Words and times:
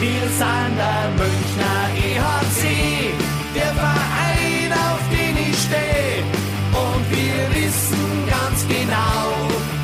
Wir 0.00 0.28
sind 0.28 0.76
der 0.76 1.10
Münchner 1.16 1.90
EHC, 1.96 3.12
der 3.52 3.74
Verein, 3.74 4.72
auf 4.72 5.00
den 5.10 5.36
ich 5.36 5.58
stehe. 5.58 6.22
Und 6.70 7.10
wir 7.10 7.64
wissen 7.64 8.28
ganz 8.30 8.64
genau, 8.68 9.34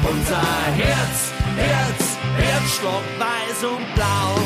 unser 0.08 0.66
Herz, 0.76 1.32
Herz, 1.56 2.16
Herzstock 2.36 3.02
weiß 3.18 3.64
und 3.64 3.94
blau. 3.96 4.38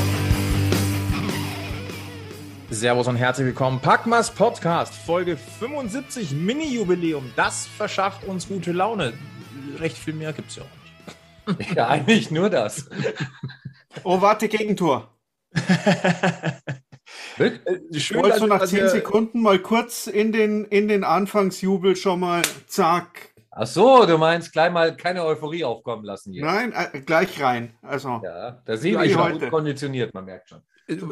Servus 2.71 3.07
und 3.07 3.17
herzlich 3.17 3.49
willkommen. 3.49 3.81
Packmas 3.81 4.31
Podcast, 4.31 4.95
Folge 4.95 5.37
75, 5.37 6.31
Mini-Jubiläum. 6.33 7.31
Das 7.37 7.67
verschafft 7.67 8.25
uns 8.25 8.49
gute 8.49 8.73
Laune. 8.73 9.13
Recht 9.79 9.99
viel 9.99 10.15
mehr 10.15 10.33
gibt 10.33 10.49
es 10.49 10.57
ja 10.57 10.63
auch 10.63 11.59
nicht. 11.59 11.77
Ja, 11.77 11.89
eigentlich 11.89 12.31
nur 12.31 12.49
das. 12.49 12.89
Oh, 14.03 14.23
warte, 14.23 14.49
Gegentor. 14.49 15.11
Äh, 17.39 17.99
Schön, 17.99 18.21
Wolltest 18.23 18.43
du 18.43 18.47
nach 18.47 18.65
10 18.65 18.79
ihr- 18.81 18.89
Sekunden 18.89 19.41
mal 19.41 19.59
kurz 19.61 20.07
in 20.09 20.33
den, 20.33 20.65
in 20.67 20.89
den 20.89 21.05
Anfangsjubel 21.05 21.97
schon 21.97 22.21
mal 22.21 22.43
zack. 22.67 23.33
Ach 23.51 23.67
so, 23.67 24.05
du 24.07 24.19
meinst 24.19 24.53
gleich 24.53 24.71
mal 24.73 24.97
keine 24.97 25.25
Euphorie 25.25 25.65
aufkommen 25.65 26.05
lassen 26.05 26.33
hier. 26.33 26.45
Nein, 26.45 26.73
äh, 26.73 27.01
gleich 27.01 27.41
rein. 27.41 27.73
Also, 27.83 28.21
Ja, 28.23 28.61
da 28.65 28.83
wir 28.83 29.01
wie 29.03 29.11
schon 29.11 29.23
heute. 29.23 29.39
gut 29.39 29.51
konditioniert, 29.51 30.13
man 30.15 30.25
merkt 30.27 30.49
schon. 30.51 30.63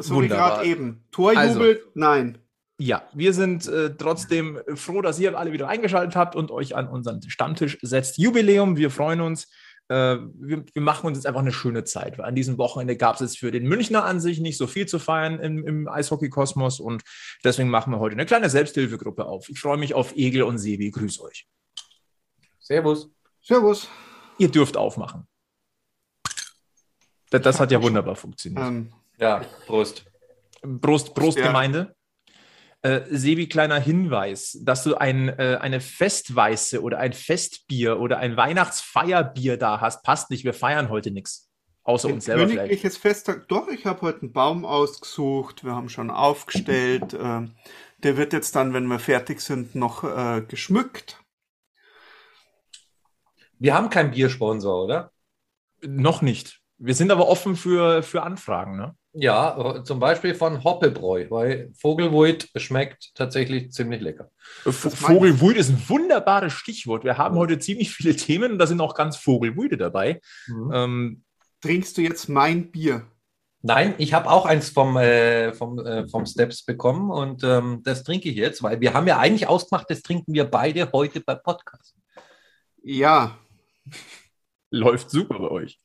so 0.01 0.21
wie 0.21 0.27
gerade 0.27 0.65
eben. 0.65 1.03
Torjubel, 1.11 1.81
nein. 1.93 2.37
Ja, 2.77 3.03
wir 3.13 3.33
sind 3.33 3.67
äh, 3.67 3.95
trotzdem 3.97 4.59
froh, 4.75 5.01
dass 5.01 5.17
ihr 5.19 5.35
alle 5.37 5.51
wieder 5.51 5.67
eingeschaltet 5.67 6.15
habt 6.15 6.35
und 6.35 6.51
euch 6.51 6.75
an 6.75 6.87
unseren 6.87 7.21
Stammtisch 7.27 7.77
setzt. 7.81 8.17
Jubiläum, 8.19 8.77
wir 8.77 8.91
freuen 8.91 9.21
uns. 9.21 9.49
Äh, 9.89 10.17
wir, 10.33 10.65
wir 10.73 10.81
machen 10.81 11.07
uns 11.07 11.17
jetzt 11.17 11.25
einfach 11.25 11.41
eine 11.41 11.53
schöne 11.53 11.83
Zeit, 11.85 12.17
weil 12.17 12.25
an 12.25 12.35
diesem 12.35 12.57
Wochenende 12.57 12.97
gab 12.97 13.15
es 13.15 13.21
jetzt 13.21 13.37
für 13.39 13.51
den 13.51 13.67
Münchner 13.67 14.03
an 14.03 14.19
sich 14.19 14.39
nicht 14.39 14.57
so 14.57 14.67
viel 14.67 14.85
zu 14.85 14.99
feiern 14.99 15.39
im, 15.39 15.65
im 15.65 15.87
Eishockey-Kosmos 15.87 16.79
und 16.79 17.03
deswegen 17.43 17.69
machen 17.69 17.91
wir 17.93 17.99
heute 17.99 18.13
eine 18.13 18.25
kleine 18.25 18.49
Selbsthilfegruppe 18.49 19.25
auf. 19.25 19.49
Ich 19.49 19.59
freue 19.59 19.77
mich 19.77 19.93
auf 19.93 20.15
Egel 20.15 20.43
und 20.43 20.57
Sebi. 20.57 20.91
Grüß 20.91 21.21
euch. 21.21 21.47
Servus. 22.59 23.09
Servus. 23.41 23.87
Ihr 24.37 24.49
dürft 24.49 24.75
aufmachen. 24.75 25.27
Das, 27.29 27.41
das 27.41 27.59
hat 27.59 27.71
ja 27.71 27.81
wunderbar 27.81 28.15
funktioniert. 28.15 28.65
Ähm, 28.65 28.93
Ja, 29.19 29.41
Prost. 29.65 30.05
Prost, 30.81 31.13
Prost 31.15 31.37
Ja. 31.37 31.47
Gemeinde. 31.47 31.95
Äh, 32.87 33.05
Sebi, 33.09 33.49
kleiner 33.49 33.81
Hinweis, 33.81 34.57
dass 34.61 34.85
du 34.85 34.95
ein, 34.95 35.27
äh, 35.27 35.57
eine 35.59 35.81
Festweiße 35.81 36.81
oder 36.81 36.99
ein 36.99 37.11
Festbier 37.11 37.99
oder 37.99 38.19
ein 38.19 38.37
Weihnachtsfeierbier 38.37 39.57
da 39.57 39.81
hast, 39.81 40.03
passt 40.03 40.31
nicht. 40.31 40.45
Wir 40.45 40.53
feiern 40.53 40.87
heute 40.87 41.11
nichts. 41.11 41.49
Außer 41.83 42.07
ein 42.07 42.13
uns 42.13 42.25
selber 42.25 42.43
vielleicht. 42.43 42.59
königliches 42.59 42.95
Festtag. 42.95 43.49
Doch, 43.49 43.67
ich 43.67 43.85
habe 43.85 44.03
heute 44.03 44.21
einen 44.21 44.31
Baum 44.31 44.63
ausgesucht. 44.63 45.65
Wir 45.65 45.75
haben 45.75 45.89
schon 45.89 46.09
aufgestellt. 46.09 47.13
Ähm, 47.19 47.55
der 48.03 48.15
wird 48.15 48.31
jetzt 48.31 48.55
dann, 48.55 48.73
wenn 48.73 48.87
wir 48.87 48.99
fertig 48.99 49.41
sind, 49.41 49.75
noch 49.75 50.05
äh, 50.05 50.41
geschmückt. 50.47 51.21
Wir 53.59 53.73
haben 53.73 53.89
keinen 53.89 54.11
Biersponsor, 54.11 54.85
oder? 54.85 55.11
Noch 55.81 56.21
nicht. 56.21 56.61
Wir 56.77 56.95
sind 56.95 57.11
aber 57.11 57.27
offen 57.27 57.57
für, 57.57 58.01
für 58.01 58.23
Anfragen. 58.23 58.77
Ne? 58.77 58.95
Ja, 59.19 59.83
zum 59.83 59.99
Beispiel 59.99 60.35
von 60.35 60.63
Hoppebräu, 60.63 61.25
weil 61.31 61.71
Vogelwuid 61.73 62.49
schmeckt 62.55 63.15
tatsächlich 63.15 63.71
ziemlich 63.71 63.99
lecker. 64.01 64.29
Äh, 64.63 64.71
V- 64.71 64.89
Das 64.89 65.01
meine 65.01 65.13
ich. 65.15 65.19
Vogelwuide 65.19 65.59
ist 65.59 65.69
ein 65.69 65.81
wunderbares 65.89 66.53
Stichwort. 66.53 67.03
Wir 67.03 67.17
haben 67.17 67.35
heute 67.35 67.57
ziemlich 67.57 67.91
viele 67.91 68.15
Themen 68.15 68.51
und 68.51 68.59
da 68.59 68.67
sind 68.67 68.79
auch 68.79 68.93
ganz 68.93 69.17
Vogelwuide 69.17 69.77
dabei. 69.77 70.21
Ähm, 70.71 71.23
Trinkst 71.61 71.97
du 71.97 72.01
jetzt 72.01 72.29
mein 72.29 72.69
Bier? 72.71 73.07
Nein, 73.63 73.95
ich 73.97 74.13
habe 74.13 74.29
auch 74.29 74.45
eins 74.45 74.69
vom, 74.69 74.95
äh, 74.97 75.51
vom, 75.51 75.79
äh, 75.79 76.07
vom 76.07 76.27
Steps 76.27 76.63
bekommen 76.63 77.09
und 77.09 77.43
ähm, 77.43 77.81
das 77.83 78.03
trinke 78.03 78.29
ich 78.29 78.35
jetzt, 78.35 78.61
weil 78.61 78.79
wir 78.81 78.93
haben 78.93 79.07
ja 79.07 79.17
eigentlich 79.17 79.47
ausgemacht, 79.47 79.89
das 79.89 80.03
trinken 80.03 80.31
wir 80.35 80.45
beide 80.45 80.91
heute 80.93 81.21
beim 81.21 81.39
Podcast. 81.43 81.95
Ja. 82.83 83.35
läuft 84.69 85.09
super 85.09 85.39
bei 85.39 85.49
euch. 85.49 85.79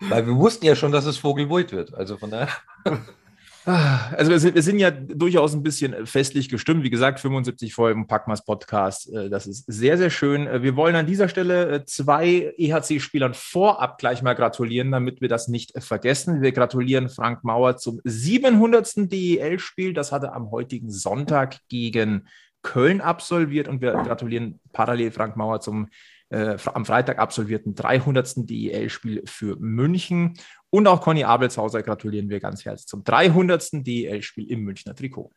Weil 0.00 0.26
wir 0.26 0.36
wussten 0.36 0.66
ja 0.66 0.76
schon, 0.76 0.92
dass 0.92 1.06
es 1.06 1.16
Vogelwuid 1.18 1.72
wird. 1.72 1.94
Also 1.94 2.16
von 2.16 2.30
daher. 2.30 2.48
Ah, 2.84 4.10
Also 4.16 4.30
wir 4.30 4.38
sind, 4.38 4.54
wir 4.54 4.62
sind 4.62 4.78
ja 4.78 4.92
durchaus 4.92 5.52
ein 5.52 5.64
bisschen 5.64 6.06
festlich 6.06 6.48
gestimmt. 6.48 6.84
Wie 6.84 6.90
gesagt, 6.90 7.18
75 7.18 7.74
Folgen 7.74 8.06
Packmas 8.06 8.44
Podcast. 8.44 9.12
äh, 9.12 9.28
Das 9.28 9.48
ist 9.48 9.64
sehr, 9.66 9.98
sehr 9.98 10.10
schön. 10.10 10.46
Äh, 10.46 10.62
Wir 10.62 10.76
wollen 10.76 10.94
an 10.94 11.06
dieser 11.06 11.28
Stelle 11.28 11.68
äh, 11.70 11.84
zwei 11.84 12.54
EHC-Spielern 12.58 13.34
vorab 13.34 13.98
gleich 13.98 14.22
mal 14.22 14.34
gratulieren, 14.34 14.92
damit 14.92 15.20
wir 15.20 15.28
das 15.28 15.48
nicht 15.48 15.72
vergessen. 15.82 16.42
Wir 16.42 16.52
gratulieren 16.52 17.08
Frank 17.08 17.42
Mauer 17.42 17.76
zum 17.76 18.00
700. 18.04 19.10
DEL-Spiel. 19.10 19.94
Das 19.94 20.12
hat 20.12 20.22
er 20.22 20.34
am 20.34 20.52
heutigen 20.52 20.90
Sonntag 20.92 21.56
gegen 21.68 22.28
Köln 22.62 23.00
absolviert 23.00 23.66
und 23.68 23.80
wir 23.80 23.92
gratulieren 23.92 24.60
parallel 24.72 25.10
Frank 25.10 25.36
Mauer 25.36 25.60
zum 25.60 25.88
äh, 26.30 26.56
am 26.72 26.84
Freitag 26.84 27.18
absolvierten 27.18 27.74
300. 27.74 28.48
DEL-Spiel 28.48 29.22
für 29.26 29.56
München. 29.56 30.34
Und 30.70 30.86
auch 30.86 31.00
Conny 31.00 31.24
Abelshauser 31.24 31.82
gratulieren 31.82 32.28
wir 32.28 32.40
ganz 32.40 32.64
herzlich 32.64 32.88
zum 32.88 33.04
300. 33.04 33.86
DEL-Spiel 33.86 34.50
im 34.50 34.62
Münchner 34.64 34.94
Trikot. 34.94 35.30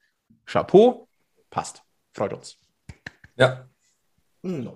Chapeau, 0.45 1.07
passt. 1.49 1.83
Freut 2.13 2.33
uns. 2.33 2.57
Ja. 3.35 3.67
Hm. 4.43 4.71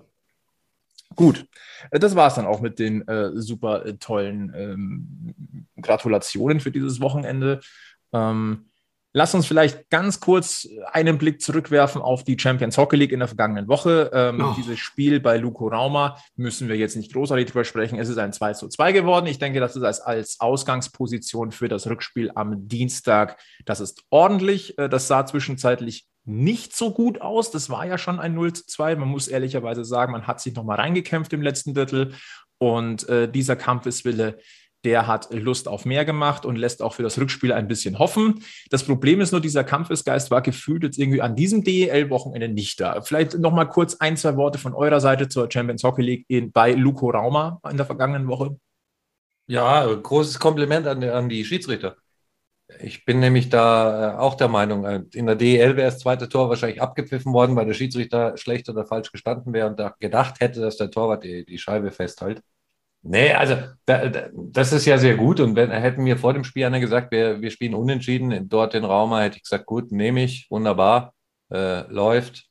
Gut, 1.16 1.46
äh, 1.90 1.98
das 1.98 2.16
war 2.16 2.28
es 2.28 2.34
dann 2.34 2.46
auch 2.46 2.60
mit 2.60 2.78
den 2.78 3.06
äh, 3.08 3.30
super 3.34 3.84
äh, 3.86 3.94
tollen 3.94 4.52
ähm, 4.54 5.66
Gratulationen 5.80 6.60
für 6.60 6.70
dieses 6.70 7.00
Wochenende. 7.00 7.60
Ähm, 8.12 8.66
lass 9.14 9.34
uns 9.34 9.46
vielleicht 9.46 9.88
ganz 9.88 10.20
kurz 10.20 10.68
einen 10.92 11.16
Blick 11.16 11.40
zurückwerfen 11.40 12.02
auf 12.02 12.24
die 12.24 12.36
Champions 12.38 12.76
Hockey 12.76 12.96
League 12.96 13.12
in 13.12 13.20
der 13.20 13.28
vergangenen 13.28 13.68
Woche. 13.68 14.10
Ähm, 14.12 14.40
Oh. 14.44 14.54
Dieses 14.56 14.78
Spiel 14.78 15.20
bei 15.20 15.38
Luko 15.38 15.68
Rauma 15.68 16.18
müssen 16.36 16.68
wir 16.68 16.76
jetzt 16.76 16.96
nicht 16.96 17.12
großartig 17.12 17.46
drüber 17.46 17.64
sprechen. 17.64 17.98
Es 17.98 18.08
ist 18.08 18.18
ein 18.18 18.32
2 18.32 18.54
zu 18.54 18.68
2 18.68 18.92
geworden. 18.92 19.26
Ich 19.26 19.38
denke, 19.38 19.60
das 19.60 19.76
ist 19.76 19.82
als, 19.84 20.00
als 20.00 20.40
Ausgangsposition 20.40 21.52
für 21.52 21.68
das 21.68 21.86
Rückspiel 21.86 22.30
am 22.34 22.68
Dienstag. 22.68 23.38
Das 23.64 23.80
ist 23.80 24.02
ordentlich. 24.10 24.76
Äh, 24.78 24.88
Das 24.88 25.06
sah 25.08 25.24
zwischenzeitlich 25.24 26.06
nicht 26.26 26.74
so 26.74 26.92
gut 26.92 27.20
aus. 27.20 27.50
Das 27.50 27.70
war 27.70 27.86
ja 27.86 27.98
schon 27.98 28.18
ein 28.18 28.34
0 28.34 28.52
zu 28.54 28.66
2. 28.66 28.96
Man 28.96 29.08
muss 29.08 29.28
ehrlicherweise 29.28 29.84
sagen, 29.84 30.12
man 30.12 30.26
hat 30.26 30.40
sich 30.40 30.54
nochmal 30.54 30.76
reingekämpft 30.80 31.32
im 31.32 31.42
letzten 31.42 31.72
Drittel. 31.74 32.14
Und 32.58 33.08
äh, 33.08 33.30
dieser 33.30 33.56
Kampfeswille, 33.56 34.38
der 34.84 35.06
hat 35.06 35.32
Lust 35.32 35.68
auf 35.68 35.84
mehr 35.84 36.04
gemacht 36.04 36.44
und 36.44 36.56
lässt 36.56 36.82
auch 36.82 36.94
für 36.94 37.02
das 37.02 37.18
Rückspiel 37.18 37.52
ein 37.52 37.68
bisschen 37.68 37.98
hoffen. 37.98 38.44
Das 38.70 38.84
Problem 38.84 39.20
ist 39.20 39.32
nur, 39.32 39.40
dieser 39.40 39.64
Kampfesgeist 39.64 40.30
war 40.30 40.42
gefühlt 40.42 40.82
jetzt 40.82 40.98
irgendwie 40.98 41.22
an 41.22 41.36
diesem 41.36 41.64
DEL-Wochenende 41.64 42.48
nicht 42.48 42.80
da. 42.80 43.00
Vielleicht 43.00 43.38
nochmal 43.38 43.68
kurz 43.68 43.96
ein, 43.96 44.16
zwei 44.16 44.36
Worte 44.36 44.58
von 44.58 44.74
eurer 44.74 45.00
Seite 45.00 45.28
zur 45.28 45.50
Champions 45.50 45.82
Hockey 45.84 46.02
League 46.02 46.24
in, 46.28 46.52
bei 46.52 46.72
Luko 46.72 47.10
Rauma 47.10 47.60
in 47.70 47.76
der 47.76 47.86
vergangenen 47.86 48.28
Woche. 48.28 48.56
Ja, 49.46 49.86
großes 49.86 50.38
Kompliment 50.38 50.86
an, 50.86 51.02
an 51.04 51.28
die 51.28 51.44
Schiedsrichter. 51.44 51.96
Ich 52.80 53.04
bin 53.04 53.20
nämlich 53.20 53.50
da 53.50 54.14
äh, 54.14 54.16
auch 54.16 54.34
der 54.36 54.48
Meinung, 54.48 54.84
äh, 54.84 55.02
in 55.12 55.26
der 55.26 55.36
DEL 55.36 55.76
wäre 55.76 55.90
das 55.90 55.98
zweite 55.98 56.28
Tor 56.28 56.48
wahrscheinlich 56.48 56.80
abgepfiffen 56.80 57.32
worden, 57.32 57.56
weil 57.56 57.66
der 57.66 57.74
Schiedsrichter 57.74 58.36
schlecht 58.38 58.68
oder 58.70 58.86
falsch 58.86 59.12
gestanden 59.12 59.52
wäre 59.52 59.68
und 59.68 59.78
da 59.78 59.94
gedacht 60.00 60.40
hätte, 60.40 60.60
dass 60.60 60.78
der 60.78 60.90
Torwart 60.90 61.24
die, 61.24 61.44
die 61.44 61.58
Scheibe 61.58 61.90
festhält. 61.90 62.42
Nee, 63.06 63.32
also 63.34 63.56
da, 63.84 64.08
da, 64.08 64.30
das 64.32 64.72
ist 64.72 64.86
ja 64.86 64.96
sehr 64.96 65.16
gut. 65.16 65.38
Und 65.38 65.56
wenn 65.56 65.70
hätten 65.70 66.02
mir 66.04 66.16
vor 66.16 66.32
dem 66.32 66.42
Spiel 66.42 66.64
einer 66.64 66.80
gesagt, 66.80 67.12
wir, 67.12 67.42
wir 67.42 67.50
spielen 67.50 67.74
unentschieden 67.74 68.48
dort 68.48 68.74
in 68.74 68.84
Rauma, 68.84 69.20
hätte 69.20 69.36
ich 69.36 69.42
gesagt, 69.42 69.66
gut, 69.66 69.92
nehme 69.92 70.24
ich, 70.24 70.50
wunderbar, 70.50 71.12
äh, 71.52 71.82
läuft. 71.92 72.48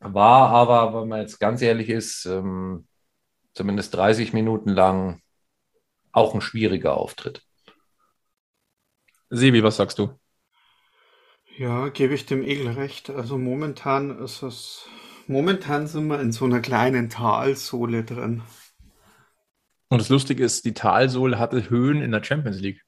War 0.00 0.50
aber, 0.50 1.00
wenn 1.00 1.08
man 1.08 1.20
jetzt 1.20 1.38
ganz 1.38 1.62
ehrlich 1.62 1.88
ist, 1.88 2.26
ähm, 2.26 2.88
zumindest 3.54 3.94
30 3.94 4.32
Minuten 4.32 4.70
lang 4.70 5.22
auch 6.10 6.34
ein 6.34 6.40
schwieriger 6.40 6.96
Auftritt. 6.96 7.42
Sebi, 9.30 9.62
was 9.62 9.76
sagst 9.76 10.00
du? 10.00 10.18
Ja, 11.56 11.90
gebe 11.90 12.14
ich 12.14 12.26
dem 12.26 12.42
Egel 12.42 12.68
recht. 12.70 13.08
Also 13.08 13.38
momentan 13.38 14.18
ist 14.18 14.42
es, 14.42 14.88
momentan 15.28 15.86
sind 15.86 16.08
wir 16.08 16.20
in 16.20 16.32
so 16.32 16.44
einer 16.44 16.60
kleinen 16.60 17.08
Talsohle 17.08 18.02
drin. 18.02 18.42
Und 19.92 20.00
das 20.00 20.08
Lustige 20.08 20.42
ist, 20.42 20.64
die 20.64 20.72
Talsohle 20.72 21.38
hatte 21.38 21.68
Höhen 21.68 22.00
in 22.00 22.12
der 22.12 22.24
Champions 22.24 22.58
League. 22.60 22.82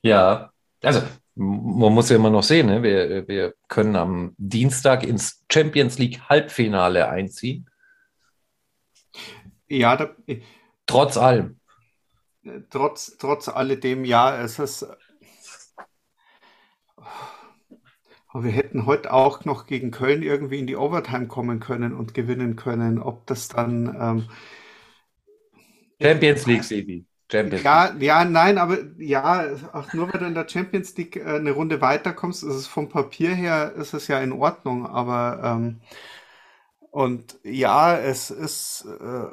Ja, 0.00 0.50
also 0.82 1.02
man 1.34 1.92
muss 1.92 2.08
ja 2.08 2.16
immer 2.16 2.30
noch 2.30 2.42
sehen, 2.42 2.68
ne? 2.68 2.82
wir, 2.82 3.28
wir 3.28 3.54
können 3.68 3.94
am 3.94 4.34
Dienstag 4.38 5.02
ins 5.02 5.44
Champions 5.52 5.98
League 5.98 6.22
Halbfinale 6.26 7.10
einziehen, 7.10 7.68
Ja, 9.68 9.94
da, 9.98 10.08
trotz 10.86 11.18
allem. 11.18 11.60
trotz, 12.70 13.18
trotz 13.18 13.48
alledem, 13.48 14.06
ja, 14.06 14.40
es 14.40 14.58
ist. 14.58 14.86
Aber 18.28 18.42
wir 18.42 18.52
hätten 18.52 18.86
heute 18.86 19.12
auch 19.12 19.44
noch 19.44 19.66
gegen 19.66 19.90
Köln 19.90 20.22
irgendwie 20.22 20.60
in 20.60 20.66
die 20.66 20.76
Overtime 20.76 21.26
kommen 21.26 21.60
können 21.60 21.92
und 21.92 22.14
gewinnen 22.14 22.56
können. 22.56 22.98
Ob 22.98 23.26
das 23.26 23.48
dann. 23.48 23.94
Ähm, 24.00 24.28
Champions 26.04 26.46
League, 26.46 26.64
Sebi. 26.64 27.04
Champions 27.30 27.62
ja, 27.64 27.86
League. 27.86 28.02
Ja, 28.02 28.24
nein, 28.24 28.58
aber 28.58 28.78
ja, 28.98 29.46
auch 29.72 29.92
nur 29.92 30.12
weil 30.12 30.20
du 30.20 30.26
in 30.26 30.34
der 30.34 30.48
Champions 30.48 30.96
League 30.96 31.16
äh, 31.16 31.24
eine 31.24 31.52
Runde 31.52 31.80
weiterkommst, 31.80 32.42
ist 32.42 32.54
es 32.54 32.66
vom 32.66 32.88
Papier 32.88 33.34
her 33.34 33.72
ist 33.76 33.94
es 33.94 34.08
ja 34.08 34.20
in 34.20 34.32
Ordnung, 34.32 34.86
aber 34.86 35.40
ähm, 35.42 35.80
und 36.90 37.38
ja, 37.42 37.96
es 37.98 38.30
ist 38.30 38.86
äh, 38.86 39.26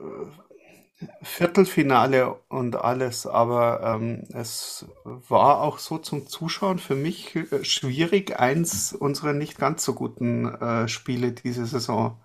Viertelfinale 1.24 2.36
und 2.48 2.76
alles, 2.76 3.26
aber 3.26 3.82
ähm, 3.84 4.24
es 4.34 4.86
war 5.04 5.62
auch 5.62 5.80
so 5.80 5.98
zum 5.98 6.28
Zuschauen 6.28 6.78
für 6.80 6.96
mich 6.96 7.36
äh, 7.36 7.64
schwierig, 7.64 8.40
eins 8.40 8.94
unserer 8.94 9.34
nicht 9.34 9.58
ganz 9.58 9.84
so 9.84 9.94
guten 9.96 10.46
äh, 10.46 10.88
Spiele 10.88 11.32
diese 11.32 11.66
Saison 11.66 12.22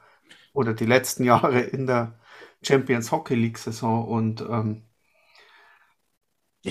oder 0.53 0.75
die 0.75 0.87
letzten 0.87 1.25
Jahre 1.25 1.61
in 1.61 1.87
der 1.87 2.19
Champions 2.63 3.13
Hockey 3.13 3.35
League 3.35 3.59
Saison 3.59 4.07
und 4.07 4.41
ähm, 4.41 4.83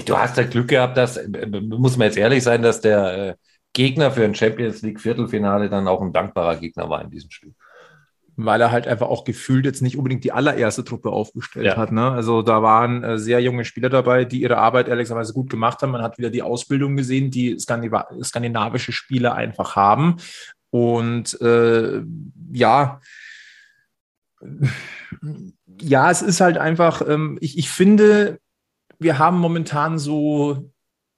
Du 0.03 0.17
hast 0.17 0.37
ja 0.37 0.43
Glück 0.43 0.67
gehabt, 0.67 0.97
dass, 0.97 1.19
muss 1.61 1.95
man 1.95 2.07
jetzt 2.07 2.17
ehrlich 2.17 2.43
sein, 2.43 2.61
dass 2.61 2.81
der 2.81 3.29
äh, 3.29 3.35
Gegner 3.71 4.11
für 4.11 4.25
ein 4.25 4.35
Champions 4.35 4.81
League 4.81 4.99
Viertelfinale 4.99 5.69
dann 5.69 5.87
auch 5.87 6.01
ein 6.01 6.11
dankbarer 6.13 6.57
Gegner 6.57 6.89
war 6.89 7.01
in 7.01 7.09
diesem 7.09 7.29
Spiel. 7.31 7.53
Weil 8.37 8.59
er 8.59 8.71
halt 8.71 8.87
einfach 8.87 9.07
auch 9.07 9.23
gefühlt 9.23 9.63
jetzt 9.63 9.81
nicht 9.81 9.97
unbedingt 9.97 10.25
die 10.25 10.33
allererste 10.33 10.83
Truppe 10.83 11.09
aufgestellt 11.09 11.67
ja. 11.67 11.77
hat. 11.77 11.93
Ne? 11.93 12.11
Also 12.11 12.41
da 12.41 12.61
waren 12.61 13.03
äh, 13.03 13.17
sehr 13.17 13.39
junge 13.39 13.63
Spieler 13.63 13.89
dabei, 13.89 14.25
die 14.25 14.41
ihre 14.41 14.57
Arbeit 14.57 14.89
ehrlicherweise 14.89 15.31
gut 15.31 15.49
gemacht 15.49 15.81
haben. 15.81 15.91
Man 15.91 16.01
hat 16.01 16.17
wieder 16.17 16.29
die 16.29 16.41
Ausbildung 16.41 16.97
gesehen, 16.97 17.31
die 17.31 17.57
skandinavische 17.57 18.91
Spieler 18.91 19.35
einfach 19.35 19.77
haben. 19.77 20.17
Und 20.71 21.39
äh, 21.39 22.01
ja, 22.51 22.99
ja, 25.81 26.11
es 26.11 26.21
ist 26.21 26.41
halt 26.41 26.57
einfach, 26.57 27.01
ähm, 27.07 27.37
ich, 27.41 27.57
ich 27.57 27.69
finde, 27.69 28.39
wir 28.99 29.19
haben 29.19 29.39
momentan 29.39 29.99
so 29.99 30.71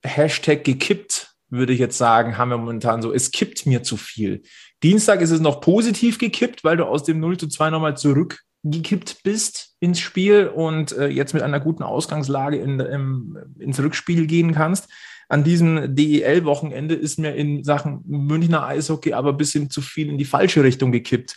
Hashtag 0.03 0.63
gekippt, 0.63 1.35
würde 1.49 1.73
ich 1.73 1.79
jetzt 1.79 1.97
sagen, 1.97 2.37
haben 2.37 2.49
wir 2.49 2.57
momentan 2.57 3.01
so, 3.01 3.13
es 3.13 3.31
kippt 3.31 3.65
mir 3.65 3.83
zu 3.83 3.97
viel. 3.97 4.41
Dienstag 4.83 5.21
ist 5.21 5.31
es 5.31 5.39
noch 5.39 5.61
positiv 5.61 6.17
gekippt, 6.17 6.63
weil 6.63 6.77
du 6.77 6.85
aus 6.85 7.03
dem 7.03 7.19
0 7.19 7.37
zu 7.37 7.47
2 7.47 7.69
nochmal 7.69 7.97
zurückgekippt 7.97 9.23
bist 9.23 9.75
ins 9.79 9.99
Spiel 9.99 10.47
und 10.47 10.91
äh, 10.91 11.07
jetzt 11.07 11.33
mit 11.33 11.43
einer 11.43 11.59
guten 11.59 11.83
Ausgangslage 11.83 12.57
in, 12.57 12.79
im, 12.79 13.37
ins 13.59 13.79
Rückspiel 13.79 14.27
gehen 14.27 14.53
kannst. 14.53 14.89
An 15.29 15.43
diesem 15.43 15.95
DEL-Wochenende 15.95 16.95
ist 16.95 17.19
mir 17.19 17.35
in 17.35 17.63
Sachen 17.63 18.01
Münchner 18.05 18.65
Eishockey 18.65 19.13
aber 19.13 19.31
ein 19.31 19.37
bisschen 19.37 19.69
zu 19.69 19.81
viel 19.81 20.09
in 20.09 20.17
die 20.17 20.25
falsche 20.25 20.63
Richtung 20.63 20.91
gekippt. 20.91 21.35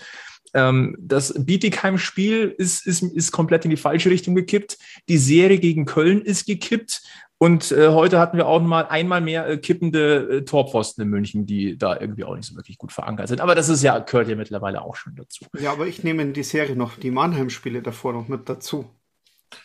Ähm, 0.52 0.96
das 0.98 1.34
Bietigheim-Spiel 1.37 2.54
ist, 2.56 2.87
ist, 2.87 3.02
ist 3.02 3.32
komplett 3.32 3.64
in 3.64 3.70
die 3.70 3.76
falsche 3.76 4.10
Richtung 4.10 4.34
gekippt. 4.34 4.78
Die 5.08 5.19
Serie 5.19 5.58
gegen 5.58 5.84
Köln 5.84 6.22
ist 6.22 6.46
gekippt. 6.46 7.02
Und 7.42 7.72
äh, 7.72 7.88
heute 7.88 8.19
hatten 8.19 8.37
wir 8.37 8.46
auch 8.46 8.60
mal 8.60 8.82
einmal 8.82 9.22
mehr 9.22 9.48
äh, 9.48 9.56
kippende 9.56 10.28
äh, 10.28 10.44
Torpfosten 10.44 11.04
in 11.04 11.08
München, 11.08 11.46
die 11.46 11.78
da 11.78 11.98
irgendwie 11.98 12.25
auch 12.25 12.37
nicht 12.37 12.46
so 12.46 12.54
wirklich 12.54 12.76
gut 12.76 12.92
verankert 12.92 13.28
sind. 13.28 13.40
Aber 13.40 13.54
das 13.54 13.70
ist 13.70 13.82
ja, 13.82 13.98
gehört 13.98 14.28
ja 14.28 14.37
mittlerweile 14.37 14.82
auch 14.82 14.94
schon 14.94 15.16
dazu. 15.16 15.46
Ja, 15.58 15.72
aber 15.72 15.87
ich 15.87 16.04
nehme 16.04 16.20
in 16.20 16.34
die 16.34 16.42
Serie 16.42 16.76
noch 16.76 16.96
die 16.96 17.10
Mannheim-Spiele 17.10 17.81
davor 17.81 18.12
noch 18.12 18.28
mit 18.28 18.46
dazu. 18.48 18.90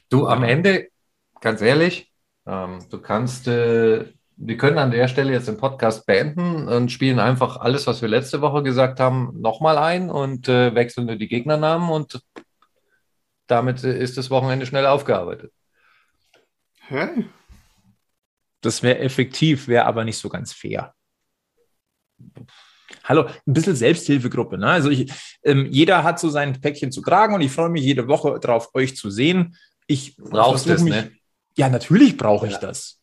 Du, 0.10 0.26
am 0.26 0.44
Ende, 0.44 0.88
ganz 1.42 1.62
ehrlich, 1.62 2.14
ähm, 2.46 2.80
du 2.90 3.00
kannst 3.00 3.48
äh, 3.50 4.06
wir 4.38 4.58
können 4.58 4.78
an 4.78 4.92
der 4.92 5.08
Stelle 5.08 5.32
jetzt 5.32 5.48
den 5.48 5.58
Podcast 5.58 6.06
beenden 6.06 6.68
und 6.68 6.92
spielen 6.92 7.20
einfach 7.20 7.58
alles, 7.58 7.88
was 7.88 8.02
wir 8.02 8.10
letzte 8.10 8.42
Woche 8.42 8.64
gesagt 8.64 9.00
haben, 9.00 9.34
nochmal 9.40 9.78
ein 9.78 10.10
und 10.10 10.50
äh, 10.50 10.76
wechseln 10.76 11.08
nur 11.08 11.16
die 11.16 11.28
Gegnernamen 11.28 11.90
und 11.90 12.22
damit 13.48 13.84
äh, 13.84 13.98
ist 13.98 14.18
das 14.18 14.30
Wochenende 14.30 14.66
schnell 14.66 14.86
aufgearbeitet. 14.86 15.54
Hä? 16.88 17.26
Das 18.62 18.84
wäre 18.84 19.00
effektiv, 19.00 19.68
wäre 19.68 19.86
aber 19.86 20.04
nicht 20.04 20.18
so 20.18 20.28
ganz 20.28 20.52
fair. 20.52 20.94
Hallo, 23.04 23.28
ein 23.28 23.54
bisschen 23.54 23.76
Selbsthilfegruppe. 23.76 24.58
Ne? 24.58 24.68
Also 24.68 24.90
ich, 24.90 25.12
ähm, 25.44 25.68
jeder 25.70 26.04
hat 26.04 26.20
so 26.20 26.30
sein 26.30 26.60
Päckchen 26.60 26.92
zu 26.92 27.02
tragen 27.02 27.36
und 27.36 27.42
ich 27.42 27.52
freue 27.52 27.70
mich 27.70 27.84
jede 27.84 28.08
Woche 28.08 28.40
darauf, 28.40 28.74
euch 28.74 28.96
zu 28.96 29.10
sehen. 29.10 29.56
Ich 29.88 30.18
brauche 30.18 30.68
das, 30.68 30.82
mich, 30.82 30.94
ne? 30.94 31.12
Ja, 31.58 31.70
natürlich 31.70 32.18
brauche 32.18 32.48
ich 32.48 32.54
ja. 32.54 32.60
das. 32.60 33.00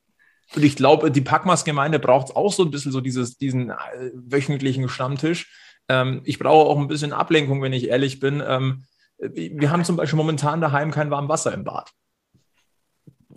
Und 0.54 0.62
ich 0.62 0.76
glaube, 0.76 1.10
die 1.10 1.20
Packmas-Gemeinde 1.20 1.98
braucht 1.98 2.36
auch 2.36 2.52
so 2.52 2.64
ein 2.64 2.70
bisschen 2.70 2.92
so 2.92 3.00
dieses, 3.00 3.38
diesen 3.38 3.70
äh, 3.70 4.10
wöchentlichen 4.14 4.88
Stammtisch. 4.88 5.50
Ähm, 5.88 6.20
ich 6.24 6.38
brauche 6.38 6.68
auch 6.68 6.78
ein 6.78 6.88
bisschen 6.88 7.12
Ablenkung, 7.12 7.62
wenn 7.62 7.72
ich 7.72 7.88
ehrlich 7.88 8.20
bin. 8.20 8.42
Ähm, 8.46 8.84
wir 9.18 9.70
haben 9.70 9.84
zum 9.84 9.96
Beispiel 9.96 10.16
momentan 10.16 10.60
daheim 10.60 10.90
kein 10.90 11.10
warmes 11.10 11.28
Wasser 11.28 11.54
im 11.54 11.64
Bad. 11.64 11.90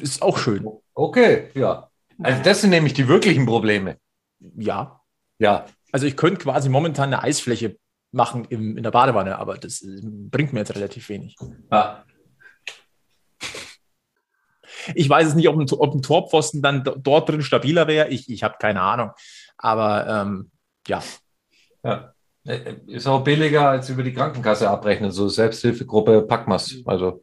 Ist 0.02 0.22
auch 0.22 0.38
schön. 0.38 0.68
Okay, 0.94 1.50
ja. 1.54 1.90
Also 2.22 2.42
das 2.44 2.62
sind 2.62 2.70
nämlich 2.72 2.94
die 2.94 3.08
wirklichen 3.08 3.46
Probleme. 3.46 3.98
Ja. 4.40 5.02
Ja. 5.40 5.66
Also 5.92 6.08
ich 6.08 6.18
könnte 6.18 6.42
quasi 6.42 6.70
momentan 6.70 7.14
eine 7.14 7.24
Eisfläche 7.24 7.78
machen 8.12 8.46
im, 8.50 8.78
in 8.78 8.84
der 8.84 8.92
Badewanne, 8.92 9.38
aber 9.38 9.58
das 9.58 9.82
äh, 9.82 10.02
bringt 10.04 10.54
mir 10.54 10.60
jetzt 10.60 10.76
relativ 10.76 11.10
wenig. 11.10 11.36
Ja. 11.72 12.04
Ich 14.94 15.10
weiß 15.10 15.28
es 15.28 15.36
nicht, 15.36 15.48
ob 15.50 15.58
ein, 15.58 15.68
ob 15.72 15.96
ein 15.96 16.02
Torpfosten 16.02 16.62
dann 16.62 16.84
dort 16.84 17.30
drin 17.30 17.42
stabiler 17.42 17.88
wäre. 17.88 18.10
Ich, 18.10 18.30
ich 18.30 18.44
habe 18.44 18.56
keine 18.60 18.82
Ahnung. 18.82 19.12
Aber 19.58 20.08
ähm, 20.08 20.52
ja. 20.88 21.02
Ja. 21.84 22.14
Äh, 22.46 22.76
ist 22.88 23.08
auch 23.08 23.24
billiger 23.24 23.70
als 23.70 23.90
über 23.90 24.04
die 24.04 24.14
Krankenkasse 24.14 24.70
abrechnen, 24.70 25.12
so 25.12 25.28
Selbsthilfegruppe 25.28 26.22
Packmas. 26.22 26.76
Also 26.86 27.22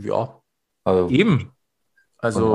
ja. 0.00 0.40
Also, 0.84 1.08
Eben. 1.08 1.52
Also 2.18 2.54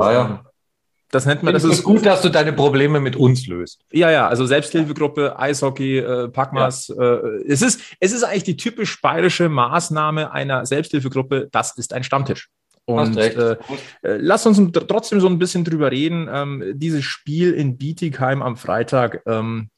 das 1.10 1.26
nennt 1.26 1.42
man. 1.42 1.52
Das 1.52 1.64
ist 1.64 1.82
gut, 1.82 2.06
dass 2.06 2.22
du 2.22 2.28
deine 2.28 2.52
Probleme 2.52 3.00
mit 3.00 3.16
uns 3.16 3.46
löst. 3.48 3.84
Ja, 3.90 4.10
ja. 4.10 4.28
Also 4.28 4.46
Selbsthilfegruppe, 4.46 5.36
Eishockey, 5.38 5.98
äh, 5.98 6.28
Packmas. 6.28 6.88
Ja. 6.88 7.16
Äh, 7.16 7.42
es 7.48 7.62
ist 7.62 7.80
es 7.98 8.12
ist 8.12 8.22
eigentlich 8.22 8.44
die 8.44 8.56
typisch 8.56 9.00
bayerische 9.00 9.48
Maßnahme 9.48 10.30
einer 10.30 10.66
Selbsthilfegruppe. 10.66 11.48
Das 11.50 11.76
ist 11.76 11.92
ein 11.92 12.04
Stammtisch. 12.04 12.48
Und 12.94 13.16
äh, 13.16 13.52
äh, 13.52 13.56
lass 14.02 14.46
uns 14.46 14.60
trotzdem 14.72 15.20
so 15.20 15.28
ein 15.28 15.38
bisschen 15.38 15.64
drüber 15.64 15.90
reden. 15.90 16.28
Ähm, 16.32 16.72
dieses 16.74 17.04
Spiel 17.04 17.52
in 17.52 17.78
Bietigheim 17.78 18.42
am 18.42 18.56
Freitag, 18.56 19.22
ähm, 19.26 19.70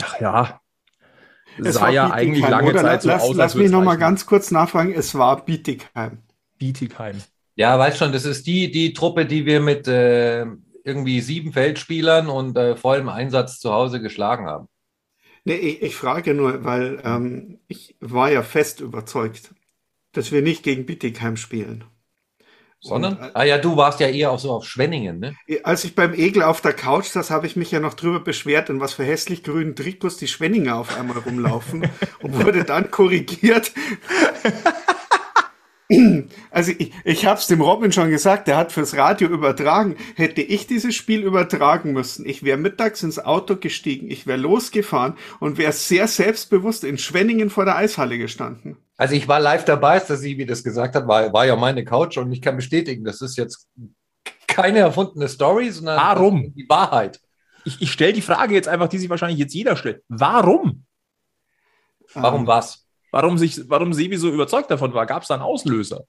ach 0.00 0.20
ja, 0.20 0.60
es 1.62 1.74
sah 1.74 1.90
ja 1.90 2.10
eigentlich 2.10 2.46
lange 2.48 2.70
oder? 2.70 2.80
Zeit 2.80 3.02
so 3.02 3.08
lass, 3.08 3.22
aus. 3.22 3.36
Lass 3.36 3.54
mich 3.54 3.70
noch 3.70 3.82
mal 3.82 3.96
ganz 3.96 4.26
kurz 4.26 4.50
nachfragen. 4.50 4.92
Es 4.92 5.14
war 5.14 5.44
Bietigheim. 5.44 6.18
Bietigheim. 6.58 7.20
Ja, 7.56 7.78
weißt 7.78 7.98
schon, 7.98 8.12
das 8.12 8.24
ist 8.24 8.46
die, 8.46 8.70
die 8.70 8.92
Truppe, 8.92 9.26
die 9.26 9.46
wir 9.46 9.60
mit 9.60 9.86
äh, 9.86 10.46
irgendwie 10.82 11.20
sieben 11.20 11.52
Feldspielern 11.52 12.28
und 12.28 12.56
äh, 12.56 12.76
vollem 12.76 13.08
Einsatz 13.08 13.60
zu 13.60 13.72
Hause 13.72 14.00
geschlagen 14.00 14.46
haben. 14.46 14.68
Nee, 15.44 15.54
ich, 15.54 15.82
ich 15.82 15.96
frage 15.96 16.34
nur, 16.34 16.64
weil 16.64 17.00
ähm, 17.04 17.60
ich 17.68 17.96
war 18.00 18.32
ja 18.32 18.42
fest 18.42 18.80
überzeugt, 18.80 19.54
dass 20.12 20.32
wir 20.32 20.42
nicht 20.42 20.62
gegen 20.62 20.86
Bietigheim 20.86 21.36
spielen. 21.36 21.84
Sondern? 22.84 23.16
Und, 23.16 23.24
äh, 23.24 23.30
ah 23.32 23.44
ja, 23.44 23.56
du 23.56 23.78
warst 23.78 23.98
ja 24.00 24.08
eher 24.08 24.30
auch 24.30 24.38
so 24.38 24.50
auf 24.50 24.66
Schwenningen, 24.66 25.18
ne? 25.18 25.34
Als 25.62 25.84
ich 25.84 25.94
beim 25.94 26.12
Egel 26.12 26.42
auf 26.42 26.60
der 26.60 26.74
Couch 26.74 27.06
saß, 27.06 27.30
habe 27.30 27.46
ich 27.46 27.56
mich 27.56 27.70
ja 27.70 27.80
noch 27.80 27.94
drüber 27.94 28.20
beschwert, 28.20 28.68
in 28.68 28.78
was 28.78 28.92
für 28.92 29.04
hässlich 29.04 29.42
grünen 29.42 29.74
Trikots 29.74 30.18
die 30.18 30.28
Schwenninger 30.28 30.76
auf 30.76 30.98
einmal 30.98 31.16
rumlaufen 31.16 31.88
und 32.22 32.44
wurde 32.44 32.64
dann 32.64 32.90
korrigiert. 32.90 33.72
Also 36.50 36.72
ich, 36.78 36.92
ich 37.04 37.26
habe 37.26 37.38
es 37.38 37.46
dem 37.46 37.60
Robin 37.60 37.92
schon 37.92 38.08
gesagt, 38.08 38.48
der 38.48 38.56
hat 38.56 38.72
fürs 38.72 38.96
Radio 38.96 39.28
übertragen. 39.28 39.96
Hätte 40.16 40.40
ich 40.40 40.66
dieses 40.66 40.94
Spiel 40.94 41.22
übertragen 41.22 41.92
müssen, 41.92 42.26
ich 42.26 42.42
wäre 42.42 42.56
mittags 42.56 43.02
ins 43.02 43.18
Auto 43.18 43.56
gestiegen, 43.56 44.10
ich 44.10 44.26
wäre 44.26 44.38
losgefahren 44.38 45.14
und 45.40 45.58
wäre 45.58 45.72
sehr 45.72 46.08
selbstbewusst 46.08 46.84
in 46.84 46.96
Schwenningen 46.96 47.50
vor 47.50 47.66
der 47.66 47.76
Eishalle 47.76 48.16
gestanden. 48.16 48.78
Also 48.96 49.14
ich 49.14 49.26
war 49.26 49.40
live 49.40 49.64
dabei, 49.64 50.00
als 50.00 50.08
sie 50.20 50.38
wie 50.38 50.46
das 50.46 50.62
gesagt 50.62 50.94
hat, 50.94 51.08
war, 51.08 51.32
war 51.32 51.46
ja 51.46 51.56
meine 51.56 51.84
Couch 51.84 52.16
und 52.16 52.30
ich 52.32 52.40
kann 52.40 52.56
bestätigen, 52.56 53.04
das 53.04 53.20
ist 53.20 53.36
jetzt 53.36 53.68
keine 54.46 54.78
erfundene 54.78 55.28
Story, 55.28 55.70
sondern 55.70 55.96
Warum? 55.96 56.54
die 56.54 56.68
Wahrheit. 56.68 57.20
Ich, 57.64 57.82
ich 57.82 57.90
stelle 57.90 58.12
die 58.12 58.22
Frage 58.22 58.54
jetzt 58.54 58.68
einfach, 58.68 58.88
die 58.88 58.98
sich 58.98 59.10
wahrscheinlich 59.10 59.38
jetzt 59.38 59.54
jeder 59.54 59.76
stellt. 59.76 60.04
Warum? 60.08 60.84
Warum 62.14 62.42
ähm, 62.42 62.46
was? 62.46 62.84
warum, 63.14 63.38
sich, 63.38 63.70
warum 63.70 63.94
Sebi 63.94 64.16
so 64.16 64.28
überzeugt 64.28 64.70
davon 64.70 64.92
war. 64.92 65.06
Gab 65.06 65.22
es 65.22 65.28
da 65.28 65.34
einen 65.34 65.44
Auslöser? 65.44 66.04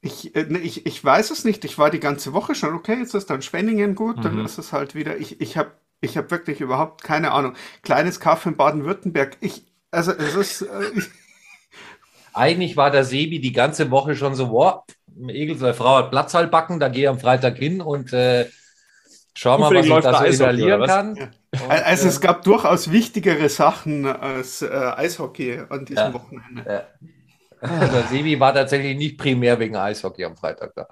Ich, 0.00 0.34
äh, 0.36 0.44
ne, 0.44 0.58
ich, 0.60 0.86
ich 0.86 1.04
weiß 1.04 1.30
es 1.30 1.44
nicht. 1.44 1.64
Ich 1.64 1.76
war 1.76 1.90
die 1.90 1.98
ganze 1.98 2.32
Woche 2.32 2.54
schon, 2.54 2.72
okay, 2.72 2.98
jetzt 3.00 3.14
ist 3.14 3.28
dann 3.28 3.42
Schwenningen 3.42 3.96
gut, 3.96 4.18
mhm. 4.18 4.22
dann 4.22 4.44
ist 4.44 4.58
es 4.58 4.72
halt 4.72 4.94
wieder. 4.94 5.18
Ich, 5.18 5.40
ich 5.40 5.56
habe 5.56 5.72
ich 6.00 6.16
hab 6.16 6.30
wirklich 6.30 6.60
überhaupt 6.60 7.02
keine 7.02 7.32
Ahnung. 7.32 7.54
Kleines 7.82 8.20
Kaff 8.20 8.46
in 8.46 8.56
Baden-Württemberg. 8.56 9.36
Ich, 9.40 9.66
also 9.90 10.12
es 10.12 10.34
ist. 10.36 10.66
Eigentlich 12.32 12.76
war 12.76 12.90
der 12.90 13.04
Sebi 13.04 13.40
die 13.40 13.52
ganze 13.52 13.90
Woche 13.90 14.16
schon 14.16 14.34
so, 14.34 14.48
boah, 14.48 14.84
Egel, 15.28 15.56
seine 15.56 15.74
Frau 15.74 15.96
hat 15.96 16.10
Platzhalt 16.10 16.50
backen, 16.50 16.80
da 16.80 16.88
gehe 16.88 17.02
ich 17.02 17.08
am 17.08 17.18
Freitag 17.18 17.58
hin 17.58 17.80
und 17.80 18.12
äh, 18.12 18.46
schau 19.34 19.58
mal, 19.58 19.74
was 19.74 19.86
ich 19.86 19.92
da 19.92 20.18
so 20.18 20.24
installieren 20.24 20.86
kann. 20.86 21.16
Ja. 21.16 21.28
Und, 21.52 21.70
also 21.70 22.08
es 22.08 22.20
gab 22.20 22.42
durchaus 22.42 22.92
wichtigere 22.92 23.48
Sachen 23.48 24.06
als 24.06 24.62
äh, 24.62 24.68
Eishockey 24.68 25.62
an 25.68 25.84
diesem 25.84 26.04
ja, 26.04 26.14
Wochenende. 26.14 26.64
Ja. 26.66 26.86
Der 27.62 28.04
Sebi 28.04 28.40
war 28.40 28.54
tatsächlich 28.54 28.96
nicht 28.96 29.18
primär 29.18 29.58
wegen 29.58 29.76
Eishockey 29.76 30.24
am 30.24 30.36
Freitag 30.36 30.72
da. 30.74 30.88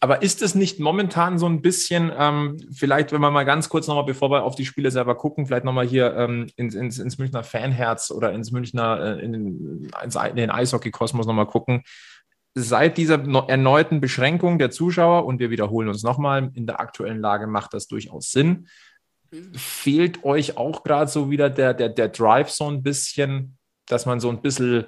Aber 0.00 0.22
ist 0.22 0.42
es 0.42 0.54
nicht 0.54 0.80
momentan 0.80 1.38
so 1.38 1.46
ein 1.46 1.60
bisschen, 1.60 2.10
ähm, 2.16 2.56
vielleicht, 2.72 3.12
wenn 3.12 3.20
wir 3.20 3.30
mal 3.30 3.44
ganz 3.44 3.68
kurz 3.68 3.86
nochmal, 3.86 4.04
bevor 4.04 4.30
wir 4.30 4.44
auf 4.44 4.54
die 4.54 4.64
Spiele 4.64 4.90
selber 4.90 5.16
gucken, 5.16 5.46
vielleicht 5.46 5.64
nochmal 5.64 5.86
hier 5.86 6.14
ähm, 6.16 6.46
ins, 6.56 6.74
ins, 6.74 6.98
ins, 6.98 7.18
Münchner 7.18 7.42
Fanherz 7.42 8.10
oder 8.10 8.32
ins 8.32 8.52
Münchner, 8.52 9.18
äh, 9.18 9.24
in, 9.24 9.32
den, 9.32 9.90
in 10.02 10.36
den 10.36 10.50
Eishockey-Kosmos 10.50 11.26
nochmal 11.26 11.46
gucken. 11.46 11.82
Seit 12.54 12.96
dieser 12.96 13.22
erneuten 13.48 14.00
Beschränkung 14.00 14.58
der 14.58 14.70
Zuschauer, 14.70 15.26
und 15.26 15.40
wir 15.40 15.50
wiederholen 15.50 15.88
uns 15.88 16.02
nochmal, 16.02 16.50
in 16.54 16.66
der 16.66 16.80
aktuellen 16.80 17.20
Lage 17.20 17.46
macht 17.46 17.74
das 17.74 17.88
durchaus 17.88 18.30
Sinn. 18.30 18.68
Fehlt 19.54 20.24
euch 20.24 20.56
auch 20.56 20.84
gerade 20.84 21.10
so 21.10 21.30
wieder 21.30 21.50
der, 21.50 21.74
der, 21.74 21.88
der 21.88 22.08
Drive 22.08 22.50
so 22.50 22.68
ein 22.68 22.82
bisschen, 22.82 23.56
dass 23.86 24.06
man 24.06 24.20
so 24.20 24.28
ein 24.28 24.42
bisschen 24.42 24.86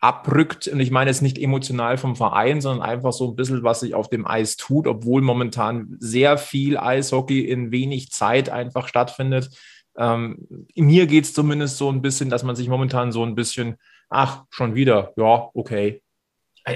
abrückt. 0.00 0.68
Und 0.68 0.80
ich 0.80 0.90
meine 0.90 1.10
jetzt 1.10 1.22
nicht 1.22 1.38
emotional 1.38 1.98
vom 1.98 2.16
Verein, 2.16 2.60
sondern 2.60 2.88
einfach 2.88 3.12
so 3.12 3.28
ein 3.28 3.36
bisschen, 3.36 3.62
was 3.62 3.80
sich 3.80 3.94
auf 3.94 4.08
dem 4.08 4.26
Eis 4.26 4.56
tut, 4.56 4.86
obwohl 4.86 5.22
momentan 5.22 5.96
sehr 5.98 6.38
viel 6.38 6.76
Eishockey 6.76 7.40
in 7.40 7.70
wenig 7.70 8.10
Zeit 8.12 8.48
einfach 8.48 8.88
stattfindet. 8.88 9.50
Ähm, 9.96 10.46
mir 10.76 11.06
geht 11.06 11.24
es 11.24 11.34
zumindest 11.34 11.76
so 11.76 11.90
ein 11.90 12.02
bisschen, 12.02 12.30
dass 12.30 12.44
man 12.44 12.54
sich 12.54 12.68
momentan 12.68 13.10
so 13.10 13.24
ein 13.24 13.34
bisschen, 13.34 13.76
ach, 14.08 14.44
schon 14.50 14.74
wieder, 14.74 15.12
ja, 15.16 15.50
okay. 15.54 16.02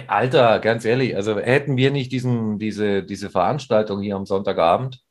Alter, 0.07 0.59
ganz 0.61 0.85
ehrlich, 0.85 1.14
also 1.17 1.38
hätten 1.38 1.76
wir 1.76 1.91
nicht 1.91 2.12
diesen, 2.12 2.59
diese, 2.59 3.02
diese 3.02 3.29
Veranstaltung 3.31 4.00
hier 4.00 4.17
am 4.17 4.26
Sonntagabend 4.26 5.02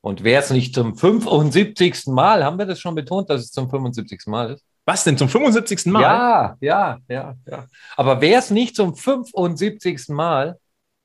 und 0.00 0.22
wäre 0.22 0.42
es 0.42 0.50
nicht 0.50 0.74
zum 0.74 0.96
75. 0.96 2.06
Mal, 2.06 2.44
haben 2.44 2.58
wir 2.58 2.66
das 2.66 2.78
schon 2.78 2.94
betont, 2.94 3.28
dass 3.28 3.42
es 3.42 3.50
zum 3.50 3.68
75. 3.68 4.26
Mal 4.26 4.52
ist? 4.52 4.64
Was 4.86 5.02
denn, 5.02 5.18
zum 5.18 5.28
75. 5.28 5.86
Mal? 5.86 6.02
Ja, 6.02 6.56
ja, 6.60 6.98
ja, 7.08 7.34
ja. 7.46 7.66
Aber 7.96 8.20
wäre 8.20 8.38
es 8.38 8.50
nicht 8.50 8.76
zum 8.76 8.94
75. 8.94 10.08
Mal, 10.08 10.58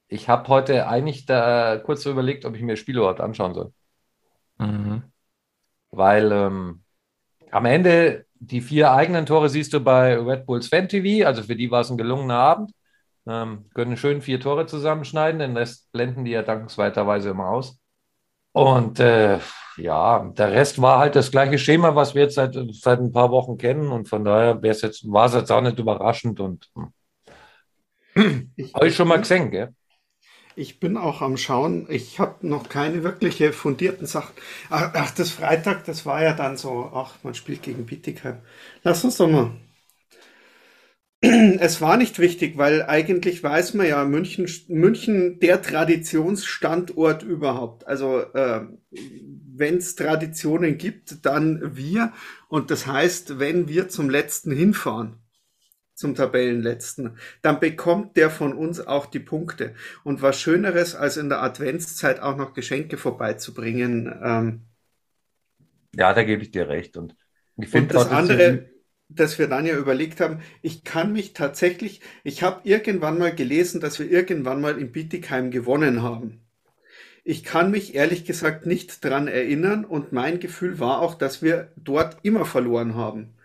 ich 0.07 0.29
habe 0.29 0.47
heute 0.49 0.87
eigentlich 0.87 1.25
da 1.25 1.77
kurz 1.77 2.03
so 2.03 2.11
überlegt, 2.11 2.45
ob 2.45 2.55
ich 2.55 2.61
mir 2.61 2.77
Spiele 2.77 2.99
überhaupt 2.99 3.21
anschauen 3.21 3.55
soll. 3.55 3.73
Mhm. 4.59 5.01
Weil 5.89 6.31
ähm, 6.31 6.83
am 7.49 7.65
Ende 7.65 8.25
die 8.35 8.61
vier 8.61 8.91
eigenen 8.91 9.25
Tore 9.25 9.49
siehst 9.49 9.73
du 9.73 9.79
bei 9.79 10.15
Red 10.15 10.45
Bulls 10.45 10.67
Fan 10.67 10.87
TV, 10.87 11.25
also 11.27 11.41
für 11.41 11.55
die 11.55 11.71
war 11.71 11.81
es 11.81 11.89
ein 11.89 11.97
gelungener 11.97 12.37
Abend. 12.37 12.71
Ähm, 13.27 13.65
können 13.73 13.97
schön 13.97 14.21
vier 14.21 14.39
Tore 14.39 14.67
zusammenschneiden, 14.67 15.39
den 15.39 15.57
Rest 15.57 15.91
blenden 15.91 16.25
die 16.25 16.31
ja 16.31 16.43
dankenswerterweise 16.43 17.29
immer 17.29 17.49
aus. 17.49 17.79
Und 18.51 18.99
äh, 18.99 19.39
ja, 19.77 20.19
der 20.37 20.51
Rest 20.51 20.81
war 20.81 20.99
halt 20.99 21.15
das 21.15 21.31
gleiche 21.31 21.57
Schema, 21.57 21.95
was 21.95 22.15
wir 22.15 22.23
jetzt 22.23 22.35
seit, 22.35 22.55
seit 22.71 22.99
ein 22.99 23.11
paar 23.11 23.31
Wochen 23.31 23.57
kennen. 23.57 23.91
Und 23.91 24.07
von 24.09 24.23
daher 24.23 24.61
wäre 24.61 24.73
es 24.75 24.81
jetzt, 24.81 25.11
war 25.11 25.25
es 25.25 25.33
jetzt 25.33 25.51
auch 25.51 25.61
nicht 25.61 25.79
überraschend 25.79 26.39
und 26.39 26.69
hm. 28.15 28.51
habe 28.73 28.87
ich 28.87 28.95
schon 28.95 29.07
mal 29.07 29.19
gesehen, 29.19 29.51
gell? 29.51 29.73
Ich 30.55 30.79
bin 30.81 30.97
auch 30.97 31.21
am 31.21 31.37
Schauen. 31.37 31.87
Ich 31.89 32.19
habe 32.19 32.45
noch 32.45 32.67
keine 32.67 33.03
wirkliche 33.03 33.53
fundierten 33.53 34.05
Sachen. 34.05 34.33
Ach, 34.69 34.91
ach, 34.93 35.11
das 35.11 35.31
Freitag, 35.31 35.85
das 35.85 36.05
war 36.05 36.21
ja 36.21 36.33
dann 36.33 36.57
so, 36.57 36.91
ach, 36.93 37.15
man 37.23 37.33
spielt 37.33 37.63
gegen 37.63 37.85
Bietigheim. 37.85 38.39
Lass 38.83 39.03
uns 39.05 39.17
doch 39.17 39.29
mal 39.29 39.51
es 41.59 41.81
war 41.81 41.97
nicht 41.97 42.17
wichtig, 42.17 42.57
weil 42.57 42.83
eigentlich 42.83 43.43
weiß 43.43 43.75
man 43.75 43.87
ja, 43.87 44.03
München, 44.05 44.49
München 44.69 45.39
der 45.39 45.61
Traditionsstandort 45.61 47.21
überhaupt. 47.21 47.87
Also 47.87 48.21
äh, 48.33 48.61
wenn 48.89 49.77
es 49.77 49.95
Traditionen 49.95 50.79
gibt, 50.79 51.23
dann 51.25 51.75
wir. 51.75 52.11
Und 52.49 52.71
das 52.71 52.87
heißt, 52.87 53.37
wenn 53.37 53.67
wir 53.67 53.87
zum 53.87 54.09
letzten 54.09 54.51
hinfahren, 54.51 55.17
zum 55.93 56.15
Tabellenletzten, 56.15 57.17
dann 57.43 57.59
bekommt 57.59 58.17
der 58.17 58.31
von 58.31 58.53
uns 58.53 58.79
auch 58.79 59.05
die 59.05 59.19
Punkte. 59.19 59.75
Und 60.03 60.23
was 60.23 60.39
Schöneres, 60.41 60.95
als 60.95 61.17
in 61.17 61.29
der 61.29 61.43
Adventszeit 61.43 62.19
auch 62.19 62.35
noch 62.35 62.55
Geschenke 62.55 62.97
vorbeizubringen. 62.97 64.11
Ähm, 64.23 64.61
ja, 65.95 66.15
da 66.15 66.23
gebe 66.23 66.41
ich 66.41 66.49
dir 66.49 66.67
recht. 66.67 66.97
Und 66.97 67.15
ich 67.57 67.69
finde 67.69 67.93
das 67.93 68.07
andere 68.07 68.71
dass 69.15 69.39
wir 69.39 69.47
dann 69.47 69.65
ja 69.65 69.77
überlegt 69.77 70.19
haben, 70.21 70.41
ich 70.61 70.83
kann 70.83 71.13
mich 71.13 71.33
tatsächlich, 71.33 72.01
ich 72.23 72.43
habe 72.43 72.61
irgendwann 72.63 73.17
mal 73.17 73.33
gelesen, 73.33 73.81
dass 73.81 73.97
wir 73.99 74.07
irgendwann 74.09 74.61
mal 74.61 74.77
in 74.79 74.91
Bietigheim 74.91 75.49
gewonnen 75.51 76.03
haben. 76.03 76.41
Ich 77.23 77.43
kann 77.43 77.69
mich 77.71 77.95
ehrlich 77.95 78.25
gesagt 78.25 78.65
nicht 78.65 79.05
dran 79.05 79.27
erinnern 79.27 79.85
und 79.85 80.11
mein 80.11 80.39
Gefühl 80.39 80.79
war 80.79 81.01
auch, 81.01 81.13
dass 81.15 81.43
wir 81.43 81.71
dort 81.75 82.17
immer 82.23 82.45
verloren 82.45 82.95
haben. 82.95 83.35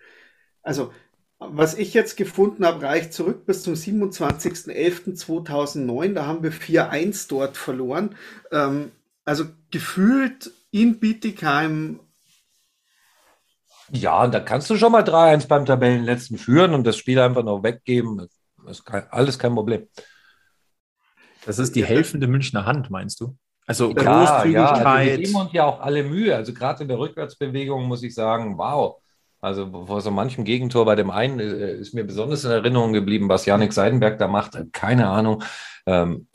Also, 0.62 0.92
was 1.38 1.76
ich 1.76 1.92
jetzt 1.92 2.16
gefunden 2.16 2.64
habe, 2.64 2.80
reicht 2.82 3.12
zurück 3.12 3.44
bis 3.44 3.62
zum 3.62 3.74
27.11.2009. 3.74 6.14
Da 6.14 6.24
haben 6.24 6.42
wir 6.42 6.52
4-1 6.52 7.28
dort 7.28 7.58
verloren. 7.58 8.16
Ähm, 8.50 8.92
also 9.26 9.44
gefühlt 9.70 10.50
in 10.70 10.98
Bietigheim 10.98 12.00
ja, 13.92 14.24
und 14.24 14.34
da 14.34 14.40
kannst 14.40 14.68
du 14.70 14.76
schon 14.76 14.92
mal 14.92 15.02
3-1 15.02 15.48
beim 15.48 15.64
Tabellenletzten 15.64 16.38
führen 16.38 16.74
und 16.74 16.86
das 16.86 16.96
Spiel 16.96 17.18
einfach 17.18 17.44
noch 17.44 17.62
weggeben. 17.62 18.28
Das 18.66 18.78
ist 18.78 18.84
alles 19.10 19.38
kein 19.38 19.54
Problem. 19.54 19.86
Das 21.44 21.58
ist 21.58 21.76
die 21.76 21.84
helfende 21.84 22.26
Münchner 22.26 22.66
Hand, 22.66 22.90
meinst 22.90 23.20
du? 23.20 23.36
Also 23.66 23.92
ja, 23.92 23.94
Großzügigkeit. 23.94 24.52
Ja, 24.52 24.70
also 24.70 25.10
wir 25.10 25.18
geben 25.18 25.34
uns 25.36 25.52
ja 25.52 25.64
auch 25.64 25.80
alle 25.80 26.02
Mühe. 26.02 26.34
Also 26.34 26.52
gerade 26.52 26.82
in 26.82 26.88
der 26.88 26.98
Rückwärtsbewegung 26.98 27.84
muss 27.84 28.02
ich 28.02 28.14
sagen, 28.14 28.58
wow. 28.58 29.00
Also 29.40 29.70
vor 29.86 30.00
so 30.00 30.10
manchem 30.10 30.44
Gegentor 30.44 30.84
bei 30.84 30.94
dem 30.94 31.10
einen 31.10 31.38
äh, 31.38 31.74
ist 31.74 31.94
mir 31.94 32.04
besonders 32.04 32.44
in 32.44 32.50
Erinnerung 32.50 32.92
geblieben, 32.92 33.28
was 33.28 33.46
Janik 33.46 33.72
Seidenberg 33.72 34.18
da 34.18 34.28
macht. 34.28 34.56
Keine 34.72 35.08
Ahnung. 35.08 35.42
Ähm, 35.86 36.26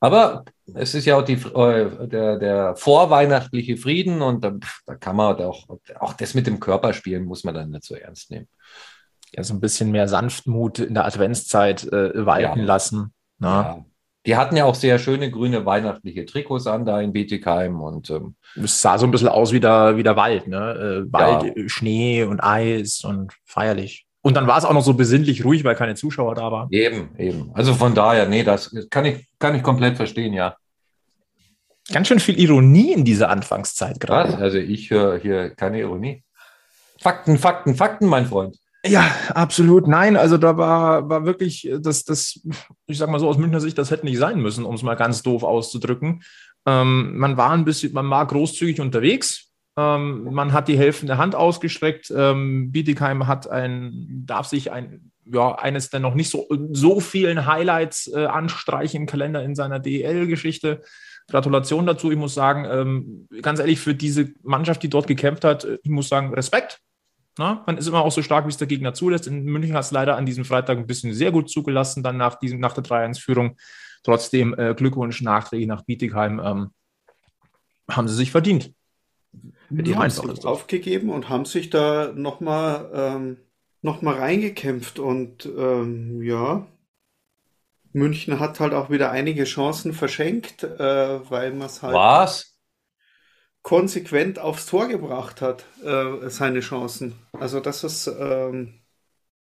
aber 0.00 0.44
es 0.74 0.94
ist 0.94 1.04
ja 1.04 1.16
auch 1.16 1.24
die, 1.24 1.34
äh, 1.34 2.08
der, 2.08 2.38
der 2.38 2.76
vorweihnachtliche 2.76 3.76
Frieden 3.76 4.22
und 4.22 4.44
da, 4.44 4.54
da 4.86 4.94
kann 4.94 5.16
man 5.16 5.36
auch, 5.42 5.68
auch 5.98 6.12
das 6.14 6.34
mit 6.34 6.46
dem 6.46 6.60
Körperspielen 6.60 7.24
muss 7.24 7.44
man 7.44 7.54
dann 7.54 7.70
nicht 7.70 7.84
so 7.84 7.94
ernst 7.94 8.30
nehmen. 8.30 8.48
Ja, 9.32 9.44
so 9.44 9.54
ein 9.54 9.60
bisschen 9.60 9.90
mehr 9.90 10.08
Sanftmut 10.08 10.80
in 10.80 10.94
der 10.94 11.04
Adventszeit 11.04 11.84
äh, 11.84 12.26
walten 12.26 12.60
ja. 12.60 12.64
lassen. 12.64 13.12
Ne? 13.38 13.48
Ja. 13.48 13.84
Die 14.26 14.36
hatten 14.36 14.56
ja 14.56 14.64
auch 14.64 14.74
sehr 14.74 14.98
schöne 14.98 15.30
grüne 15.30 15.64
weihnachtliche 15.64 16.26
Trikots 16.26 16.66
an 16.66 16.84
da 16.84 17.00
in 17.00 17.12
Bietigheim 17.12 17.80
und 17.80 18.10
ähm, 18.10 18.36
es 18.62 18.82
sah 18.82 18.98
so 18.98 19.06
ein 19.06 19.10
bisschen 19.10 19.28
aus 19.28 19.52
wie 19.52 19.60
der, 19.60 19.96
wie 19.96 20.02
der 20.02 20.16
Wald, 20.16 20.46
ne? 20.46 21.06
Äh, 21.08 21.12
Wald, 21.12 21.56
ja. 21.56 21.68
Schnee 21.68 22.24
und 22.24 22.40
Eis 22.40 23.02
und 23.02 23.32
feierlich. 23.46 24.06
Und 24.22 24.36
dann 24.36 24.46
war 24.46 24.58
es 24.58 24.64
auch 24.64 24.74
noch 24.74 24.82
so 24.82 24.94
besinnlich 24.94 25.44
ruhig, 25.44 25.64
weil 25.64 25.74
keine 25.74 25.94
Zuschauer 25.94 26.34
da 26.34 26.52
waren. 26.52 26.68
Eben, 26.70 27.10
eben. 27.18 27.50
Also 27.54 27.74
von 27.74 27.94
daher, 27.94 28.28
nee, 28.28 28.42
das 28.42 28.74
kann 28.90 29.06
ich, 29.06 29.26
kann 29.38 29.54
ich 29.54 29.62
komplett 29.62 29.96
verstehen, 29.96 30.34
ja. 30.34 30.56
Ganz 31.92 32.08
schön 32.08 32.20
viel 32.20 32.38
Ironie 32.38 32.92
in 32.92 33.04
dieser 33.04 33.30
Anfangszeit 33.30 33.98
gerade. 33.98 34.34
Was? 34.34 34.40
Also 34.40 34.58
ich 34.58 34.90
höre 34.90 35.18
hier 35.18 35.50
keine 35.50 35.80
Ironie. 35.80 36.22
Fakten, 37.00 37.38
Fakten, 37.38 37.74
Fakten, 37.74 38.06
mein 38.06 38.26
Freund. 38.26 38.56
Ja, 38.84 39.10
absolut. 39.34 39.88
Nein, 39.88 40.16
also 40.16 40.38
da 40.38 40.56
war, 40.56 41.08
war 41.08 41.24
wirklich 41.24 41.70
das, 41.80 42.04
das, 42.04 42.40
ich 42.86 42.98
sag 42.98 43.10
mal 43.10 43.18
so 43.18 43.28
aus 43.28 43.38
Münchner 43.38 43.60
Sicht, 43.60 43.76
das 43.76 43.90
hätte 43.90 44.06
nicht 44.06 44.18
sein 44.18 44.40
müssen, 44.40 44.64
um 44.64 44.74
es 44.74 44.82
mal 44.82 44.94
ganz 44.94 45.22
doof 45.22 45.42
auszudrücken. 45.42 46.22
Ähm, 46.66 47.18
man 47.18 47.36
war 47.36 47.50
ein 47.50 47.64
bisschen, 47.64 47.92
man 47.92 48.08
war 48.08 48.26
großzügig 48.26 48.80
unterwegs, 48.80 49.49
ähm, 49.80 50.32
man 50.32 50.52
hat 50.52 50.68
die 50.68 50.76
helfende 50.76 51.16
Hand 51.16 51.34
ausgestreckt. 51.34 52.12
Ähm, 52.14 52.70
Bietigheim 52.70 53.26
hat 53.26 53.48
ein, 53.48 54.24
darf 54.26 54.46
sich 54.46 54.70
ein, 54.72 55.12
ja, 55.24 55.54
eines 55.54 55.90
der 55.90 56.00
noch 56.00 56.14
nicht 56.14 56.30
so, 56.30 56.48
so 56.72 57.00
vielen 57.00 57.46
Highlights 57.46 58.12
äh, 58.12 58.26
anstreichen 58.26 59.02
im 59.02 59.06
Kalender 59.06 59.42
in 59.42 59.54
seiner 59.54 59.78
DEL-Geschichte. 59.78 60.82
Gratulation 61.28 61.86
dazu. 61.86 62.10
Ich 62.10 62.18
muss 62.18 62.34
sagen, 62.34 62.66
ähm, 62.70 63.28
ganz 63.40 63.60
ehrlich, 63.60 63.80
für 63.80 63.94
diese 63.94 64.32
Mannschaft, 64.42 64.82
die 64.82 64.90
dort 64.90 65.06
gekämpft 65.06 65.44
hat, 65.44 65.64
äh, 65.64 65.78
ich 65.82 65.90
muss 65.90 66.08
sagen, 66.08 66.34
Respekt. 66.34 66.80
Na, 67.38 67.62
man 67.66 67.78
ist 67.78 67.86
immer 67.86 68.02
auch 68.02 68.12
so 68.12 68.22
stark, 68.22 68.44
wie 68.44 68.50
es 68.50 68.56
der 68.58 68.66
Gegner 68.66 68.92
zulässt. 68.92 69.26
In 69.26 69.44
München 69.44 69.74
hat 69.74 69.84
es 69.84 69.92
leider 69.92 70.16
an 70.16 70.26
diesem 70.26 70.44
Freitag 70.44 70.76
ein 70.76 70.86
bisschen 70.86 71.14
sehr 71.14 71.30
gut 71.30 71.48
zugelassen, 71.48 72.02
dann 72.02 72.16
nach, 72.16 72.38
diesem, 72.38 72.60
nach 72.60 72.74
der 72.74 72.84
3-1-Führung. 72.84 73.56
Trotzdem 74.02 74.52
äh, 74.58 74.74
Glückwunsch 74.74 75.22
nachträglich 75.22 75.68
nach 75.68 75.84
Bietigheim. 75.84 76.40
Ähm, 76.44 76.70
haben 77.88 78.08
sie 78.08 78.14
sich 78.14 78.30
verdient. 78.30 78.72
Die 79.78 79.96
haben 79.96 80.10
sich 80.10 80.44
aufgegeben 80.44 81.10
und 81.10 81.28
haben 81.28 81.44
sich 81.44 81.70
da 81.70 82.12
nochmal 82.14 82.90
ähm, 82.94 83.36
noch 83.82 84.02
reingekämpft. 84.02 84.98
Und 84.98 85.46
ähm, 85.46 86.22
ja, 86.22 86.66
München 87.92 88.40
hat 88.40 88.58
halt 88.58 88.74
auch 88.74 88.90
wieder 88.90 89.12
einige 89.12 89.44
Chancen 89.44 89.92
verschenkt, 89.92 90.64
äh, 90.64 91.30
weil 91.30 91.52
man 91.52 91.66
es 91.68 91.82
halt 91.82 91.94
Was? 91.94 92.56
konsequent 93.62 94.38
aufs 94.38 94.66
Tor 94.66 94.88
gebracht 94.88 95.40
hat, 95.42 95.64
äh, 95.84 96.28
seine 96.30 96.60
Chancen. 96.60 97.14
Also 97.32 97.60
das 97.60 97.84
ist 97.84 98.06
ähm, 98.06 98.80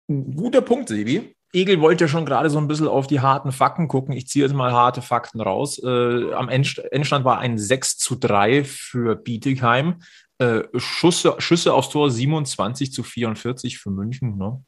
guter 0.08 0.62
Punkt, 0.62 0.90
Sebi. 0.90 1.36
Egel 1.54 1.82
wollte 1.82 2.06
ja 2.06 2.08
schon 2.08 2.26
gerade 2.26 2.50
so 2.50 2.58
ein 2.58 2.68
bisschen 2.68 2.88
auf 2.88 3.08
die 3.08 3.20
harten 3.20 3.52
Fakten 3.52 3.88
gucken. 3.88 4.14
Ich 4.14 4.28
ziehe 4.28 4.46
jetzt 4.46 4.54
mal 4.54 4.72
harte 4.72 5.02
Fakten 5.02 5.42
raus. 5.42 5.82
Äh, 5.84 6.34
am 6.34 6.50
Endstand 6.50 7.26
war 7.26 7.40
ein 7.40 7.58
6 7.58 7.98
zu 7.98 8.16
3 8.16 8.64
für 8.64 9.16
Bietigheim. 9.16 10.02
Äh, 10.38 10.64
Schüsse, 10.78 11.36
Schüsse 11.40 11.74
aufs 11.74 11.90
Tor 11.90 12.10
27 12.10 12.92
zu 12.94 13.04
44 13.04 13.78
für 13.78 13.92
München. 13.92 14.38
Ne? 14.38 14.64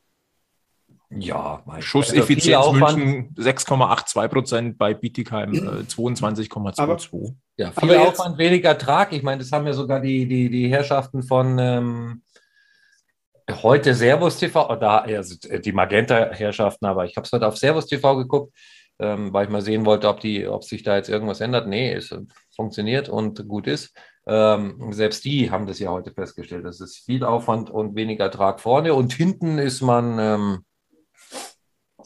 Ja, 1.20 1.62
mein 1.66 1.82
Schusseffizienz 1.82 2.58
also. 2.58 2.74
München 2.74 3.36
6,82 3.36 4.28
Prozent, 4.28 4.78
bei 4.78 4.94
Bietigheim 4.94 5.54
äh, 5.54 5.84
22,22. 5.84 7.34
Ja, 7.58 7.72
Aber 7.76 7.88
viel 7.88 7.90
jetzt- 7.90 8.20
Aufwand, 8.20 8.38
wenig 8.38 8.64
Ertrag. 8.64 9.14
Ich 9.14 9.24
meine, 9.24 9.40
das 9.40 9.52
haben 9.52 9.66
ja 9.68 9.74
sogar 9.74 10.00
die, 10.00 10.28
die, 10.28 10.50
die 10.50 10.70
Herrschaften 10.70 11.24
von 11.24 11.58
ähm, 11.60 12.24
heute 13.52 13.94
Servus 13.94 14.38
TV, 14.38 14.70
oh, 14.70 14.76
da, 14.76 15.00
also 15.00 15.36
die 15.60 15.72
Magenta-Herrschaften, 15.72 16.86
aber 16.86 17.06
ich 17.06 17.16
habe 17.18 17.26
es 17.26 17.32
heute 17.32 17.48
auf 17.48 17.58
Servus 17.58 17.88
TV 17.88 18.16
geguckt, 18.18 18.54
ähm, 19.00 19.34
weil 19.34 19.46
ich 19.46 19.52
mal 19.52 19.62
sehen 19.62 19.86
wollte, 19.86 20.08
ob, 20.08 20.20
die, 20.20 20.48
ob 20.48 20.64
sich 20.64 20.84
da 20.84 20.96
jetzt 20.96 21.10
irgendwas 21.10 21.42
ändert. 21.42 21.68
Nee, 21.68 21.94
es 21.94 22.12
äh, 22.12 22.20
funktioniert 22.56 23.10
und 23.10 23.48
gut 23.48 23.68
ist. 23.68 23.94
Ähm, 24.26 24.94
selbst 24.94 25.26
die 25.26 25.52
haben 25.52 25.68
das 25.68 25.80
ja 25.80 25.90
heute 25.92 26.12
festgestellt. 26.14 26.64
Das 26.66 26.80
ist 26.80 27.00
viel 27.06 27.26
Aufwand 27.26 27.70
und 27.70 27.96
weniger 27.96 28.26
Ertrag 28.26 28.62
vorne 28.62 28.94
und 28.94 29.12
hinten 29.14 29.58
ist 29.58 29.82
man, 29.82 30.18
ähm, 30.20 30.60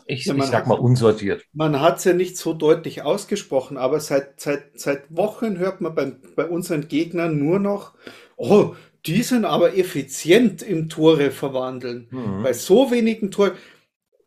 ich, 0.08 0.26
Ja, 0.26 0.34
ich 0.34 0.40
man 0.40 0.48
sag 0.48 0.62
hat- 0.62 0.68
mal, 0.68 0.80
unsortiert. 0.80 1.44
Man 1.54 1.80
hat 1.82 1.98
es 1.98 2.06
ja 2.06 2.14
nicht 2.14 2.38
so 2.38 2.54
deutlich 2.54 3.04
ausgesprochen, 3.04 3.78
aber 3.78 4.00
seit, 4.00 4.40
seit, 4.40 4.80
seit 4.80 5.16
Wochen 5.16 5.58
hört 5.60 5.82
man 5.82 5.94
bei, 5.94 6.16
bei 6.36 6.48
unseren 6.48 6.88
Gegnern 6.88 7.38
nur 7.38 7.60
noch, 7.60 7.94
oh, 8.38 8.74
die 9.08 9.24
sind 9.24 9.46
aber 9.46 9.78
effizient 9.78 10.62
im 10.62 10.90
Tore 10.90 11.32
verwandeln. 11.32 12.08
Mhm. 12.12 12.44
Bei 12.44 12.54
so 12.54 12.92
wenigen 12.92 13.32
Toren, 13.32 13.54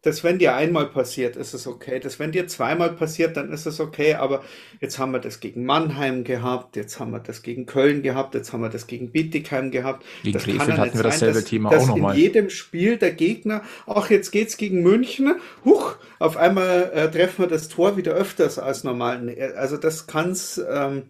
das 0.03 0.25
wenn 0.25 0.39
dir 0.39 0.55
einmal 0.55 0.87
passiert, 0.87 1.37
ist 1.37 1.53
es 1.53 1.67
okay. 1.67 2.01
Das 2.01 2.19
wenn 2.19 2.33
dir 2.33 2.47
zweimal 2.47 2.93
passiert, 2.93 3.37
dann 3.37 3.53
ist 3.53 3.67
es 3.67 3.81
okay. 3.81 4.15
Aber 4.15 4.43
jetzt 4.81 4.99
haben 4.99 5.13
wir 5.13 5.19
das 5.19 5.41
gegen 5.41 5.67
Mannheim 5.67 6.25
gehabt, 6.25 6.77
jetzt 6.77 6.99
haben 6.99 7.11
wir 7.11 7.19
das 7.21 7.43
gegen 7.43 7.67
Köln 7.67 8.03
gehabt, 8.03 8.35
jetzt 8.35 8.53
haben 8.55 8.63
wir 8.63 8.71
das 8.71 8.87
gegen 8.87 9.13
Bietigheim 9.13 9.71
gehabt. 9.71 10.05
Gegen 10.23 10.33
Das 10.33 10.45
Krefeld 10.45 10.79
hatten 10.79 10.97
wir 10.97 11.03
dasselbe 11.03 11.41
dass, 11.41 11.45
Thema 11.45 11.69
dass 11.69 11.83
auch 11.83 11.89
nochmal. 11.89 12.15
in 12.17 12.23
jedem 12.23 12.49
Spiel 12.49 12.97
der 12.97 13.13
Gegner, 13.13 13.63
ach, 13.87 14.09
jetzt 14.09 14.31
geht's 14.31 14.57
gegen 14.57 14.83
München, 14.83 15.35
huch, 15.67 15.97
auf 16.19 16.39
einmal 16.39 16.91
äh, 16.95 17.11
treffen 17.11 17.43
wir 17.45 17.49
das 17.49 17.69
Tor 17.69 17.99
wieder 17.99 18.13
öfters 18.13 18.59
als 18.59 18.85
normal. 18.85 19.21
Nee, 19.21 19.43
Also 19.43 19.77
das 19.77 20.07
kann's, 20.07 20.59
ähm, 20.67 21.03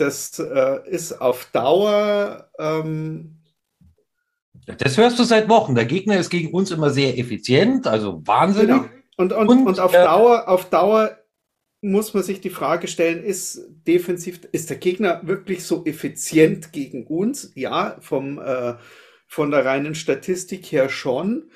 das 0.00 0.38
äh, 0.38 0.88
ist 0.88 1.20
auf 1.20 1.46
Dauer, 1.52 2.50
ähm, 2.58 3.40
Das 4.78 4.96
hörst 4.96 5.18
du 5.18 5.24
seit 5.24 5.48
Wochen. 5.48 5.74
Der 5.74 5.84
Gegner 5.84 6.18
ist 6.18 6.30
gegen 6.30 6.52
uns 6.52 6.70
immer 6.70 6.90
sehr 6.90 7.18
effizient, 7.18 7.86
also 7.86 8.22
wahnsinnig. 8.26 8.76
Genau. 8.76 8.88
Und, 9.16 9.32
und, 9.32 9.48
Und, 9.48 9.66
und, 9.66 9.80
auf, 9.80 9.92
äh, 9.92 10.02
Dauer, 10.02 10.48
auf 10.48 10.70
Dauer 10.70 11.16
muss 11.82 12.14
man 12.14 12.22
sich 12.22 12.40
die 12.40 12.50
Frage 12.50 12.88
stellen, 12.88 13.22
ist 13.22 13.60
defensiv, 13.86 14.40
ist 14.52 14.70
der 14.70 14.76
Gegner 14.76 15.20
wirklich 15.24 15.64
so 15.64 15.84
effizient 15.84 16.72
gegen 16.72 17.06
uns? 17.06 17.52
Ja, 17.54 17.96
vom, 18.00 18.38
äh, 18.38 18.74
von 19.26 19.50
der 19.50 19.64
reinen 19.64 19.94
Statistik 19.94 20.66
her 20.72 20.88
schon. 20.88 21.50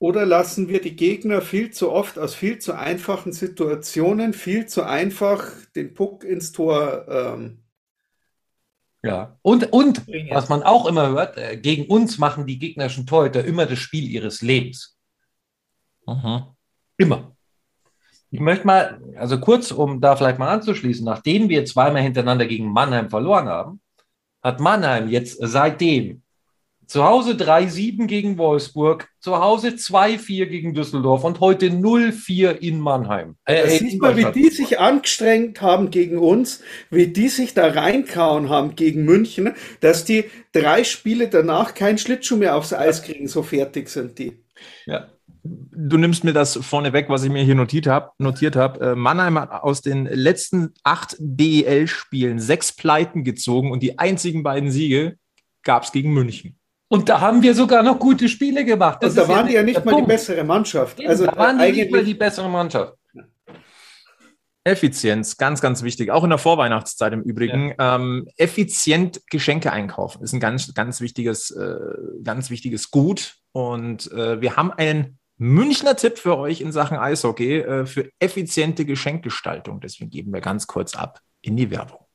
Oder 0.00 0.26
lassen 0.26 0.68
wir 0.68 0.80
die 0.80 0.94
Gegner 0.94 1.42
viel 1.42 1.70
zu 1.70 1.90
oft 1.90 2.18
aus 2.18 2.34
viel 2.34 2.58
zu 2.58 2.74
einfachen 2.74 3.32
Situationen, 3.32 4.32
viel 4.32 4.66
zu 4.66 4.84
einfach 4.84 5.50
den 5.74 5.92
Puck 5.92 6.22
ins 6.22 6.52
Tor 6.52 7.06
ähm, 7.08 7.64
Ja. 9.02 9.36
Und, 9.42 9.72
und 9.72 10.06
was 10.30 10.48
man 10.48 10.62
auch 10.62 10.86
immer 10.86 11.08
hört, 11.08 11.36
äh, 11.36 11.56
gegen 11.56 11.86
uns 11.86 12.18
machen 12.18 12.46
die 12.46 12.58
gegnerischen 12.58 13.06
Torhüter 13.06 13.44
immer 13.44 13.66
das 13.66 13.80
Spiel 13.80 14.08
ihres 14.08 14.40
Lebens. 14.40 14.96
Mhm. 16.06 16.44
Immer. 16.96 17.36
Ich 18.30 18.40
möchte 18.40 18.66
mal, 18.66 19.00
also 19.16 19.40
kurz, 19.40 19.72
um 19.72 20.00
da 20.00 20.14
vielleicht 20.14 20.38
mal 20.38 20.50
anzuschließen, 20.50 21.04
nachdem 21.04 21.48
wir 21.48 21.64
zweimal 21.64 22.02
hintereinander 22.02 22.46
gegen 22.46 22.70
Mannheim 22.70 23.08
verloren 23.08 23.48
haben, 23.48 23.80
hat 24.42 24.60
Mannheim 24.60 25.08
jetzt 25.08 25.38
seitdem 25.40 26.22
zu 26.88 27.04
Hause 27.04 27.32
3-7 27.32 28.06
gegen 28.06 28.38
Wolfsburg, 28.38 29.08
zu 29.20 29.38
Hause 29.38 29.68
2-4 29.68 30.46
gegen 30.46 30.72
Düsseldorf 30.72 31.22
und 31.22 31.38
heute 31.40 31.66
0-4 31.66 32.50
in 32.52 32.80
Mannheim. 32.80 33.36
Äh, 33.44 33.64
in 33.64 33.90
sieht 33.90 34.00
man, 34.00 34.16
wie 34.16 34.32
die 34.32 34.48
sich 34.48 34.80
angestrengt 34.80 35.60
haben 35.60 35.90
gegen 35.90 36.16
uns, 36.16 36.62
wie 36.90 37.08
die 37.08 37.28
sich 37.28 37.52
da 37.52 37.68
reinkauen 37.68 38.48
haben 38.48 38.74
gegen 38.74 39.04
München, 39.04 39.52
dass 39.80 40.06
die 40.06 40.24
drei 40.52 40.82
Spiele 40.82 41.28
danach 41.28 41.74
keinen 41.74 41.98
Schlittschuh 41.98 42.36
mehr 42.36 42.56
aufs 42.56 42.72
Eis 42.72 43.02
kriegen, 43.02 43.28
so 43.28 43.42
fertig 43.42 43.90
sind 43.90 44.18
die. 44.18 44.42
ja. 44.86 45.08
Du 45.44 45.96
nimmst 45.96 46.24
mir 46.24 46.32
das 46.32 46.56
vorne 46.56 46.92
weg, 46.92 47.06
was 47.08 47.22
ich 47.22 47.30
mir 47.30 47.42
hier 47.42 47.54
notiert 47.54 47.86
habe. 47.86 48.10
Notiert 48.18 48.56
hab. 48.56 48.82
Äh, 48.82 48.96
Mannheim 48.96 49.38
hat 49.38 49.50
aus 49.50 49.80
den 49.80 50.04
letzten 50.06 50.74
acht 50.82 51.16
DEL-Spielen 51.20 52.38
sechs 52.38 52.74
Pleiten 52.74 53.24
gezogen 53.24 53.70
und 53.70 53.82
die 53.82 53.98
einzigen 53.98 54.42
beiden 54.42 54.70
Siege 54.70 55.16
gab 55.62 55.84
es 55.84 55.92
gegen 55.92 56.12
München. 56.12 56.57
Und 56.88 57.08
da 57.08 57.20
haben 57.20 57.42
wir 57.42 57.54
sogar 57.54 57.82
noch 57.82 57.98
gute 57.98 58.28
Spiele 58.28 58.64
gemacht. 58.64 59.02
Das 59.02 59.10
Und 59.10 59.16
da 59.18 59.22
ist 59.22 59.28
waren 59.28 59.46
die 59.46 59.52
ja 59.54 59.62
nicht 59.62 59.84
mal 59.84 59.90
die 59.90 59.96
Punkt. 59.96 60.08
bessere 60.08 60.42
Mannschaft. 60.42 60.98
Eben, 60.98 61.08
Also 61.08 61.26
da 61.26 61.36
waren 61.36 61.58
die 61.58 61.72
nicht 61.72 61.90
mal 61.90 62.04
die 62.04 62.14
bessere 62.14 62.48
Mannschaft. 62.48 62.94
Effizienz, 64.64 65.36
ganz, 65.36 65.60
ganz 65.60 65.82
wichtig. 65.82 66.10
Auch 66.10 66.24
in 66.24 66.30
der 66.30 66.38
Vorweihnachtszeit 66.38 67.12
im 67.12 67.22
Übrigen. 67.22 67.74
Ähm, 67.78 68.28
effizient 68.36 69.22
Geschenke 69.30 69.72
einkaufen 69.72 70.22
ist 70.22 70.32
ein 70.32 70.40
ganz, 70.40 70.72
ganz 70.74 71.00
wichtiges, 71.00 71.50
äh, 71.50 71.76
ganz 72.22 72.50
wichtiges 72.50 72.90
Gut. 72.90 73.36
Und 73.52 74.10
äh, 74.12 74.40
wir 74.40 74.56
haben 74.56 74.72
einen 74.72 75.18
Münchner 75.38 75.96
Tipp 75.96 76.18
für 76.18 76.36
euch 76.36 76.60
in 76.60 76.72
Sachen 76.72 76.98
Eishockey 76.98 77.60
äh, 77.60 77.86
für 77.86 78.10
effiziente 78.18 78.84
Geschenkgestaltung. 78.84 79.80
Deswegen 79.80 80.10
geben 80.10 80.32
wir 80.32 80.40
ganz 80.40 80.66
kurz 80.66 80.94
ab 80.94 81.20
in 81.40 81.56
die 81.56 81.70
Werbung. 81.70 82.07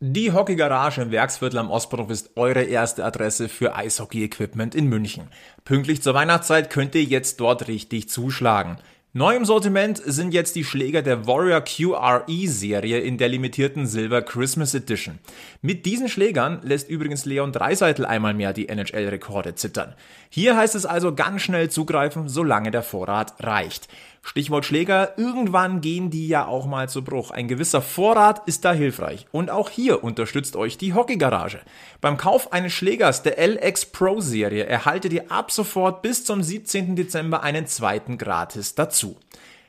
Die 0.00 0.30
Hockey-Garage 0.30 1.00
im 1.00 1.10
Werksviertel 1.10 1.58
am 1.58 1.70
Ostbahnhof 1.70 2.10
ist 2.10 2.36
eure 2.36 2.64
erste 2.64 3.02
Adresse 3.02 3.48
für 3.48 3.74
Eishockey-Equipment 3.74 4.74
in 4.74 4.88
München. 4.88 5.28
Pünktlich 5.64 6.02
zur 6.02 6.12
Weihnachtszeit 6.12 6.68
könnt 6.68 6.94
ihr 6.94 7.02
jetzt 7.02 7.40
dort 7.40 7.66
richtig 7.66 8.10
zuschlagen. 8.10 8.76
Neu 9.14 9.34
im 9.34 9.46
Sortiment 9.46 10.02
sind 10.04 10.34
jetzt 10.34 10.54
die 10.56 10.64
Schläger 10.64 11.00
der 11.00 11.26
Warrior 11.26 11.62
QRE-Serie 11.62 12.98
in 12.98 13.16
der 13.16 13.30
limitierten 13.30 13.86
Silver 13.86 14.20
Christmas 14.20 14.74
Edition. 14.74 15.18
Mit 15.62 15.86
diesen 15.86 16.10
Schlägern 16.10 16.60
lässt 16.62 16.90
übrigens 16.90 17.24
Leon 17.24 17.52
Dreiseitel 17.52 18.04
einmal 18.04 18.34
mehr 18.34 18.52
die 18.52 18.68
NHL-Rekorde 18.68 19.54
zittern. 19.54 19.94
Hier 20.28 20.58
heißt 20.58 20.74
es 20.74 20.84
also 20.84 21.14
ganz 21.14 21.40
schnell 21.40 21.70
zugreifen, 21.70 22.28
solange 22.28 22.70
der 22.70 22.82
Vorrat 22.82 23.32
reicht. 23.40 23.88
Stichwort 24.26 24.64
Schläger, 24.64 25.16
irgendwann 25.16 25.80
gehen 25.80 26.10
die 26.10 26.26
ja 26.26 26.46
auch 26.46 26.66
mal 26.66 26.88
zu 26.88 27.04
Bruch. 27.04 27.30
Ein 27.30 27.46
gewisser 27.46 27.80
Vorrat 27.80 28.42
ist 28.46 28.64
da 28.64 28.72
hilfreich. 28.72 29.26
Und 29.30 29.50
auch 29.50 29.70
hier 29.70 30.02
unterstützt 30.02 30.56
euch 30.56 30.76
die 30.76 30.94
Hockeygarage. 30.94 31.60
Beim 32.00 32.16
Kauf 32.16 32.52
eines 32.52 32.72
Schlägers 32.72 33.22
der 33.22 33.38
LX 33.38 33.86
Pro 33.86 34.20
Serie 34.20 34.64
erhaltet 34.66 35.12
ihr 35.12 35.30
ab 35.30 35.52
sofort 35.52 36.02
bis 36.02 36.24
zum 36.24 36.42
17. 36.42 36.96
Dezember 36.96 37.44
einen 37.44 37.68
zweiten 37.68 38.18
gratis 38.18 38.74
dazu. 38.74 39.16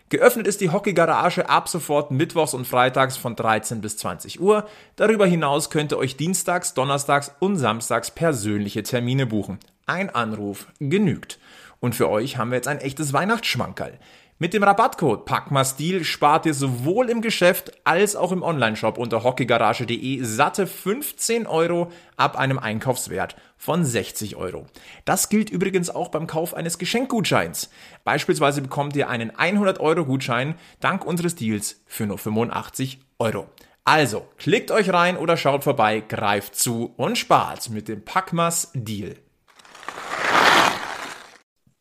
Geöffnet 0.10 0.48
ist 0.48 0.60
die 0.60 0.72
Hockeygarage 0.72 1.50
ab 1.50 1.70
sofort 1.70 2.10
mittwochs 2.10 2.56
und 2.56 2.65
freitags 2.65 3.15
von 3.15 3.36
13 3.36 3.82
bis 3.82 3.98
20 3.98 4.41
Uhr. 4.41 4.67
Darüber 4.96 5.28
hinaus 5.28 5.70
könnt 5.70 5.91
ihr 5.91 6.00
euch 6.00 6.17
dienstags, 6.17 6.74
donnerstags 6.74 7.32
und 7.39 7.58
samstags 7.58 8.10
persönliche 8.10 8.82
Termine 8.82 9.28
buchen. 9.28 9.60
Ein 9.86 10.10
Anruf 10.10 10.65
genügt. 10.80 11.38
Und 11.80 11.93
für 11.93 12.10
euch 12.10 12.38
haben 12.38 12.50
wir 12.50 12.56
jetzt 12.56 12.67
ein 12.67 12.80
echtes 12.80 13.13
Weihnachtsschmankerl. 13.13 14.00
Mit 14.39 14.54
dem 14.54 14.62
Rabattcode 14.62 15.26
PACMASTIL 15.26 16.04
spart 16.04 16.45
ihr 16.45 16.54
sowohl 16.54 17.10
im 17.10 17.21
Geschäft 17.21 17.71
als 17.86 18.15
auch 18.15 18.32
im 18.32 18.43
Onlineshop 18.43 19.00
unter 19.00 19.23
hockeygarage.de 19.23 20.21
satte 20.21 20.67
15 20.67 21.47
Euro 21.47 21.91
ab 22.17 22.38
einem 22.38 22.60
Einkaufswert 22.60 23.36
von 23.58 23.84
60 23.84 24.36
Euro. 24.36 24.67
Das 25.06 25.30
gilt 25.30 25.50
übrigens 25.50 25.89
auch 25.89 26.10
beim 26.10 26.28
Kauf 26.28 26.54
eines 26.54 26.78
Geschenkgutscheins. 26.78 27.71
Beispielsweise 28.04 28.62
bekommt 28.62 28.95
ihr 28.95 29.10
einen 29.10 29.36
100 29.36 29.80
Euro 29.80 30.06
Gutschein 30.06 30.54
dank 30.82 31.04
unseres 31.04 31.34
Deals 31.34 31.82
für 31.88 32.06
nur 32.06 32.19
85 32.19 33.00
Euro. 33.17 33.47
Also, 33.86 34.28
klickt 34.38 34.69
euch 34.69 34.93
rein 34.93 35.17
oder 35.17 35.36
schaut 35.36 35.63
vorbei, 35.63 36.04
greift 36.08 36.56
zu 36.56 36.93
und 36.95 37.17
spart 37.17 37.71
mit 37.71 37.88
dem 37.88 38.06
Packmas 38.06 38.69
Deal. 38.76 39.15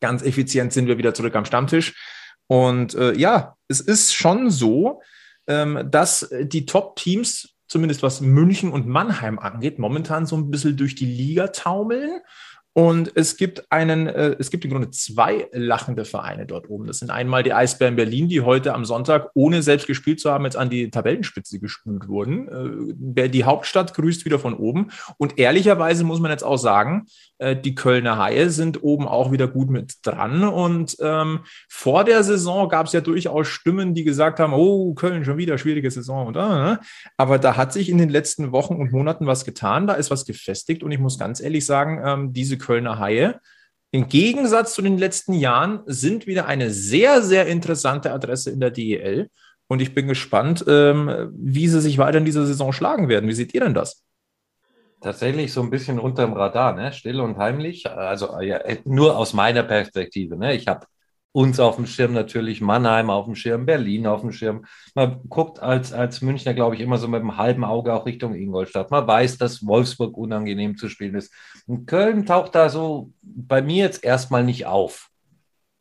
Ganz 0.00 0.22
effizient 0.22 0.72
sind 0.72 0.86
wir 0.86 0.96
wieder 0.96 1.12
zurück 1.12 1.36
am 1.36 1.44
Stammtisch. 1.44 1.94
Und 2.48 2.94
äh, 2.94 3.14
ja, 3.14 3.56
es 3.68 3.80
ist 3.80 4.14
schon 4.14 4.50
so, 4.50 5.02
ähm, 5.46 5.88
dass 5.90 6.30
die 6.42 6.66
Top-Teams, 6.66 7.54
zumindest 7.68 8.02
was 8.02 8.20
München 8.20 8.72
und 8.72 8.86
Mannheim 8.86 9.38
angeht, 9.38 9.78
momentan 9.78 10.26
so 10.26 10.36
ein 10.36 10.50
bisschen 10.50 10.76
durch 10.76 10.94
die 10.94 11.06
Liga 11.06 11.48
taumeln. 11.48 12.20
Und 12.76 13.12
es 13.14 13.38
gibt 13.38 13.72
einen, 13.72 14.06
äh, 14.06 14.36
es 14.38 14.50
gibt 14.50 14.66
im 14.66 14.70
Grunde 14.70 14.90
zwei 14.90 15.48
lachende 15.52 16.04
Vereine 16.04 16.44
dort 16.44 16.68
oben. 16.68 16.86
Das 16.86 16.98
sind 16.98 17.10
einmal 17.10 17.42
die 17.42 17.54
Eisbären 17.54 17.96
Berlin, 17.96 18.28
die 18.28 18.42
heute 18.42 18.74
am 18.74 18.84
Sonntag, 18.84 19.30
ohne 19.32 19.62
selbst 19.62 19.86
gespielt 19.86 20.20
zu 20.20 20.30
haben, 20.30 20.44
jetzt 20.44 20.58
an 20.58 20.68
die 20.68 20.90
Tabellenspitze 20.90 21.58
gespült 21.58 22.06
wurden. 22.06 22.98
Äh, 23.16 23.30
die 23.30 23.44
Hauptstadt 23.44 23.94
grüßt 23.94 24.26
wieder 24.26 24.38
von 24.38 24.52
oben. 24.52 24.90
Und 25.16 25.38
ehrlicherweise 25.38 26.04
muss 26.04 26.20
man 26.20 26.30
jetzt 26.30 26.44
auch 26.44 26.58
sagen, 26.58 27.06
die 27.38 27.74
Kölner 27.74 28.16
Haie 28.18 28.48
sind 28.48 28.82
oben 28.82 29.06
auch 29.06 29.30
wieder 29.30 29.46
gut 29.46 29.68
mit 29.68 29.96
dran. 30.02 30.42
Und 30.44 30.96
ähm, 31.00 31.40
vor 31.68 32.04
der 32.04 32.24
Saison 32.24 32.68
gab 32.68 32.86
es 32.86 32.92
ja 32.92 33.00
durchaus 33.02 33.46
Stimmen, 33.48 33.92
die 33.92 34.04
gesagt 34.04 34.40
haben, 34.40 34.54
oh, 34.54 34.94
Köln 34.94 35.24
schon 35.24 35.36
wieder 35.36 35.58
schwierige 35.58 35.90
Saison. 35.90 36.28
Und, 36.28 36.36
äh, 36.36 36.76
aber 37.16 37.38
da 37.38 37.56
hat 37.56 37.72
sich 37.72 37.88
in 37.90 37.98
den 37.98 38.08
letzten 38.08 38.52
Wochen 38.52 38.76
und 38.76 38.92
Monaten 38.92 39.26
was 39.26 39.44
getan. 39.44 39.86
Da 39.86 39.94
ist 39.94 40.10
was 40.10 40.24
gefestigt. 40.24 40.82
Und 40.82 40.92
ich 40.92 40.98
muss 40.98 41.18
ganz 41.18 41.40
ehrlich 41.40 41.66
sagen, 41.66 42.00
ähm, 42.04 42.32
diese 42.32 42.56
Kölner 42.56 42.98
Haie 42.98 43.40
Im 43.92 44.08
Gegensatz 44.08 44.74
zu 44.74 44.82
den 44.82 44.98
letzten 44.98 45.32
Jahren 45.34 45.80
sind 45.86 46.26
wieder 46.26 46.46
eine 46.46 46.70
sehr, 46.70 47.22
sehr 47.22 47.46
interessante 47.46 48.12
Adresse 48.12 48.50
in 48.50 48.60
der 48.60 48.70
DEL. 48.70 49.30
Und 49.68 49.82
ich 49.82 49.94
bin 49.94 50.06
gespannt, 50.06 50.64
ähm, 50.68 51.30
wie 51.34 51.68
sie 51.68 51.80
sich 51.80 51.98
weiter 51.98 52.18
in 52.18 52.24
dieser 52.24 52.46
Saison 52.46 52.72
schlagen 52.72 53.08
werden. 53.08 53.28
Wie 53.28 53.34
seht 53.34 53.52
ihr 53.52 53.60
denn 53.60 53.74
das? 53.74 54.05
Tatsächlich 55.00 55.52
so 55.52 55.62
ein 55.62 55.70
bisschen 55.70 55.98
unterm 55.98 56.32
Radar, 56.32 56.72
ne? 56.72 56.92
still 56.92 57.20
und 57.20 57.36
heimlich. 57.36 57.88
Also 57.88 58.40
ja, 58.40 58.60
nur 58.84 59.16
aus 59.16 59.34
meiner 59.34 59.62
Perspektive. 59.62 60.36
Ne? 60.36 60.54
Ich 60.54 60.66
habe 60.66 60.86
uns 61.36 61.60
auf 61.60 61.76
dem 61.76 61.86
Schirm 61.86 62.14
natürlich, 62.14 62.62
Mannheim 62.62 63.10
auf 63.10 63.26
dem 63.26 63.34
Schirm, 63.34 63.66
Berlin 63.66 64.06
auf 64.06 64.22
dem 64.22 64.32
Schirm. 64.32 64.64
Man 64.94 65.20
guckt 65.28 65.60
als, 65.60 65.92
als 65.92 66.22
Münchner, 66.22 66.54
glaube 66.54 66.76
ich, 66.76 66.80
immer 66.80 66.96
so 66.96 67.08
mit 67.08 67.20
einem 67.20 67.36
halben 67.36 67.62
Auge 67.62 67.92
auch 67.92 68.06
Richtung 68.06 68.34
Ingolstadt. 68.34 68.90
Man 68.90 69.06
weiß, 69.06 69.36
dass 69.36 69.66
Wolfsburg 69.66 70.16
unangenehm 70.16 70.78
zu 70.78 70.88
spielen 70.88 71.14
ist. 71.14 71.30
Und 71.66 71.84
Köln 71.84 72.24
taucht 72.24 72.54
da 72.54 72.70
so 72.70 73.12
bei 73.20 73.60
mir 73.60 73.84
jetzt 73.84 74.02
erstmal 74.02 74.44
nicht 74.44 74.64
auf. 74.64 75.10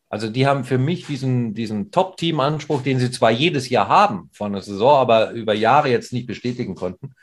Also 0.10 0.30
die 0.30 0.46
haben 0.46 0.66
für 0.66 0.78
mich 0.78 1.08
diesen, 1.08 1.54
diesen 1.54 1.90
Top-Team-Anspruch, 1.90 2.84
den 2.84 3.00
sie 3.00 3.12
zwar 3.12 3.32
jedes 3.32 3.70
Jahr 3.70 3.88
haben 3.88 4.30
von 4.34 4.52
der 4.52 4.62
Saison, 4.62 4.98
aber 4.98 5.32
über 5.32 5.54
Jahre 5.54 5.90
jetzt 5.90 6.12
nicht 6.12 6.28
bestätigen 6.28 6.76
konnten. 6.76 7.16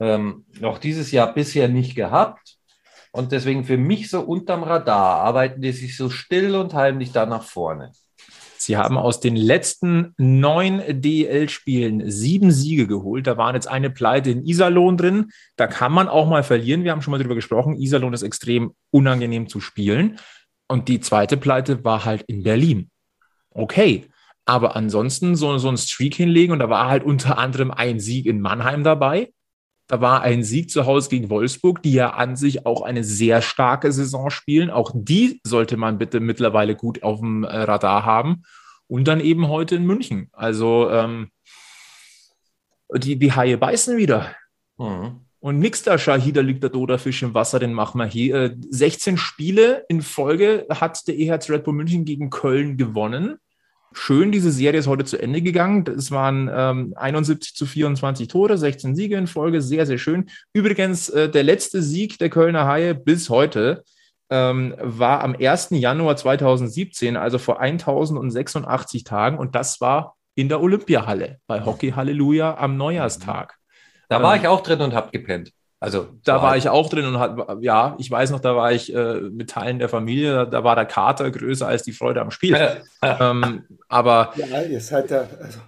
Ähm, 0.00 0.44
auch 0.62 0.78
dieses 0.78 1.10
Jahr 1.10 1.32
bisher 1.32 1.68
nicht 1.68 1.94
gehabt. 1.94 2.56
Und 3.12 3.32
deswegen 3.32 3.64
für 3.64 3.78
mich 3.78 4.10
so 4.10 4.20
unterm 4.20 4.62
Radar 4.62 5.20
arbeiten 5.20 5.62
die 5.62 5.72
sich 5.72 5.96
so 5.96 6.10
still 6.10 6.54
und 6.54 6.74
heimlich 6.74 7.12
da 7.12 7.24
nach 7.24 7.44
vorne. 7.44 7.92
Sie 8.58 8.76
haben 8.76 8.98
aus 8.98 9.20
den 9.20 9.36
letzten 9.36 10.12
neun 10.18 10.82
DL-Spielen 10.88 12.10
sieben 12.10 12.50
Siege 12.50 12.88
geholt. 12.88 13.26
Da 13.26 13.36
waren 13.36 13.54
jetzt 13.54 13.68
eine 13.68 13.90
Pleite 13.90 14.30
in 14.30 14.44
Iserlohn 14.44 14.96
drin. 14.96 15.30
Da 15.56 15.68
kann 15.68 15.92
man 15.92 16.08
auch 16.08 16.28
mal 16.28 16.42
verlieren. 16.42 16.82
Wir 16.82 16.90
haben 16.90 17.00
schon 17.00 17.12
mal 17.12 17.18
darüber 17.18 17.36
gesprochen. 17.36 17.76
Iserlohn 17.76 18.12
ist 18.12 18.22
extrem 18.22 18.74
unangenehm 18.90 19.48
zu 19.48 19.60
spielen. 19.60 20.18
Und 20.68 20.88
die 20.88 21.00
zweite 21.00 21.36
Pleite 21.36 21.84
war 21.84 22.04
halt 22.04 22.22
in 22.26 22.42
Berlin. 22.42 22.90
Okay. 23.50 24.06
Aber 24.46 24.76
ansonsten 24.76 25.36
so, 25.36 25.58
so 25.58 25.68
ein 25.68 25.76
Streak 25.76 26.14
hinlegen 26.14 26.52
und 26.52 26.58
da 26.58 26.68
war 26.68 26.88
halt 26.88 27.04
unter 27.04 27.38
anderem 27.38 27.70
ein 27.70 27.98
Sieg 27.98 28.26
in 28.26 28.40
Mannheim 28.40 28.84
dabei. 28.84 29.32
Da 29.88 30.00
war 30.00 30.22
ein 30.22 30.42
Sieg 30.42 30.70
zu 30.70 30.86
Hause 30.86 31.10
gegen 31.10 31.30
Wolfsburg, 31.30 31.82
die 31.82 31.92
ja 31.92 32.10
an 32.10 32.34
sich 32.34 32.66
auch 32.66 32.82
eine 32.82 33.04
sehr 33.04 33.40
starke 33.40 33.92
Saison 33.92 34.30
spielen. 34.30 34.70
Auch 34.70 34.90
die 34.94 35.40
sollte 35.44 35.76
man 35.76 35.98
bitte 35.98 36.18
mittlerweile 36.18 36.74
gut 36.74 37.02
auf 37.02 37.20
dem 37.20 37.44
äh, 37.44 37.56
Radar 37.56 38.04
haben. 38.04 38.42
Und 38.88 39.06
dann 39.08 39.20
eben 39.20 39.48
heute 39.48 39.76
in 39.76 39.86
München. 39.86 40.28
Also 40.32 40.90
ähm, 40.90 41.30
die, 42.94 43.16
die 43.18 43.32
Haie 43.32 43.58
beißen 43.58 43.96
wieder. 43.96 44.34
Mhm. 44.78 45.20
Und 45.38 45.58
nix 45.60 45.82
da, 45.84 45.98
Shahida 45.98 46.40
liegt 46.40 46.62
der 46.64 46.70
Doderfisch 46.70 47.22
im 47.22 47.34
Wasser, 47.34 47.60
den 47.60 47.72
machen 47.72 47.98
wir 47.98 48.06
hier. 48.06 48.56
16 48.70 49.14
äh, 49.14 49.18
Spiele 49.18 49.84
in 49.88 50.02
Folge 50.02 50.66
hat 50.70 51.06
der 51.06 51.16
EHC 51.16 51.50
Red 51.50 51.64
Bull 51.64 51.74
München 51.74 52.04
gegen 52.04 52.30
Köln 52.30 52.76
gewonnen 52.76 53.38
schön, 53.96 54.32
diese 54.32 54.50
Serie 54.50 54.80
ist 54.80 54.86
heute 54.86 55.04
zu 55.04 55.20
Ende 55.20 55.42
gegangen. 55.42 55.84
Es 55.96 56.10
waren 56.10 56.50
ähm, 56.52 56.94
71 56.96 57.54
zu 57.54 57.66
24 57.66 58.28
Tore, 58.28 58.58
16 58.58 58.94
Siege 58.94 59.16
in 59.16 59.26
Folge, 59.26 59.62
sehr, 59.62 59.86
sehr 59.86 59.98
schön. 59.98 60.30
Übrigens, 60.52 61.08
äh, 61.08 61.28
der 61.28 61.42
letzte 61.42 61.82
Sieg 61.82 62.18
der 62.18 62.30
Kölner 62.30 62.66
Haie 62.66 62.94
bis 62.94 63.30
heute 63.30 63.84
ähm, 64.30 64.74
war 64.78 65.22
am 65.22 65.34
1. 65.34 65.68
Januar 65.70 66.16
2017, 66.16 67.16
also 67.16 67.38
vor 67.38 67.60
1086 67.60 69.04
Tagen. 69.04 69.38
Und 69.38 69.54
das 69.54 69.80
war 69.80 70.16
in 70.34 70.48
der 70.48 70.60
Olympiahalle 70.60 71.38
bei 71.46 71.64
Hockey 71.64 71.92
Halleluja 71.92 72.56
am 72.58 72.76
Neujahrstag. 72.76 73.56
Da 74.08 74.22
war 74.22 74.34
ähm, 74.34 74.42
ich 74.42 74.48
auch 74.48 74.62
drin 74.62 74.80
und 74.80 74.94
habe 74.94 75.10
gepennt. 75.10 75.52
Also 75.78 76.08
da 76.24 76.40
war 76.40 76.56
ich 76.56 76.70
auch 76.70 76.88
drin 76.88 77.04
und 77.04 77.18
hat, 77.18 77.36
ja, 77.60 77.96
ich 77.98 78.10
weiß 78.10 78.30
noch, 78.30 78.40
da 78.40 78.56
war 78.56 78.72
ich 78.72 78.94
äh, 78.94 79.20
mit 79.20 79.50
Teilen 79.50 79.78
der 79.78 79.90
Familie, 79.90 80.48
da 80.48 80.64
war 80.64 80.74
der 80.74 80.86
Kater 80.86 81.30
größer 81.30 81.68
als 81.68 81.82
die 81.82 81.92
Freude 81.92 82.22
am 82.22 82.30
Spiel. 82.30 82.56
ähm, 83.02 83.64
aber 83.88 84.32
ja, 84.36 84.62
ihr 84.62 84.80
seid 84.80 85.10
ja, 85.10 85.26
also. 85.40 85.58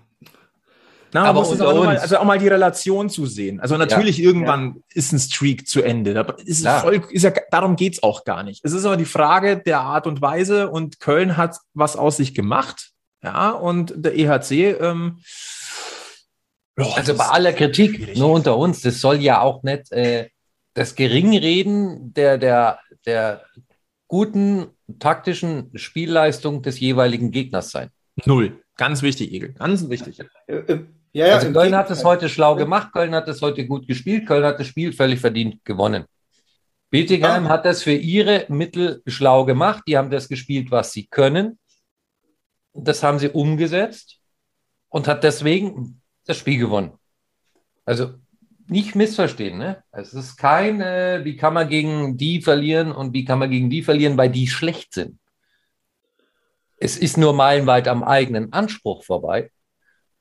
Na, 1.12 1.25
aber 1.25 1.40
muss 1.40 1.61
auch 1.61 1.85
mal, 1.85 1.97
also 1.97 2.18
auch 2.18 2.25
mal 2.25 2.38
die 2.38 2.49
Relation 2.49 3.09
zu 3.09 3.27
sehen. 3.27 3.61
Also 3.61 3.77
natürlich 3.77 4.18
ja, 4.18 4.25
irgendwann 4.25 4.75
ja. 4.77 4.83
ist 4.94 5.12
ein 5.12 5.18
Streak 5.18 5.66
zu 5.66 5.83
Ende. 5.83 6.12
Da 6.12 6.23
ist 6.44 6.64
es 6.64 6.81
voll, 6.83 7.03
ist 7.11 7.23
ja, 7.23 7.33
darum 7.51 7.77
geht 7.77 7.94
es 7.94 8.03
auch 8.03 8.25
gar 8.25 8.42
nicht. 8.42 8.62
Es 8.64 8.73
ist 8.73 8.85
aber 8.85 8.97
die 8.97 9.07
Frage 9.07 9.59
der 9.59 9.81
Art 9.81 10.07
und 10.07 10.21
Weise 10.21 10.68
und 10.68 11.01
Köln 11.01 11.37
hat 11.37 11.57
was 11.75 11.97
aus 11.97 12.18
sich 12.18 12.35
gemacht. 12.35 12.90
Ja, 13.23 13.51
und 13.51 13.92
der 13.97 14.16
EHC 14.16 14.77
ähm, 14.81 15.18
also 16.78 17.16
bei 17.16 17.24
aller 17.24 17.52
Kritik, 17.52 18.16
nur 18.16 18.32
unter 18.32 18.56
uns, 18.56 18.82
das 18.82 19.00
soll 19.00 19.16
ja 19.16 19.40
auch 19.40 19.62
nicht 19.62 19.90
äh, 19.92 20.28
das 20.74 20.94
Geringreden 20.94 22.12
der, 22.14 22.38
der, 22.38 22.78
der 23.04 23.42
guten 24.06 24.68
taktischen 24.98 25.70
Spielleistung 25.74 26.62
des 26.62 26.80
jeweiligen 26.80 27.30
Gegners 27.30 27.70
sein. 27.70 27.90
Null. 28.24 28.62
Ganz 28.76 29.02
wichtig, 29.02 29.32
Egel. 29.32 29.54
Ganz 29.54 29.88
wichtig. 29.88 30.20
Äh, 30.46 30.54
äh, 30.54 30.84
ja, 31.12 31.26
ja, 31.26 31.34
also 31.34 31.52
Köln 31.52 31.74
hat 31.74 31.90
es 31.90 32.04
heute 32.04 32.28
schlau 32.28 32.54
gemacht, 32.54 32.92
Köln 32.92 33.14
hat 33.14 33.26
es 33.28 33.42
heute 33.42 33.66
gut 33.66 33.88
gespielt, 33.88 34.26
Köln 34.26 34.44
hat 34.44 34.60
das 34.60 34.68
Spiel 34.68 34.92
völlig 34.92 35.20
verdient 35.20 35.64
gewonnen. 35.64 36.04
Bietigheim 36.90 37.44
ja. 37.44 37.50
hat 37.50 37.64
das 37.64 37.82
für 37.82 37.92
ihre 37.92 38.46
Mittel 38.48 39.02
schlau 39.06 39.44
gemacht. 39.44 39.82
Die 39.86 39.98
haben 39.98 40.10
das 40.10 40.28
gespielt, 40.28 40.70
was 40.70 40.92
sie 40.92 41.06
können. 41.06 41.58
Das 42.72 43.02
haben 43.02 43.18
sie 43.18 43.28
umgesetzt 43.28 44.20
und 44.88 45.08
hat 45.08 45.24
deswegen 45.24 46.00
das 46.28 46.36
Spiel 46.36 46.58
gewonnen. 46.58 46.92
Also 47.84 48.14
nicht 48.66 48.94
missverstehen, 48.94 49.58
ne? 49.58 49.82
Es 49.92 50.12
ist 50.12 50.36
kein, 50.36 50.82
äh, 50.82 51.24
wie 51.24 51.36
kann 51.36 51.54
man 51.54 51.68
gegen 51.68 52.18
die 52.18 52.42
verlieren 52.42 52.92
und 52.92 53.14
wie 53.14 53.24
kann 53.24 53.38
man 53.38 53.50
gegen 53.50 53.70
die 53.70 53.82
verlieren, 53.82 54.18
weil 54.18 54.30
die 54.30 54.46
schlecht 54.46 54.92
sind. 54.92 55.18
Es 56.76 56.98
ist 56.98 57.16
nur 57.16 57.32
meilenweit 57.32 57.88
am 57.88 58.04
eigenen 58.04 58.52
Anspruch 58.52 59.04
vorbei. 59.04 59.50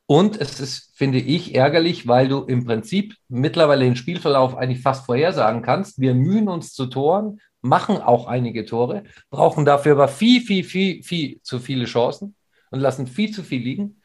Und 0.06 0.40
es 0.40 0.62
ist, 0.62 0.98
finde 0.98 1.20
ich, 1.20 1.54
ärgerlich, 1.54 2.08
weil 2.08 2.30
du 2.30 2.44
im 2.46 2.66
Prinzip 2.66 3.16
mittlerweile 3.28 3.84
den 3.84 3.98
Spielverlauf 3.98 4.56
eigentlich 4.56 4.82
fast 4.82 5.06
vorhersagen 5.06 5.62
kannst. 5.62 6.00
Wir 6.00 6.16
mühen 6.16 6.48
uns 6.48 6.74
zu 6.74 6.86
Toren, 6.86 7.42
machen 7.62 7.98
auch 7.98 8.28
einige 8.28 8.66
Tore, 8.66 9.04
brauchen 9.30 9.66
dafür 9.66 9.92
aber 9.92 10.08
viel, 10.08 10.40
viel, 10.40 10.64
viel, 10.64 11.04
viel 11.04 11.42
zu 11.42 11.60
viele 11.60 11.84
Chancen 11.84 12.36
und 12.72 12.80
lassen 12.80 13.08
viel 13.08 13.32
zu 13.32 13.44
viel 13.44 13.62
liegen 13.62 14.02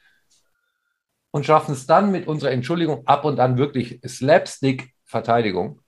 und 1.33 1.45
schaffen 1.47 1.73
es 1.73 1.87
dann 1.87 2.13
mit 2.13 2.29
unserer 2.29 2.53
Entschuldigung 2.53 3.07
ab 3.07 3.25
und 3.25 3.41
an 3.41 3.59
wirklich 3.59 4.01
Slapstick-Verteidigung, 4.07 5.81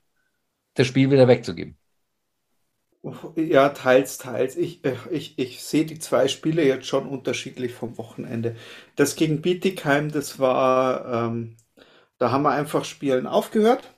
das 0.73 0.87
Spiel 0.87 1.09
wieder 1.11 1.27
wegzugeben. 1.29 1.77
Ja, 3.35 3.69
teils, 3.69 4.17
teils. 4.17 4.57
Ich, 4.57 4.83
äh, 4.83 4.95
ich, 5.11 5.37
ich 5.37 5.63
sehe 5.63 5.85
die 5.85 5.99
zwei 5.99 6.27
Spiele 6.27 6.65
jetzt 6.65 6.87
schon 6.87 7.07
unterschiedlich 7.07 7.73
vom 7.73 7.97
Wochenende. 7.99 8.55
Das 8.95 9.15
gegen 9.15 9.41
Bietigheim, 9.41 10.11
das 10.11 10.39
war, 10.39 11.05
ähm, 11.27 11.55
da 12.17 12.31
haben 12.31 12.41
wir 12.41 12.51
einfach 12.51 12.83
Spielen 12.83 13.27
aufgehört. 13.27 13.93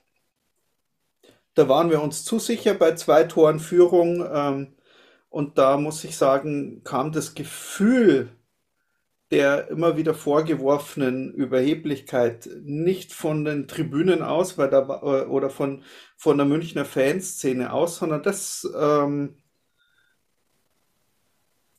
Da 1.54 1.70
waren 1.70 1.90
wir 1.90 2.02
uns 2.02 2.26
zu 2.26 2.38
sicher 2.40 2.74
bei 2.74 2.96
zwei 2.96 3.24
Toren 3.24 3.60
Führung. 3.62 4.26
Ähm, 4.30 4.76
und 5.30 5.58
da 5.58 5.78
muss 5.78 6.04
ich 6.04 6.18
sagen, 6.18 6.84
kam 6.84 7.12
das 7.14 7.34
Gefühl 7.34 8.30
der 9.32 9.70
immer 9.70 9.98
wieder 9.98 10.14
vorgeworfenen 10.14 11.34
Überheblichkeit 11.34 12.50
nicht 12.64 13.14
von 13.14 13.44
den 13.46 13.68
Tribünen 13.68 14.22
aus, 14.22 14.58
weil 14.58 14.70
da 14.70 14.82
äh, 14.82 15.26
oder 15.28 15.50
von 15.50 15.84
von 16.16 16.38
der 16.38 16.46
Münchner 16.46 16.86
Fanszene 16.86 17.74
aus, 17.74 17.98
sondern 17.98 18.24
das 18.24 18.68
ähm, 18.78 19.38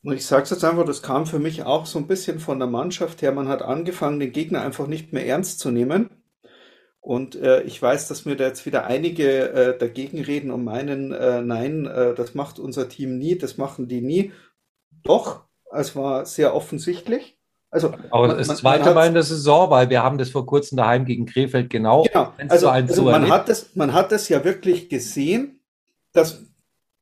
und 0.03 0.13
ich 0.13 0.25
sage 0.25 0.43
es 0.43 0.49
jetzt 0.49 0.63
einfach, 0.63 0.85
das 0.85 1.01
kam 1.01 1.25
für 1.25 1.39
mich 1.39 1.63
auch 1.63 1.85
so 1.85 1.99
ein 1.99 2.07
bisschen 2.07 2.39
von 2.39 2.59
der 2.59 2.69
Mannschaft 2.69 3.21
her. 3.21 3.33
Man 3.33 3.49
hat 3.49 3.61
angefangen, 3.61 4.19
den 4.19 4.31
Gegner 4.31 4.61
einfach 4.61 4.87
nicht 4.87 5.11
mehr 5.11 5.25
ernst 5.25 5.59
zu 5.59 5.71
nehmen. 5.71 6.09
Und 7.01 7.35
äh, 7.35 7.63
ich 7.63 7.81
weiß, 7.81 8.07
dass 8.07 8.25
mir 8.25 8.35
da 8.35 8.45
jetzt 8.45 8.65
wieder 8.65 8.85
einige 8.85 9.49
äh, 9.51 9.77
dagegen 9.77 10.21
reden 10.21 10.51
und 10.51 10.63
meinen, 10.63 11.11
äh, 11.11 11.41
nein, 11.41 11.85
äh, 11.85 12.13
das 12.13 12.33
macht 12.35 12.59
unser 12.59 12.87
Team 12.87 13.17
nie, 13.17 13.37
das 13.37 13.57
machen 13.57 13.87
die 13.87 14.01
nie. 14.01 14.31
Doch, 15.03 15.45
es 15.71 15.95
war 15.95 16.25
sehr 16.25 16.53
offensichtlich. 16.55 17.38
Also, 17.71 17.93
Aber 18.09 18.29
das 18.29 18.47
zweite 18.47 18.93
Mal 18.93 19.07
in 19.07 19.13
der 19.13 19.23
Saison, 19.23 19.69
weil 19.69 19.89
wir 19.89 20.01
haben 20.01 20.17
das 20.17 20.31
vor 20.31 20.45
kurzem 20.45 20.77
daheim 20.77 21.05
gegen 21.05 21.27
Krefeld 21.27 21.69
genau. 21.69 22.03
Genau, 22.03 22.33
also, 22.47 22.69
also 22.69 23.03
man, 23.03 23.29
hat 23.29 23.47
das, 23.47 23.75
man 23.75 23.93
hat 23.93 24.11
das 24.11 24.27
ja 24.27 24.43
wirklich 24.43 24.89
gesehen, 24.89 25.59
dass 26.11 26.43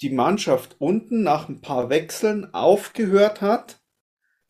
die 0.01 0.09
Mannschaft 0.09 0.75
unten 0.79 1.23
nach 1.23 1.47
ein 1.47 1.61
paar 1.61 1.89
Wechseln 1.89 2.53
aufgehört 2.53 3.41
hat, 3.41 3.79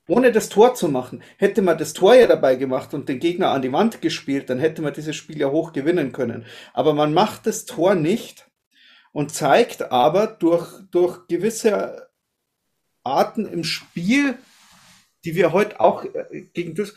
ohne 0.07 0.31
das 0.31 0.49
Tor 0.49 0.73
zu 0.73 0.87
machen. 0.87 1.21
Hätte 1.37 1.61
man 1.61 1.77
das 1.77 1.93
Tor 1.93 2.15
ja 2.15 2.25
dabei 2.25 2.55
gemacht 2.55 2.93
und 2.93 3.09
den 3.09 3.19
Gegner 3.19 3.51
an 3.51 3.61
die 3.61 3.71
Wand 3.71 4.01
gespielt, 4.01 4.49
dann 4.49 4.59
hätte 4.59 4.81
man 4.81 4.93
dieses 4.93 5.15
Spiel 5.15 5.37
ja 5.37 5.51
hoch 5.51 5.71
gewinnen 5.71 6.13
können. 6.13 6.45
Aber 6.73 6.93
man 6.93 7.13
macht 7.13 7.45
das 7.45 7.65
Tor 7.65 7.93
nicht 7.93 8.49
und 9.11 9.31
zeigt 9.31 9.91
aber 9.91 10.27
durch, 10.27 10.67
durch 10.91 11.27
gewisse 11.27 12.09
Arten 13.03 13.45
im 13.45 13.63
Spiel, 13.63 14.37
die 15.25 15.35
wir 15.35 15.53
heute 15.53 15.79
auch 15.79 16.05
äh, 16.05 16.41
gegen 16.53 16.75
das, 16.75 16.93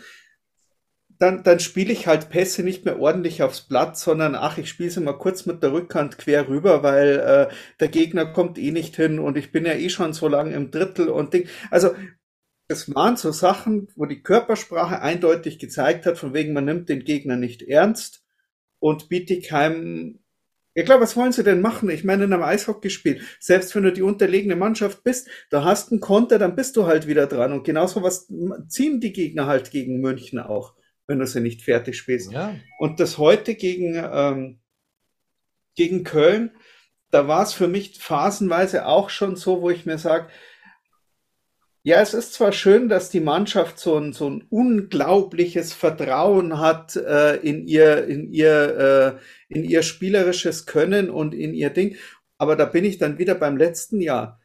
dann, 1.21 1.43
dann 1.43 1.61
spiele 1.61 1.93
ich 1.93 2.07
halt 2.07 2.31
Pässe 2.31 2.63
nicht 2.63 2.87
mehr 2.87 2.99
ordentlich 2.99 3.43
aufs 3.43 3.61
Blatt, 3.61 3.99
sondern 3.99 4.35
ach, 4.35 4.57
ich 4.57 4.71
spiele 4.71 4.91
sie 4.91 5.01
mal 5.01 5.19
kurz 5.19 5.45
mit 5.45 5.63
der 5.63 5.73
Rückhand 5.73 6.17
quer 6.17 6.49
rüber, 6.49 6.83
weil 6.83 7.19
äh, 7.19 7.55
der 7.79 7.89
Gegner 7.89 8.25
kommt 8.25 8.57
eh 8.57 8.71
nicht 8.71 8.97
hin 8.97 9.19
und 9.19 9.37
ich 9.37 9.53
bin 9.53 9.67
ja 9.67 9.75
eh 9.75 9.91
schon 9.91 10.15
so 10.15 10.29
lange 10.29 10.55
im 10.55 10.71
Drittel 10.71 11.11
und 11.11 11.35
Ding. 11.35 11.47
Also 11.71 11.95
es 12.69 12.95
waren 12.95 13.19
so 13.19 13.33
Sachen, 13.33 13.89
wo 13.97 14.07
die 14.07 14.23
Körpersprache 14.23 15.03
eindeutig 15.03 15.59
gezeigt 15.59 16.07
hat, 16.07 16.17
von 16.17 16.33
wegen 16.33 16.55
man 16.55 16.65
nimmt 16.65 16.89
den 16.89 17.05
Gegner 17.05 17.37
nicht 17.37 17.63
ernst 17.63 18.25
und 18.79 19.11
bietet 19.11 19.47
keinem 19.47 20.21
ja 20.75 20.85
klar, 20.85 21.01
was 21.01 21.17
wollen 21.17 21.33
sie 21.33 21.43
denn 21.43 21.61
machen? 21.61 21.91
Ich 21.91 22.05
meine, 22.05 22.25
in 22.25 22.33
einem 22.33 22.43
Eishockeyspiel, 22.43 23.23
selbst 23.41 23.75
wenn 23.75 23.83
du 23.83 23.93
die 23.93 24.03
unterlegene 24.03 24.57
Mannschaft 24.57 25.03
bist, 25.03 25.29
da 25.51 25.65
hast 25.65 25.91
einen 25.91 26.01
Konter, 26.01 26.39
dann 26.39 26.55
bist 26.55 26.77
du 26.77 26.87
halt 26.87 27.07
wieder 27.07 27.27
dran. 27.27 27.53
Und 27.53 27.65
genauso 27.65 28.03
was 28.03 28.29
ziehen 28.69 29.01
die 29.01 29.13
Gegner 29.13 29.47
halt 29.47 29.71
gegen 29.71 30.01
München 30.01 30.39
auch, 30.39 30.75
wenn 31.07 31.19
du 31.19 31.27
sie 31.27 31.41
nicht 31.41 31.63
fertig 31.63 31.99
spielst. 31.99 32.33
Ja. 32.33 32.55
Und 32.79 33.01
das 33.01 33.19
heute 33.19 33.57
gegen, 33.57 33.95
ähm, 33.97 34.61
gegen 35.75 36.05
Köln, 36.05 36.53
da 37.11 37.27
war 37.27 37.43
es 37.43 37.53
für 37.53 37.67
mich 37.67 37.99
phasenweise 37.99 38.87
auch 38.87 39.11
schon 39.11 39.35
so, 39.35 39.63
wo 39.63 39.71
ich 39.71 39.87
mir 39.87 39.99
sage, 39.99 40.29
ja, 41.83 42.01
es 42.01 42.13
ist 42.13 42.35
zwar 42.35 42.53
schön, 42.53 42.89
dass 42.89 43.11
die 43.11 43.21
Mannschaft 43.21 43.79
so 43.79 43.97
ein, 43.97 44.13
so 44.13 44.29
ein 44.29 44.45
unglaubliches 44.51 45.73
Vertrauen 45.73 46.59
hat 46.59 46.97
äh, 46.97 47.37
in 47.37 47.67
ihr, 47.67 48.07
in 48.07 48.31
ihr, 48.31 49.19
äh, 49.49 49.55
in 49.55 49.65
ihr 49.65 49.83
spielerisches 49.83 50.67
Können 50.67 51.09
und 51.09 51.35
in 51.35 51.55
ihr 51.55 51.71
Ding, 51.71 51.97
aber 52.37 52.57
da 52.57 52.65
bin 52.65 52.85
ich 52.85 52.99
dann 52.99 53.19
wieder 53.19 53.35
beim 53.35 53.57
letzten 53.57 54.01
Jahr. 54.01 54.41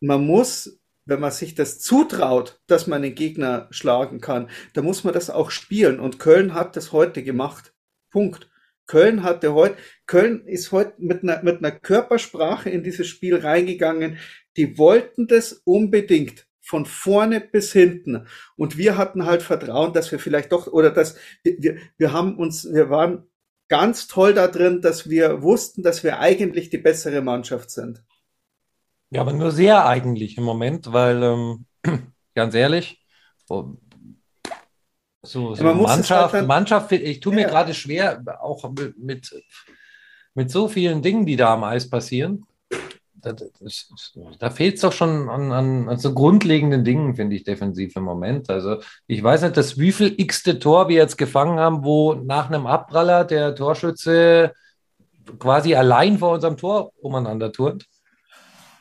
Man 0.00 0.26
muss, 0.26 0.80
wenn 1.04 1.20
man 1.20 1.32
sich 1.32 1.54
das 1.54 1.80
zutraut, 1.80 2.60
dass 2.66 2.86
man 2.86 3.02
den 3.02 3.14
Gegner 3.14 3.68
schlagen 3.70 4.20
kann, 4.20 4.48
dann 4.74 4.84
muss 4.84 5.04
man 5.04 5.12
das 5.12 5.28
auch 5.28 5.50
spielen. 5.50 6.00
Und 6.00 6.18
Köln 6.18 6.54
hat 6.54 6.76
das 6.76 6.92
heute 6.92 7.22
gemacht. 7.22 7.74
Punkt. 8.10 8.48
Köln 8.88 9.22
hatte 9.22 9.54
heute, 9.54 9.76
Köln 10.06 10.44
ist 10.46 10.72
heute 10.72 10.94
mit 10.98 11.22
einer, 11.22 11.42
mit 11.44 11.58
einer 11.58 11.70
Körpersprache 11.70 12.70
in 12.70 12.82
dieses 12.82 13.06
Spiel 13.06 13.36
reingegangen, 13.36 14.18
die 14.56 14.76
wollten 14.76 15.28
das 15.28 15.52
unbedingt 15.64 16.48
von 16.60 16.84
vorne 16.84 17.40
bis 17.40 17.72
hinten. 17.72 18.26
Und 18.56 18.76
wir 18.76 18.98
hatten 18.98 19.24
halt 19.24 19.42
Vertrauen, 19.42 19.92
dass 19.92 20.10
wir 20.10 20.18
vielleicht 20.18 20.52
doch, 20.52 20.66
oder 20.66 20.90
dass 20.90 21.16
wir, 21.44 21.76
wir 21.96 22.12
haben 22.12 22.36
uns, 22.36 22.64
wir 22.70 22.90
waren 22.90 23.24
ganz 23.68 24.08
toll 24.08 24.34
da 24.34 24.48
drin, 24.48 24.80
dass 24.82 25.08
wir 25.08 25.42
wussten, 25.42 25.82
dass 25.82 26.02
wir 26.02 26.18
eigentlich 26.18 26.70
die 26.70 26.78
bessere 26.78 27.20
Mannschaft 27.20 27.70
sind. 27.70 28.02
Ja, 29.10 29.20
aber 29.22 29.32
nur 29.32 29.52
sehr 29.52 29.86
eigentlich 29.86 30.36
im 30.36 30.44
Moment, 30.44 30.92
weil 30.92 31.22
ähm, 31.22 31.66
ganz 32.34 32.54
ehrlich, 32.54 33.02
oh, 33.48 33.76
so, 35.28 35.54
so 35.54 35.64
Mannschaft, 35.64 36.34
halt 36.34 36.46
Mannschaft, 36.46 36.92
ich 36.92 37.20
tue 37.20 37.34
mir 37.34 37.42
ja. 37.42 37.48
gerade 37.48 37.74
schwer, 37.74 38.22
auch 38.40 38.70
mit, 38.96 39.34
mit 40.34 40.50
so 40.50 40.68
vielen 40.68 41.02
Dingen, 41.02 41.26
die 41.26 41.36
da 41.36 41.54
am 41.54 41.64
Eis 41.64 41.88
passieren 41.88 42.46
da, 43.20 43.34
da 44.38 44.50
fehlt 44.50 44.76
es 44.76 44.80
doch 44.80 44.92
schon 44.92 45.28
an, 45.28 45.52
an, 45.52 45.88
an, 45.88 45.98
so 45.98 46.14
grundlegenden 46.14 46.84
Dingen, 46.84 47.14
finde 47.14 47.36
ich, 47.36 47.44
defensiv 47.44 47.96
im 47.96 48.04
Moment. 48.04 48.50
Also 48.50 48.78
ich 49.06 49.22
weiß 49.22 49.42
nicht, 49.42 49.56
das 49.56 49.78
wieviel 49.78 50.14
x-te 50.16 50.58
Tor 50.58 50.88
wir 50.88 50.96
jetzt 50.96 51.18
gefangen 51.18 51.58
haben, 51.58 51.84
wo 51.84 52.14
nach 52.14 52.48
einem 52.48 52.66
Abpraller 52.66 53.24
der 53.24 53.54
Torschütze 53.54 54.52
quasi 55.38 55.74
allein 55.74 56.18
vor 56.18 56.32
unserem 56.32 56.56
Tor 56.56 56.92
umeinander 57.00 57.52
turnt. 57.52 57.86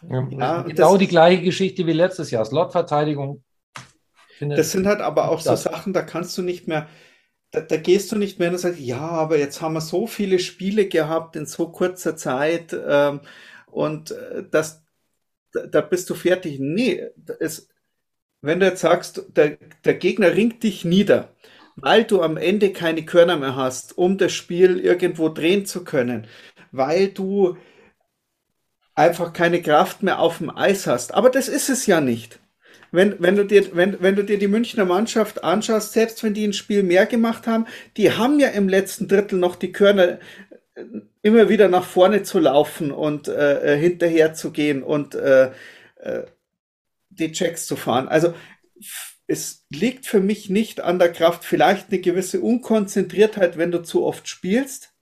Ja, 0.07 0.62
genau 0.62 0.97
die 0.97 1.07
gleiche 1.07 1.41
Geschichte 1.41 1.86
wie 1.88 1.93
letztes 1.93 2.31
Jahr. 2.31 2.45
Slotverteidigung. 2.45 3.43
Das 4.39 4.71
sind 4.71 4.88
halt 4.88 5.02
aber 5.02 5.30
auch 5.30 5.41
so 5.41 5.56
Sachen, 5.56 5.93
da 5.93 6.02
kannst 6.02 6.38
du 6.38 6.41
nicht 6.41 6.67
mehr, 6.67 6.88
da, 7.52 7.62
da, 7.62 7.78
gehst 7.78 8.12
du 8.12 8.15
nicht 8.17 8.39
mehr 8.39 8.52
und 8.52 8.58
sagst, 8.58 8.80
ja, 8.80 9.00
aber 9.00 9.38
jetzt 9.38 9.62
haben 9.62 9.73
wir 9.73 9.82
so 9.82 10.08
viele 10.08 10.39
Spiele 10.39 10.88
gehabt 10.88 11.36
in 11.36 11.45
so 11.45 11.69
kurzer 11.69 12.15
Zeit. 12.15 12.76
Ähm, 12.88 13.21
und 13.67 14.12
äh, 14.12 14.43
das, 14.50 14.84
da 15.52 15.82
bist 15.82 16.10
du 16.10 16.15
fertig. 16.15 16.60
Nee, 16.60 17.08
es, 17.39 17.69
wenn 18.41 18.60
du 18.60 18.65
jetzt 18.65 18.82
sagst, 18.82 19.23
der, 19.36 19.58
der 19.86 19.95
Gegner 19.95 20.34
ringt 20.36 20.63
dich 20.63 20.86
nieder, 20.86 21.36
weil 21.76 22.04
du 22.04 22.21
am 22.21 22.38
Ende 22.38 22.73
keine 22.73 23.06
Körner 23.06 23.38
mehr 23.38 23.56
hast, 23.56 23.97
um 23.97 24.17
das 24.17 24.34
Spiel 24.34 24.80
irgendwo 24.80 25.30
drehen 25.30 25.65
zu 25.65 25.84
können, 25.84 26.28
weil 26.71 27.10
du 27.10 27.58
einfach 28.95 29.32
keine 29.34 29.62
Kraft 29.62 30.04
mehr 30.04 30.19
auf 30.19 30.39
dem 30.39 30.50
Eis 30.50 30.88
hast. 30.88 31.13
Aber 31.13 31.30
das 31.30 31.47
ist 31.47 31.69
es 31.69 31.86
ja 31.86 32.02
nicht. 32.02 32.39
Wenn, 32.91 33.15
wenn, 33.19 33.36
du 33.36 33.45
dir, 33.45 33.76
wenn, 33.76 34.02
wenn 34.02 34.15
du 34.15 34.23
dir 34.23 34.38
die 34.38 34.47
Münchner 34.47 34.86
Mannschaft 34.86 35.43
anschaust, 35.43 35.93
selbst 35.93 36.23
wenn 36.23 36.34
die 36.34 36.47
ein 36.47 36.54
Spiel 36.54 36.84
mehr 36.84 37.06
gemacht 37.06 37.47
haben, 37.47 37.65
die 37.97 38.12
haben 38.12 38.39
ja 38.39 38.50
im 38.50 38.69
letzten 38.69 39.08
Drittel 39.08 39.39
noch 39.39 39.56
die 39.56 39.71
Körner 39.71 40.19
immer 41.21 41.50
wieder 41.50 41.67
nach 41.67 41.86
vorne 41.86 42.23
zu 42.23 42.39
laufen 42.39 42.91
und 42.91 43.28
äh, 43.28 43.76
äh, 43.76 43.80
hinterher 43.80 44.34
zu 44.34 44.52
gehen 44.52 44.84
und 44.84 45.15
äh, 45.15 45.52
äh, 45.97 46.26
die 47.10 47.32
Checks 47.32 47.65
zu 47.65 47.76
fahren. 47.76 48.08
Also 48.08 48.34
es 49.28 49.65
liegt 49.69 50.06
für 50.06 50.21
mich 50.21 50.50
nicht 50.50 50.80
an 50.80 51.00
der 51.00 51.12
Kraft, 51.12 51.43
vielleicht 51.43 51.91
eine 51.91 52.00
gewisse 52.00 52.39
Unkonzentriertheit, 52.39 53.58
wenn 53.58 53.71
du 53.71 53.84
zu 53.84 54.06
oft 54.06 54.28
spielst, 54.30 54.93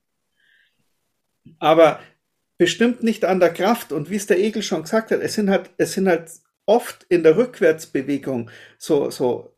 aber 1.59 1.99
bestimmt 2.57 3.03
nicht 3.03 3.25
an 3.25 3.39
der 3.39 3.53
Kraft. 3.53 3.91
Und 3.91 4.09
wie 4.09 4.15
es 4.15 4.25
der 4.25 4.39
Egel 4.39 4.63
schon 4.63 4.83
gesagt 4.83 5.11
hat, 5.11 5.21
es 5.21 5.35
sind 5.35 5.49
halt, 5.49 5.69
es 5.77 5.93
sind 5.93 6.07
halt 6.07 6.31
oft 6.65 7.03
in 7.09 7.23
der 7.23 7.37
Rückwärtsbewegung 7.37 8.49
so, 8.77 9.09
so 9.09 9.55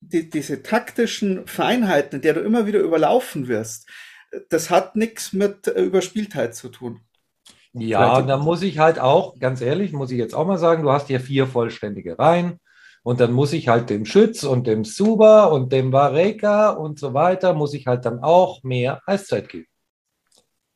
die, 0.00 0.30
diese 0.30 0.62
taktischen 0.62 1.46
Feinheiten, 1.46 2.16
in 2.16 2.22
der 2.22 2.34
du 2.34 2.40
immer 2.40 2.66
wieder 2.66 2.80
überlaufen 2.80 3.48
wirst 3.48 3.88
das 4.48 4.70
hat 4.70 4.96
nichts 4.96 5.32
mit 5.32 5.66
äh, 5.66 5.82
Überspieltheit 5.82 6.54
zu 6.54 6.68
tun. 6.68 7.00
Ja, 7.72 8.20
da 8.22 8.36
muss 8.36 8.62
ich 8.62 8.78
halt 8.78 8.98
auch, 8.98 9.38
ganz 9.38 9.60
ehrlich, 9.60 9.92
muss 9.92 10.10
ich 10.10 10.18
jetzt 10.18 10.34
auch 10.34 10.46
mal 10.46 10.58
sagen, 10.58 10.82
du 10.82 10.90
hast 10.90 11.06
hier 11.06 11.20
vier 11.20 11.46
vollständige 11.46 12.18
Reihen 12.18 12.58
und 13.04 13.20
dann 13.20 13.32
muss 13.32 13.52
ich 13.52 13.68
halt 13.68 13.90
dem 13.90 14.06
Schütz 14.06 14.42
und 14.42 14.66
dem 14.66 14.84
Suba 14.84 15.44
und 15.44 15.72
dem 15.72 15.92
Vareka 15.92 16.70
und 16.70 16.98
so 16.98 17.14
weiter, 17.14 17.54
muss 17.54 17.72
ich 17.74 17.86
halt 17.86 18.04
dann 18.04 18.20
auch 18.24 18.64
mehr 18.64 19.00
Eiszeit 19.06 19.48
geben 19.48 19.69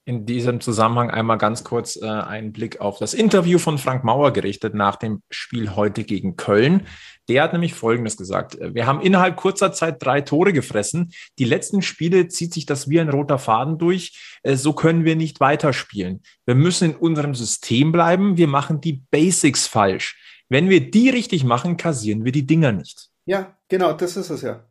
in 0.06 0.26
diesem 0.26 0.60
Zusammenhang 0.60 1.10
einmal 1.10 1.38
ganz 1.38 1.64
kurz 1.64 1.96
äh, 1.96 2.06
einen 2.06 2.52
Blick 2.52 2.80
auf 2.80 2.98
das 2.98 3.14
Interview 3.14 3.58
von 3.58 3.78
Frank 3.78 4.04
Mauer 4.04 4.32
gerichtet 4.32 4.74
nach 4.74 4.96
dem 4.96 5.22
Spiel 5.30 5.74
heute 5.74 6.04
gegen 6.04 6.36
Köln. 6.36 6.86
Der 7.28 7.42
hat 7.42 7.52
nämlich 7.52 7.72
Folgendes 7.72 8.18
gesagt. 8.18 8.58
Wir 8.60 8.86
haben 8.86 9.00
innerhalb 9.00 9.36
kurzer 9.36 9.72
Zeit 9.72 10.04
drei 10.04 10.20
Tore 10.20 10.52
gefressen. 10.52 11.12
Die 11.38 11.46
letzten 11.46 11.80
Spiele 11.80 12.28
zieht 12.28 12.52
sich 12.52 12.66
das 12.66 12.90
wie 12.90 13.00
ein 13.00 13.08
roter 13.08 13.38
Faden 13.38 13.78
durch. 13.78 14.38
Äh, 14.42 14.56
so 14.56 14.74
können 14.74 15.04
wir 15.04 15.16
nicht 15.16 15.40
weiterspielen. 15.40 16.22
Wir 16.44 16.54
müssen 16.54 16.90
in 16.90 16.96
unserem 16.96 17.34
System 17.34 17.90
bleiben. 17.90 18.36
Wir 18.36 18.48
machen 18.48 18.82
die 18.82 19.04
Basics 19.10 19.66
falsch. 19.66 20.20
Wenn 20.50 20.68
wir 20.68 20.90
die 20.90 21.08
richtig 21.08 21.44
machen, 21.44 21.78
kassieren 21.78 22.26
wir 22.26 22.32
die 22.32 22.46
Dinger 22.46 22.72
nicht. 22.72 23.08
Ja, 23.24 23.56
genau, 23.68 23.94
das 23.94 24.18
ist 24.18 24.28
es 24.28 24.42
ja. 24.42 24.68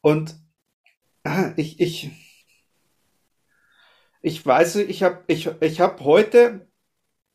Und 0.00 0.34
ah, 1.22 1.52
ich, 1.56 1.78
ich, 1.78 2.10
ich 4.24 4.44
weiß, 4.44 4.76
ich 4.76 5.02
habe 5.02 5.22
ich, 5.26 5.50
ich 5.60 5.80
hab 5.80 6.00
heute 6.00 6.66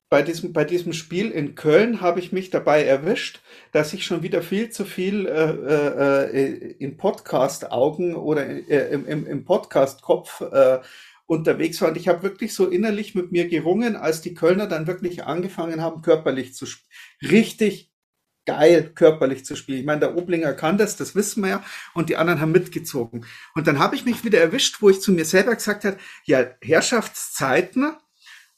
bei 0.09 0.23
diesem, 0.23 0.53
bei 0.53 0.65
diesem 0.65 0.91
Spiel 0.93 1.29
in 1.29 1.53
Köln 1.53 2.01
habe 2.01 2.19
ich 2.19 2.31
mich 2.31 2.49
dabei 2.49 2.83
erwischt, 2.83 3.41
dass 3.71 3.93
ich 3.93 4.03
schon 4.03 4.23
wieder 4.23 4.41
viel 4.41 4.71
zu 4.71 4.85
viel 4.85 5.27
äh, 5.27 5.51
äh, 5.51 6.45
äh 6.45 6.75
in 6.79 6.97
Podcast-Augen 6.97 8.15
oder 8.15 8.47
äh, 8.47 8.91
im, 8.91 9.05
im, 9.05 9.27
im 9.27 9.45
Podcast-Kopf 9.45 10.41
äh, 10.41 10.79
unterwegs 11.27 11.79
war. 11.79 11.89
Und 11.89 11.97
ich 11.97 12.07
habe 12.07 12.23
wirklich 12.23 12.55
so 12.55 12.67
innerlich 12.67 13.13
mit 13.13 13.31
mir 13.31 13.47
gerungen, 13.47 13.95
als 13.95 14.21
die 14.21 14.33
Kölner 14.33 14.65
dann 14.65 14.87
wirklich 14.87 15.23
angefangen 15.25 15.83
haben, 15.83 16.01
körperlich 16.01 16.55
zu 16.55 16.65
spielen. 16.65 16.89
Richtig 17.31 17.91
geil, 18.49 18.91
körperlich 18.95 19.45
zu 19.45 19.55
spielen. 19.55 19.79
Ich 19.79 19.85
meine, 19.85 19.99
der 19.99 20.17
Oblinger 20.17 20.53
kann 20.53 20.79
das, 20.79 20.95
das 20.95 21.13
wissen 21.13 21.43
wir 21.43 21.49
ja, 21.49 21.63
und 21.93 22.09
die 22.09 22.17
anderen 22.17 22.41
haben 22.41 22.51
mitgezogen. 22.51 23.25
Und 23.53 23.67
dann 23.67 23.77
habe 23.77 23.95
ich 23.95 24.05
mich 24.05 24.23
wieder 24.23 24.39
erwischt, 24.39 24.81
wo 24.81 24.89
ich 24.89 25.01
zu 25.01 25.11
mir 25.11 25.25
selber 25.25 25.53
gesagt 25.53 25.85
habe, 25.85 25.97
ja, 26.25 26.47
Herrschaftszeiten, 26.61 27.95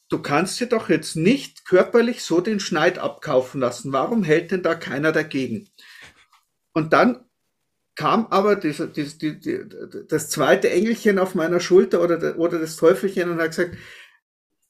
du 0.07 0.21
kannst 0.21 0.61
dir 0.61 0.67
doch 0.67 0.87
jetzt 0.87 1.17
nicht 1.17 1.65
körperlich 1.65 2.23
so 2.23 2.39
den 2.39 2.61
Schneid 2.61 2.99
abkaufen 2.99 3.59
lassen. 3.59 3.91
Warum 3.91 4.23
hält 4.23 4.51
denn 4.51 4.63
da 4.63 4.75
keiner 4.75 5.11
dagegen? 5.11 5.67
Und 6.73 6.93
dann 6.93 7.25
kam 7.95 8.27
aber 8.27 8.55
diese, 8.55 8.87
diese, 8.87 9.17
die, 9.17 9.39
die, 9.39 9.59
das 10.07 10.29
zweite 10.29 10.69
Engelchen 10.69 11.19
auf 11.19 11.35
meiner 11.35 11.59
Schulter 11.59 12.01
oder, 12.01 12.39
oder 12.39 12.59
das 12.59 12.77
Teufelchen 12.77 13.29
und 13.29 13.41
hat 13.41 13.49
gesagt, 13.49 13.75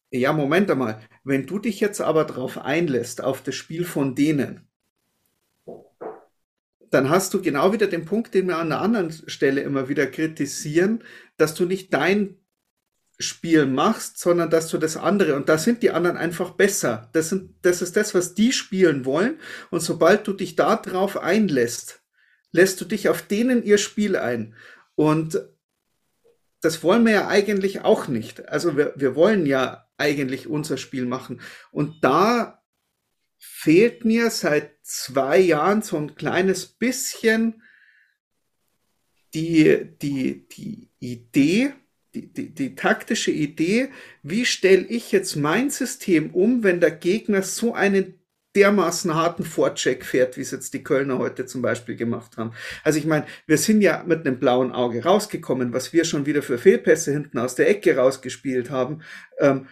ja, 0.10 0.34
Moment 0.34 0.70
einmal, 0.72 1.00
wenn 1.24 1.46
du 1.46 1.60
dich 1.60 1.80
jetzt 1.80 2.02
aber 2.02 2.26
darauf 2.26 2.58
einlässt, 2.58 3.24
auf 3.24 3.44
das 3.44 3.54
Spiel 3.54 3.86
von 3.86 4.16
denen, 4.16 4.71
dann 6.92 7.10
hast 7.10 7.34
du 7.34 7.42
genau 7.42 7.74
wieder 7.74 7.88
den 7.88 8.06
Punkt, 8.06 8.34
den 8.34 8.48
wir 8.48 8.58
an 8.58 8.72
einer 8.72 8.82
anderen 8.82 9.12
Stelle 9.12 9.62
immer 9.62 9.90
wieder 9.90 10.08
kritisieren, 10.08 11.04
dass 11.38 11.56
du 11.56 11.66
nicht 11.66 11.94
dein 11.94 12.38
Spiel 13.18 13.66
machst, 13.66 14.20
sondern 14.20 14.50
dass 14.50 14.68
du 14.68 14.78
das 14.78 14.98
andere, 14.98 15.36
und 15.36 15.48
da 15.48 15.58
sind 15.58 15.84
die 15.84 15.92
anderen 15.92 16.18
einfach 16.18 16.52
besser. 16.52 17.10
Das, 17.14 17.30
sind, 17.30 17.56
das 17.62 17.82
ist 17.82 17.96
das, 17.96 18.14
was 18.14 18.34
die 18.34 18.52
spielen 18.52 19.06
wollen. 19.06 19.40
Und 19.70 19.82
sobald 19.82 20.28
du 20.28 20.34
dich 20.34 20.56
da 20.56 20.76
drauf 20.76 21.18
einlässt, 21.18 22.02
lässt 22.52 22.82
du 22.82 22.86
dich 22.86 23.10
auf 23.10 23.22
denen 23.22 23.64
ihr 23.64 23.78
Spiel 23.78 24.18
ein. 24.18 24.56
Und 24.96 25.42
das 26.62 26.84
wollen 26.84 27.06
wir 27.06 27.14
ja 27.14 27.28
eigentlich 27.28 27.82
auch 27.82 28.08
nicht. 28.08 28.50
Also 28.50 28.76
wir, 28.76 28.94
wir 28.96 29.16
wollen 29.16 29.46
ja 29.46 29.88
eigentlich 29.98 30.48
unser 30.48 30.78
Spiel 30.78 31.06
machen. 31.06 31.42
Und 31.72 32.04
da 32.04 32.61
fehlt 33.44 34.06
mir 34.06 34.30
seit 34.30 34.72
zwei 34.84 35.40
Jahren 35.40 35.82
so 35.82 35.98
ein 35.98 36.14
kleines 36.14 36.68
bisschen 36.68 37.64
die, 39.34 39.98
die, 40.00 40.48
die 40.48 40.90
Idee, 41.00 41.74
die, 42.14 42.32
die, 42.32 42.54
die 42.54 42.76
taktische 42.76 43.32
Idee, 43.32 43.90
wie 44.22 44.46
stelle 44.46 44.86
ich 44.86 45.12
jetzt 45.12 45.36
mein 45.38 45.72
System 45.72 46.36
um, 46.36 46.64
wenn 46.64 46.80
der 46.82 46.92
Gegner 46.92 47.42
so 47.42 47.74
einen 47.74 48.20
dermaßen 48.56 49.16
harten 49.16 49.44
Vorcheck 49.44 50.06
fährt, 50.06 50.38
wie 50.38 50.42
es 50.42 50.52
jetzt 50.52 50.76
die 50.76 50.84
Kölner 50.84 51.18
heute 51.18 51.48
zum 51.48 51.64
Beispiel 51.64 51.96
gemacht 51.96 52.38
haben. 52.38 52.54
Also 52.84 53.00
ich 53.00 53.06
meine, 53.06 53.26
wir 53.48 53.58
sind 53.58 53.82
ja 53.82 54.04
mit 54.06 54.28
einem 54.28 54.40
blauen 54.40 54.72
Auge 54.72 55.04
rausgekommen, 55.04 55.74
was 55.74 55.94
wir 55.94 56.06
schon 56.06 56.28
wieder 56.28 56.44
für 56.44 56.60
Fehlpässe 56.60 57.12
hinten 57.12 57.40
aus 57.40 57.56
der 57.56 57.70
Ecke 57.70 57.96
rausgespielt 57.96 58.70
haben. 58.70 59.02
Ähm, 59.40 59.68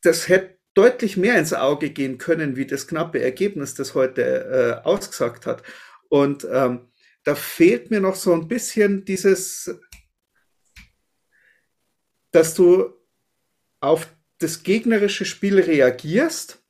das 0.00 0.28
hätte 0.28 0.55
deutlich 0.76 1.16
mehr 1.16 1.38
ins 1.38 1.52
Auge 1.52 1.90
gehen 1.90 2.18
können, 2.18 2.56
wie 2.56 2.66
das 2.66 2.86
knappe 2.86 3.20
Ergebnis, 3.20 3.74
das 3.74 3.94
heute 3.94 4.82
äh, 4.84 4.86
ausgesagt 4.86 5.46
hat. 5.46 5.62
Und 6.08 6.46
ähm, 6.50 6.88
da 7.24 7.34
fehlt 7.34 7.90
mir 7.90 8.00
noch 8.00 8.14
so 8.14 8.32
ein 8.32 8.46
bisschen 8.46 9.04
dieses, 9.04 9.74
dass 12.30 12.54
du 12.54 12.92
auf 13.80 14.08
das 14.38 14.62
gegnerische 14.62 15.24
Spiel 15.24 15.58
reagierst 15.58 16.62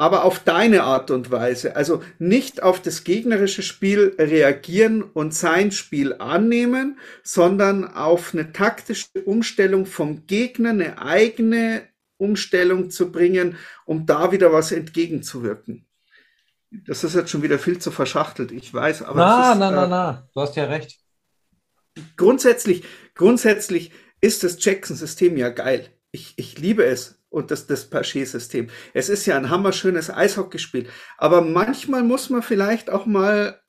aber 0.00 0.24
auf 0.24 0.38
deine 0.38 0.84
Art 0.84 1.10
und 1.10 1.30
Weise. 1.30 1.76
Also 1.76 2.02
nicht 2.18 2.62
auf 2.62 2.80
das 2.80 3.04
gegnerische 3.04 3.62
Spiel 3.62 4.14
reagieren 4.18 5.02
und 5.02 5.34
sein 5.34 5.72
Spiel 5.72 6.14
annehmen, 6.14 6.98
sondern 7.22 7.84
auf 7.84 8.32
eine 8.32 8.50
taktische 8.54 9.08
Umstellung 9.26 9.84
vom 9.84 10.26
Gegner, 10.26 10.70
eine 10.70 11.02
eigene 11.02 11.82
Umstellung 12.20 12.90
zu 12.90 13.10
bringen, 13.10 13.56
um 13.84 14.06
da 14.06 14.32
wieder 14.32 14.52
was 14.52 14.72
entgegenzuwirken. 14.72 15.86
Das 16.70 17.02
ist 17.02 17.14
jetzt 17.14 17.30
schon 17.30 17.42
wieder 17.42 17.58
viel 17.58 17.78
zu 17.78 17.90
verschachtelt, 17.90 18.52
ich 18.52 18.72
weiß, 18.72 19.02
aber. 19.02 19.18
Na, 19.18 19.52
ist, 19.52 19.58
na, 19.58 19.70
na, 19.70 19.84
äh, 19.84 19.88
na, 19.88 20.28
du 20.32 20.40
hast 20.40 20.54
ja 20.56 20.64
recht. 20.64 21.00
Grundsätzlich, 22.16 22.84
grundsätzlich 23.14 23.92
ist 24.20 24.44
das 24.44 24.64
Jackson-System 24.64 25.36
ja 25.36 25.48
geil. 25.48 25.88
Ich, 26.12 26.34
ich 26.36 26.58
liebe 26.58 26.84
es 26.84 27.20
und 27.28 27.50
das, 27.50 27.66
das 27.66 27.90
Paché-System. 27.90 28.68
Es 28.94 29.08
ist 29.08 29.26
ja 29.26 29.36
ein 29.36 29.50
hammerschönes 29.50 30.10
Eishockeyspiel, 30.10 30.88
aber 31.18 31.40
manchmal 31.40 32.02
muss 32.02 32.30
man 32.30 32.42
vielleicht 32.42 32.90
auch 32.90 33.06
mal 33.06 33.60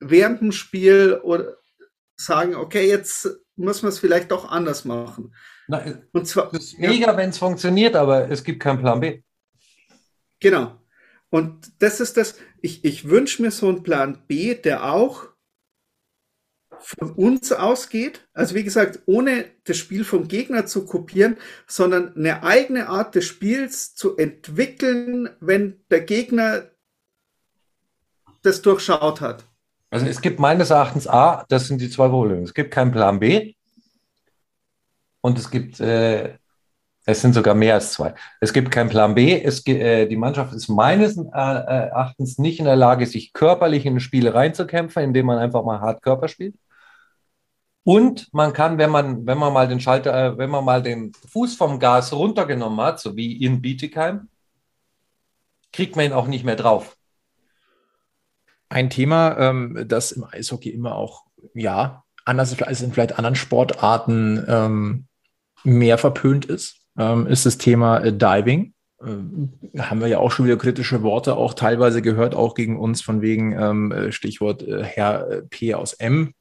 während 0.00 0.40
dem 0.40 0.52
Spiel 0.52 1.20
oder 1.22 1.56
sagen, 2.16 2.54
okay, 2.54 2.88
jetzt 2.88 3.28
muss 3.56 3.82
man 3.82 3.90
es 3.90 3.98
vielleicht 3.98 4.30
doch 4.30 4.50
anders 4.50 4.84
machen. 4.84 5.34
Na, 5.68 5.84
und 6.12 6.26
zwar, 6.26 6.52
es 6.54 6.72
ist 6.72 6.78
mega, 6.78 7.12
ja, 7.12 7.16
wenn 7.16 7.28
es 7.28 7.38
funktioniert, 7.38 7.94
aber 7.94 8.30
es 8.30 8.42
gibt 8.42 8.60
keinen 8.60 8.80
Plan 8.80 9.00
B. 9.00 9.22
Genau. 10.40 10.80
Und 11.28 11.70
das 11.78 12.00
ist 12.00 12.16
das, 12.16 12.36
ich, 12.62 12.84
ich 12.86 13.08
wünsche 13.08 13.42
mir 13.42 13.50
so 13.50 13.68
einen 13.68 13.82
Plan 13.82 14.22
B, 14.26 14.54
der 14.54 14.90
auch 14.90 15.26
von 16.80 17.10
uns 17.10 17.52
ausgeht. 17.52 18.26
Also 18.32 18.54
wie 18.54 18.64
gesagt, 18.64 19.00
ohne 19.04 19.44
das 19.64 19.76
Spiel 19.76 20.04
vom 20.04 20.26
Gegner 20.26 20.64
zu 20.64 20.86
kopieren, 20.86 21.36
sondern 21.66 22.16
eine 22.16 22.42
eigene 22.44 22.88
Art 22.88 23.14
des 23.14 23.26
Spiels 23.26 23.94
zu 23.94 24.16
entwickeln, 24.16 25.28
wenn 25.40 25.82
der 25.90 26.00
Gegner 26.00 26.70
das 28.42 28.62
durchschaut 28.62 29.20
hat. 29.20 29.44
Also 29.90 30.06
es 30.06 30.22
gibt 30.22 30.38
meines 30.38 30.70
Erachtens 30.70 31.06
A, 31.06 31.44
das 31.48 31.66
sind 31.66 31.80
die 31.80 31.90
zwei 31.90 32.08
Probleme. 32.08 32.42
Es 32.42 32.54
gibt 32.54 32.70
keinen 32.70 32.92
Plan 32.92 33.18
B 33.20 33.54
und 35.20 35.38
es 35.38 35.50
gibt, 35.50 35.80
äh, 35.80 36.38
es 37.04 37.22
sind 37.22 37.34
sogar 37.34 37.54
mehr 37.54 37.74
als 37.74 37.92
zwei. 37.94 38.14
Es 38.40 38.52
gibt 38.52 38.70
keinen 38.70 38.90
Plan 38.90 39.14
B. 39.14 39.40
Es, 39.42 39.66
äh, 39.66 40.06
die 40.06 40.16
Mannschaft 40.16 40.52
ist 40.52 40.68
meines 40.68 41.16
äh, 41.16 41.22
Erachtens 41.32 42.38
nicht 42.38 42.58
in 42.58 42.66
der 42.66 42.76
Lage, 42.76 43.06
sich 43.06 43.32
körperlich 43.32 43.86
in 43.86 43.98
Spiele 44.00 44.34
reinzukämpfen, 44.34 45.02
indem 45.02 45.26
man 45.26 45.38
einfach 45.38 45.64
mal 45.64 45.80
hart 45.80 46.02
Körper 46.02 46.28
spielt. 46.28 46.54
Und 47.84 48.28
man 48.34 48.52
kann, 48.52 48.76
wenn 48.76 48.90
man, 48.90 49.26
wenn 49.26 49.38
man 49.38 49.54
mal 49.54 49.66
den 49.66 49.80
Schalter, 49.80 50.12
äh, 50.12 50.36
wenn 50.36 50.50
man 50.50 50.62
mal 50.62 50.82
den 50.82 51.12
Fuß 51.30 51.56
vom 51.56 51.78
Gas 51.78 52.12
runtergenommen 52.12 52.84
hat, 52.84 53.00
so 53.00 53.16
wie 53.16 53.42
in 53.42 53.62
Bietigheim, 53.62 54.28
kriegt 55.72 55.96
man 55.96 56.04
ihn 56.04 56.12
auch 56.12 56.26
nicht 56.26 56.44
mehr 56.44 56.56
drauf. 56.56 56.98
Ein 58.68 58.90
Thema, 58.90 59.38
ähm, 59.38 59.86
das 59.88 60.12
im 60.12 60.24
Eishockey 60.24 60.68
immer 60.68 60.94
auch, 60.94 61.24
ja, 61.54 62.04
anders 62.26 62.60
als 62.60 62.82
in 62.82 62.92
vielleicht 62.92 63.16
anderen 63.16 63.36
Sportarten 63.36 64.44
ähm, 64.46 65.07
mehr 65.76 65.98
verpönt 65.98 66.46
ist, 66.46 66.76
ähm, 66.98 67.26
ist 67.26 67.46
das 67.46 67.58
Thema 67.58 67.98
äh, 67.98 68.12
Diving. 68.12 68.74
Ähm, 69.04 69.52
haben 69.78 70.00
wir 70.00 70.08
ja 70.08 70.18
auch 70.18 70.32
schon 70.32 70.46
wieder 70.46 70.56
kritische 70.56 71.02
Worte 71.02 71.36
auch 71.36 71.54
teilweise 71.54 72.02
gehört, 72.02 72.34
auch 72.34 72.54
gegen 72.54 72.78
uns 72.78 73.00
von 73.00 73.22
wegen 73.22 73.52
ähm, 73.52 73.92
äh, 73.92 74.12
Stichwort 74.12 74.62
äh, 74.62 74.82
Herr 74.82 75.30
äh, 75.30 75.42
P 75.42 75.74
aus 75.74 75.92
M, 75.94 76.34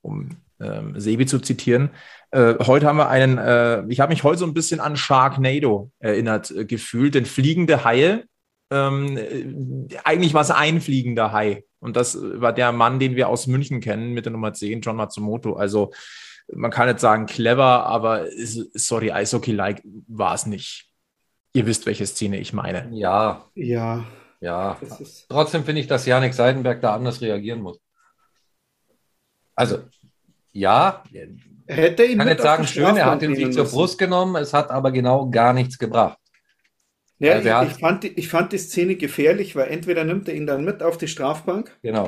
um 0.00 0.30
ähm, 0.60 0.98
Sebi 0.98 1.26
zu 1.26 1.38
zitieren. 1.38 1.90
Äh, 2.30 2.54
heute 2.60 2.86
haben 2.86 2.96
wir 2.96 3.08
einen, 3.08 3.38
äh, 3.38 3.84
ich 3.88 4.00
habe 4.00 4.12
mich 4.12 4.24
heute 4.24 4.38
so 4.38 4.46
ein 4.46 4.54
bisschen 4.54 4.80
an 4.80 4.96
Sharknado 4.96 5.90
erinnert 5.98 6.50
äh, 6.50 6.64
gefühlt, 6.64 7.14
denn 7.14 7.26
fliegende 7.26 7.84
Haie, 7.84 8.24
ähm, 8.70 9.16
äh, 9.16 9.96
eigentlich 10.04 10.34
war 10.34 10.42
es 10.42 10.50
ein 10.50 10.80
fliegender 10.80 11.32
Hai. 11.32 11.64
Und 11.80 11.96
das 11.96 12.18
war 12.20 12.52
der 12.52 12.72
Mann, 12.72 12.98
den 12.98 13.16
wir 13.16 13.28
aus 13.28 13.46
München 13.46 13.80
kennen, 13.80 14.12
mit 14.12 14.24
der 14.24 14.32
Nummer 14.32 14.52
10, 14.52 14.80
John 14.80 14.96
Matsumoto. 14.96 15.54
Also 15.54 15.92
man 16.52 16.70
kann 16.70 16.88
nicht 16.88 17.00
sagen 17.00 17.26
clever, 17.26 17.86
aber 17.86 18.26
sorry, 18.74 19.12
Eishockey-like 19.12 19.82
war 20.06 20.34
es 20.34 20.46
nicht. 20.46 20.88
Ihr 21.52 21.66
wisst, 21.66 21.86
welche 21.86 22.06
Szene 22.06 22.38
ich 22.38 22.52
meine. 22.52 22.88
Ja. 22.92 23.46
Ja. 23.54 24.04
Ja. 24.40 24.78
Trotzdem 25.28 25.64
finde 25.64 25.80
ich, 25.80 25.86
dass 25.86 26.06
Janik 26.06 26.34
Seidenberg 26.34 26.80
da 26.80 26.94
anders 26.94 27.20
reagieren 27.20 27.60
muss. 27.60 27.80
Also, 29.54 29.80
ja, 30.52 31.02
hätte 31.66 32.04
ihn 32.04 32.18
kann 32.18 32.28
jetzt 32.28 32.42
sagen, 32.42 32.66
schön, 32.66 32.96
er 32.96 33.06
hat 33.06 33.22
den 33.22 33.34
Sieg 33.34 33.52
zur 33.52 33.64
Brust 33.64 33.98
genommen, 33.98 34.36
es 34.36 34.54
hat 34.54 34.70
aber 34.70 34.92
genau 34.92 35.28
gar 35.28 35.52
nichts 35.52 35.78
gebracht. 35.78 36.18
Ja, 37.18 37.32
also 37.32 37.48
ich, 37.48 37.72
ich, 37.72 37.80
fand, 37.80 38.04
ich 38.04 38.28
fand 38.28 38.52
die 38.52 38.58
Szene 38.58 38.94
gefährlich, 38.94 39.56
weil 39.56 39.68
entweder 39.68 40.04
nimmt 40.04 40.28
er 40.28 40.34
ihn 40.34 40.46
dann 40.46 40.64
mit 40.64 40.82
auf 40.84 40.98
die 40.98 41.08
Strafbank. 41.08 41.76
Genau. 41.82 42.06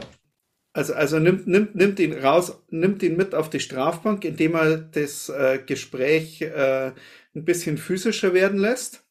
Also, 0.72 0.94
also 0.94 1.18
nimmt, 1.18 1.48
nimmt, 1.48 1.74
nimmt 1.74 1.98
ihn 1.98 2.12
raus, 2.12 2.62
nimmt 2.68 3.02
ihn 3.02 3.16
mit 3.16 3.34
auf 3.34 3.50
die 3.50 3.58
Strafbank, 3.58 4.24
indem 4.24 4.54
er 4.54 4.76
das 4.76 5.28
äh, 5.28 5.58
Gespräch 5.64 6.42
äh, 6.42 6.92
ein 7.34 7.44
bisschen 7.44 7.76
physischer 7.76 8.34
werden 8.34 8.58
lässt. 8.58 9.04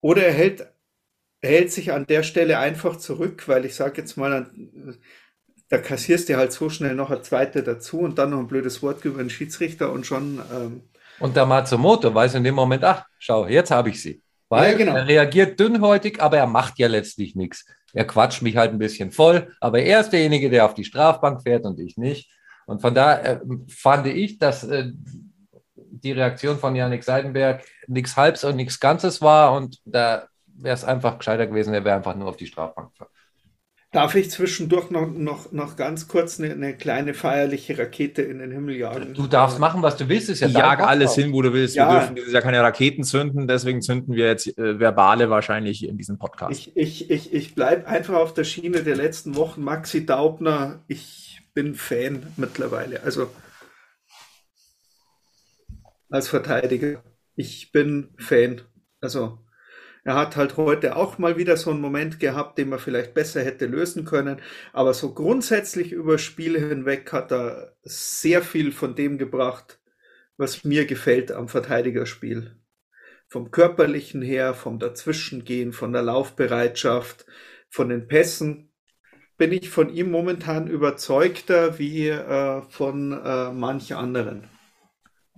Oder 0.00 0.24
er 0.24 0.32
hält, 0.32 0.66
hält 1.42 1.72
sich 1.72 1.92
an 1.92 2.06
der 2.06 2.22
Stelle 2.22 2.58
einfach 2.58 2.96
zurück, 2.96 3.48
weil 3.48 3.66
ich 3.66 3.74
sage 3.74 4.00
jetzt 4.00 4.16
mal, 4.16 4.50
da 5.68 5.78
kassierst 5.78 6.28
du 6.28 6.36
halt 6.36 6.52
so 6.52 6.70
schnell 6.70 6.94
noch 6.94 7.10
eine 7.10 7.22
zweite 7.22 7.62
dazu 7.62 8.00
und 8.00 8.18
dann 8.18 8.30
noch 8.30 8.38
ein 8.38 8.48
blödes 8.48 8.82
Wort 8.82 9.04
über 9.04 9.18
den 9.18 9.30
Schiedsrichter 9.30 9.92
und 9.92 10.06
schon. 10.06 10.40
Ähm 10.52 10.82
und 11.20 11.36
der 11.36 11.44
Matsumoto 11.44 12.14
weiß 12.14 12.34
in 12.34 12.44
dem 12.44 12.54
Moment, 12.54 12.82
ach, 12.82 13.04
schau, 13.18 13.46
jetzt 13.46 13.70
habe 13.70 13.90
ich 13.90 14.00
sie. 14.00 14.22
Weil 14.48 14.72
ja, 14.72 14.78
genau. 14.78 14.96
er 14.96 15.06
reagiert 15.06 15.60
dünnhäutig, 15.60 16.20
aber 16.20 16.38
er 16.38 16.46
macht 16.46 16.78
ja 16.78 16.88
letztlich 16.88 17.36
nichts. 17.36 17.66
Er 17.92 18.06
quatscht 18.06 18.42
mich 18.42 18.56
halt 18.56 18.72
ein 18.72 18.78
bisschen 18.78 19.10
voll, 19.10 19.54
aber 19.60 19.80
er 19.80 20.00
ist 20.00 20.10
derjenige, 20.10 20.50
der 20.50 20.64
auf 20.64 20.74
die 20.74 20.84
Strafbank 20.84 21.42
fährt 21.42 21.64
und 21.64 21.78
ich 21.78 21.96
nicht. 21.96 22.30
Und 22.66 22.80
von 22.80 22.94
da 22.94 23.18
äh, 23.20 23.40
fand 23.68 24.06
ich, 24.06 24.38
dass 24.38 24.64
äh, 24.64 24.92
die 25.74 26.12
Reaktion 26.12 26.58
von 26.58 26.76
Janik 26.76 27.04
Seidenberg 27.04 27.64
nichts 27.86 28.16
Halbs 28.16 28.44
und 28.44 28.56
nichts 28.56 28.80
Ganzes 28.80 29.20
war 29.20 29.52
und 29.54 29.78
da 29.84 30.28
wäre 30.46 30.74
es 30.74 30.84
einfach 30.84 31.18
gescheiter 31.18 31.46
gewesen, 31.46 31.74
er 31.74 31.84
wäre 31.84 31.96
einfach 31.96 32.14
nur 32.14 32.28
auf 32.28 32.36
die 32.36 32.46
Strafbank 32.46 32.92
gefahren. 32.92 33.10
Darf 33.92 34.14
ich 34.14 34.30
zwischendurch 34.30 34.90
noch, 34.90 35.10
noch, 35.10 35.50
noch 35.50 35.74
ganz 35.74 36.06
kurz 36.06 36.38
eine, 36.38 36.52
eine, 36.52 36.76
kleine 36.76 37.12
feierliche 37.12 37.76
Rakete 37.76 38.22
in 38.22 38.38
den 38.38 38.52
Himmel 38.52 38.76
jagen? 38.76 39.14
Du 39.14 39.26
darfst 39.26 39.58
machen, 39.58 39.82
was 39.82 39.96
du 39.96 40.08
willst. 40.08 40.28
Ist 40.28 40.40
ja 40.40 40.46
Jag 40.46 40.78
alles 40.78 41.16
hin, 41.16 41.32
wo 41.32 41.42
du 41.42 41.52
willst. 41.52 41.74
Ja. 41.74 41.88
Wir 41.88 41.98
dürfen 41.98 42.14
dieses 42.14 42.32
Jahr 42.32 42.42
keine 42.42 42.62
Raketen 42.62 43.02
zünden, 43.02 43.48
deswegen 43.48 43.82
zünden 43.82 44.14
wir 44.14 44.26
jetzt 44.26 44.46
äh, 44.56 44.78
verbale 44.78 45.28
wahrscheinlich 45.28 45.88
in 45.88 45.98
diesem 45.98 46.18
Podcast. 46.18 46.52
Ich, 46.52 46.76
ich, 46.76 47.10
ich, 47.10 47.34
ich 47.34 47.54
bleibe 47.56 47.88
einfach 47.88 48.14
auf 48.14 48.32
der 48.32 48.44
Schiene 48.44 48.84
der 48.84 48.94
letzten 48.94 49.34
Wochen. 49.34 49.64
Maxi 49.64 50.06
Daubner, 50.06 50.84
ich 50.86 51.42
bin 51.52 51.74
Fan 51.74 52.28
mittlerweile. 52.36 53.02
Also 53.02 53.28
als 56.10 56.28
Verteidiger. 56.28 57.02
Ich 57.34 57.72
bin 57.72 58.10
Fan. 58.18 58.60
Also 59.00 59.38
er 60.04 60.14
hat 60.14 60.36
halt 60.36 60.56
heute 60.56 60.96
auch 60.96 61.18
mal 61.18 61.36
wieder 61.36 61.56
so 61.56 61.70
einen 61.70 61.80
Moment 61.80 62.20
gehabt, 62.20 62.56
den 62.58 62.70
man 62.70 62.78
vielleicht 62.78 63.12
besser 63.12 63.42
hätte 63.42 63.66
lösen 63.66 64.04
können. 64.04 64.40
Aber 64.72 64.94
so 64.94 65.12
grundsätzlich 65.12 65.92
über 65.92 66.18
Spiele 66.18 66.58
hinweg 66.58 67.12
hat 67.12 67.32
er 67.32 67.74
sehr 67.82 68.42
viel 68.42 68.72
von 68.72 68.94
dem 68.94 69.18
gebracht, 69.18 69.78
was 70.36 70.64
mir 70.64 70.86
gefällt 70.86 71.32
am 71.32 71.48
Verteidigerspiel. 71.48 72.56
Vom 73.28 73.50
körperlichen 73.50 74.22
her, 74.22 74.54
vom 74.54 74.78
Dazwischengehen, 74.78 75.72
von 75.72 75.92
der 75.92 76.02
Laufbereitschaft, 76.02 77.26
von 77.68 77.88
den 77.88 78.08
Pässen. 78.08 78.72
bin 79.36 79.52
ich 79.52 79.70
von 79.70 79.88
ihm 79.88 80.10
momentan 80.10 80.66
überzeugter 80.66 81.78
wie 81.78 82.08
äh, 82.08 82.62
von 82.62 83.12
äh, 83.12 83.52
manch 83.52 83.94
anderen. 83.94 84.48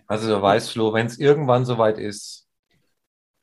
Also 0.06 0.28
du 0.28 0.40
weißt, 0.42 0.72
Flo, 0.72 0.92
wenn 0.92 1.06
es 1.06 1.18
irgendwann 1.18 1.64
soweit 1.64 1.98
ist 1.98 2.41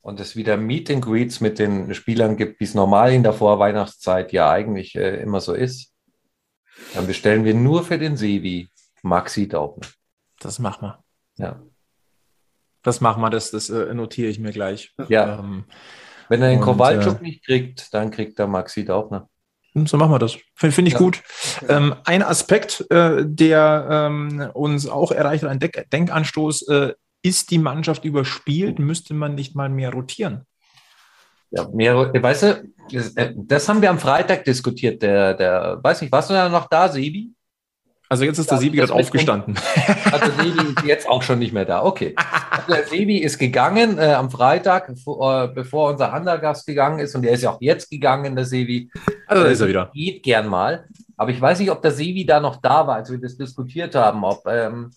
und 0.01 0.19
es 0.19 0.35
wieder 0.35 0.57
Meet 0.57 0.91
and 0.91 1.05
Greets 1.05 1.41
mit 1.41 1.59
den 1.59 1.93
Spielern 1.93 2.37
gibt, 2.37 2.59
wie 2.59 2.63
es 2.63 2.73
normal 2.73 3.13
in 3.13 3.23
der 3.23 3.33
Vorweihnachtszeit 3.33 4.31
ja 4.31 4.49
eigentlich 4.49 4.95
äh, 4.95 5.21
immer 5.21 5.41
so 5.41 5.53
ist, 5.53 5.93
dann 6.93 7.07
bestellen 7.07 7.43
wir 7.43 7.53
nur 7.53 7.83
für 7.83 7.97
den 7.97 8.15
Sevi 8.17 8.69
Maxi 9.01 9.47
Daubner. 9.47 9.87
Das 10.39 10.59
machen 10.59 10.87
wir. 10.87 11.03
Ja. 11.37 11.61
Das 12.81 13.01
machen 13.01 13.21
wir, 13.21 13.29
das, 13.29 13.51
das 13.51 13.69
äh, 13.69 13.93
notiere 13.93 14.29
ich 14.29 14.39
mir 14.39 14.51
gleich. 14.51 14.93
Ja. 15.09 15.39
Ähm, 15.39 15.65
Wenn 16.29 16.41
er 16.41 16.49
den 16.49 16.61
Kowalczuk 16.61 17.21
nicht 17.21 17.43
kriegt, 17.45 17.93
dann 17.93 18.11
kriegt 18.11 18.39
er 18.39 18.47
Maxi 18.47 18.85
Daubner. 18.85 19.27
so 19.85 19.97
machen 19.97 20.11
wir 20.11 20.19
das. 20.19 20.37
Finde 20.55 20.75
find 20.75 20.87
ich 20.87 20.93
Ja. 20.93 20.99
gut. 20.99 21.21
Ähm, 21.67 21.95
ein 22.05 22.23
Aspekt, 22.23 22.85
äh, 22.89 23.25
der 23.25 23.87
ähm, 23.91 24.49
uns 24.53 24.87
auch 24.87 25.11
erreicht 25.11 25.43
hat, 25.43 25.49
ein 25.49 25.59
Denk 25.59 25.89
Denkanstoß, 25.91 26.67
äh, 26.69 26.93
ist 27.21 27.51
die 27.51 27.57
Mannschaft 27.57 28.05
überspielt? 28.05 28.79
Müsste 28.79 29.13
man 29.13 29.35
nicht 29.35 29.55
mal 29.55 29.69
mehr 29.69 29.91
rotieren? 29.91 30.45
Ja, 31.51 31.67
mehr, 31.69 31.95
weißt 31.95 32.43
du, 32.43 32.63
das, 32.91 33.15
äh, 33.15 33.33
das 33.35 33.67
haben 33.67 33.81
wir 33.81 33.89
am 33.89 33.99
Freitag 33.99 34.45
diskutiert. 34.45 35.01
Der, 35.01 35.33
der, 35.33 35.79
weiß 35.81 36.01
nicht, 36.01 36.11
warst 36.11 36.29
du 36.29 36.33
da 36.33 36.47
noch 36.47 36.67
da, 36.67 36.89
Sebi? 36.89 37.31
Also 38.11 38.23
jetzt 38.23 38.39
ist 38.39 38.49
der 38.49 38.57
das 38.57 38.71
gerade 38.71 38.93
aufgestanden. 38.93 39.55
Also 40.11 40.31
Sebi 40.41 40.73
ist 40.73 40.83
jetzt 40.85 41.07
auch 41.07 41.21
schon 41.21 41.37
nicht 41.37 41.53
mehr 41.53 41.65
da. 41.65 41.83
Okay. 41.83 42.15
Also 42.49 42.73
der 42.73 42.87
Sebi 42.87 43.17
ist 43.19 43.37
gegangen 43.37 43.99
äh, 43.99 44.13
am 44.13 44.31
Freitag, 44.31 44.87
bevor, 44.87 45.43
äh, 45.43 45.47
bevor 45.47 45.91
unser 45.91 46.11
anderer 46.11 46.39
Gast 46.39 46.65
gegangen 46.65 46.97
ist. 46.99 47.15
Und 47.15 47.21
der 47.21 47.33
ist 47.33 47.43
ja 47.43 47.51
auch 47.51 47.61
jetzt 47.61 47.89
gegangen, 47.91 48.35
der 48.35 48.45
Sebi. 48.45 48.89
Also 49.27 49.43
da 49.43 49.49
Äh, 49.49 49.53
ist 49.53 49.61
er 49.61 49.67
wieder. 49.67 49.91
Geht 49.93 50.23
gern 50.23 50.47
mal. 50.47 50.87
Aber 51.17 51.29
ich 51.29 51.39
weiß 51.39 51.59
nicht, 51.59 51.69
ob 51.69 51.83
der 51.83 51.91
Sevi 51.91 52.25
da 52.25 52.39
noch 52.39 52.55
da 52.55 52.87
war, 52.87 52.95
als 52.95 53.11
wir 53.11 53.19
das 53.19 53.37
diskutiert 53.37 53.93
haben. 53.93 54.23
Ob, 54.23 54.43
ähm, 54.47 54.89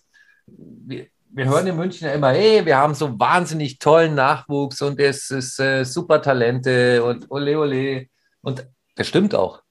wir, 1.35 1.47
hören 1.47 1.67
in 1.67 1.77
München 1.77 2.07
ja 2.07 2.15
immer, 2.15 2.31
hey, 2.31 2.65
wir 2.65 2.77
haben 2.77 2.95
so 2.95 3.19
wahnsinnig 3.19 3.79
tollen 3.79 4.15
Nachwuchs 4.15 4.83
und 4.83 5.01
es 5.01 5.31
ist 5.31 5.59
äh, 5.59 5.85
super 5.85 6.21
Talente 6.21 7.03
und 7.05 7.31
ole 7.31 7.59
ole. 7.59 8.07
Und 8.43 8.67
das 8.97 9.09
stimmt 9.09 9.35
auch. 9.35 9.63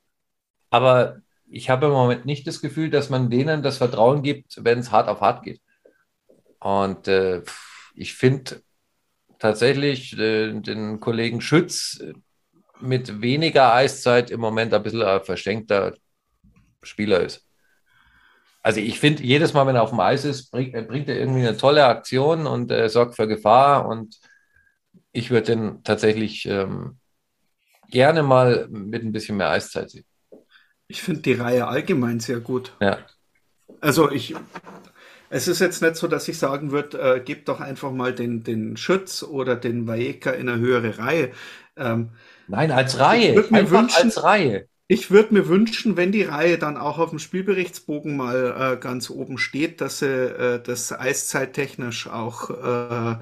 Aber 0.69 1.21
ich 1.47 1.69
habe 1.69 1.87
im 1.87 1.91
Moment 1.91 2.25
nicht 2.25 2.47
das 2.47 2.61
Gefühl, 2.61 2.89
dass 2.89 3.09
man 3.09 3.29
denen 3.29 3.61
das 3.61 3.77
Vertrauen 3.77 4.23
gibt, 4.23 4.63
wenn 4.63 4.79
es 4.79 4.91
hart 4.91 5.07
auf 5.07 5.21
hart 5.21 5.43
geht. 5.43 5.61
Und 6.59 7.07
äh, 7.07 7.43
ich 7.93 8.15
finde 8.15 8.61
tatsächlich 9.37 10.17
äh, 10.17 10.53
den 10.53 10.99
Kollegen 10.99 11.41
Schütz 11.41 12.01
mit 12.79 13.21
weniger 13.21 13.73
Eiszeit 13.73 14.31
im 14.31 14.39
Moment 14.39 14.73
ein 14.73 14.83
bisschen 14.83 15.03
ein 15.03 15.21
verschenkter 15.21 15.95
Spieler 16.81 17.21
ist. 17.21 17.45
Also 18.63 18.79
ich 18.79 18.99
finde, 18.99 19.23
jedes 19.23 19.53
Mal, 19.53 19.65
wenn 19.65 19.75
er 19.75 19.83
auf 19.83 19.89
dem 19.89 19.99
Eis 19.99 20.23
ist, 20.23 20.51
bringt, 20.51 20.75
äh, 20.75 20.83
bringt 20.83 21.09
er 21.09 21.17
irgendwie 21.19 21.39
eine 21.47 21.57
tolle 21.57 21.85
Aktion 21.85 22.45
und 22.45 22.71
äh, 22.71 22.89
sorgt 22.89 23.15
für 23.15 23.27
Gefahr. 23.27 23.87
Und 23.87 24.19
ich 25.11 25.31
würde 25.31 25.55
den 25.55 25.83
tatsächlich 25.83 26.45
ähm, 26.47 26.97
gerne 27.89 28.21
mal 28.23 28.67
mit 28.69 29.03
ein 29.03 29.11
bisschen 29.11 29.37
mehr 29.37 29.49
Eiszeit 29.49 29.89
sehen. 29.89 30.05
Ich 30.87 31.01
finde 31.01 31.21
die 31.21 31.33
Reihe 31.33 31.67
allgemein 31.67 32.19
sehr 32.19 32.39
gut. 32.39 32.73
Ja. 32.79 32.99
Also 33.79 34.11
ich, 34.11 34.35
es 35.29 35.47
ist 35.47 35.59
jetzt 35.59 35.81
nicht 35.81 35.95
so, 35.95 36.07
dass 36.07 36.27
ich 36.27 36.37
sagen 36.37 36.71
würde, 36.71 36.99
äh, 37.15 37.19
gebt 37.19 37.47
doch 37.47 37.61
einfach 37.61 37.91
mal 37.91 38.13
den, 38.13 38.43
den 38.43 38.77
Schütz 38.77 39.23
oder 39.23 39.55
den 39.55 39.87
Vajeka 39.87 40.31
in 40.31 40.49
eine 40.49 40.59
höhere 40.59 40.97
Reihe. 40.99 41.31
Ähm, 41.77 42.09
Nein, 42.47 42.71
als 42.71 42.99
Reihe. 42.99 43.39
Ich 43.39 43.49
mir 43.49 43.59
Einfach 43.59 43.81
wünschen- 43.83 44.03
als 44.03 44.23
Reihe. 44.23 44.67
Ich 44.91 45.09
würde 45.09 45.33
mir 45.33 45.47
wünschen, 45.47 45.95
wenn 45.95 46.11
die 46.11 46.23
Reihe 46.23 46.57
dann 46.57 46.75
auch 46.75 46.97
auf 46.99 47.11
dem 47.11 47.19
Spielberichtsbogen 47.19 48.17
mal 48.17 48.73
äh, 48.73 48.77
ganz 48.77 49.09
oben 49.09 49.37
steht, 49.37 49.79
dass 49.79 49.99
sie 49.99 50.05
äh, 50.07 50.61
das 50.61 50.91
eiszeittechnisch 50.91 52.07
auch 52.09 52.49
äh, 52.49 53.17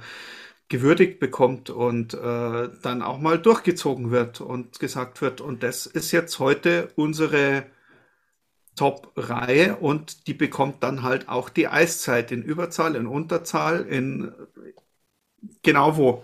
gewürdigt 0.67 1.20
bekommt 1.20 1.70
und 1.70 2.15
äh, 2.15 2.70
dann 2.82 3.03
auch 3.03 3.20
mal 3.20 3.38
durchgezogen 3.38 4.09
wird 4.09 4.41
und 4.41 4.80
gesagt 4.80 5.22
wird, 5.22 5.41
und 5.41 5.61
das 5.61 5.86
ist 5.86 6.11
jetzt 6.11 6.39
heute 6.39 6.89
unsere 6.95 7.67
Top-Reihe 8.76 9.76
und 9.76 10.26
die 10.26 10.34
bekommt 10.34 10.82
dann 10.82 11.03
halt 11.03 11.30
auch 11.30 11.49
die 11.49 11.67
Eiszeit 11.67 12.32
in 12.32 12.41
Überzahl, 12.41 12.95
in 12.95 13.05
Unterzahl, 13.05 13.82
in 13.82 14.32
genau 15.61 15.97
wo. 15.97 16.24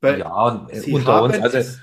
Weil 0.00 0.20
Ja, 0.20 0.68
unter 0.92 1.22
uns. 1.24 1.36
Also, 1.36 1.80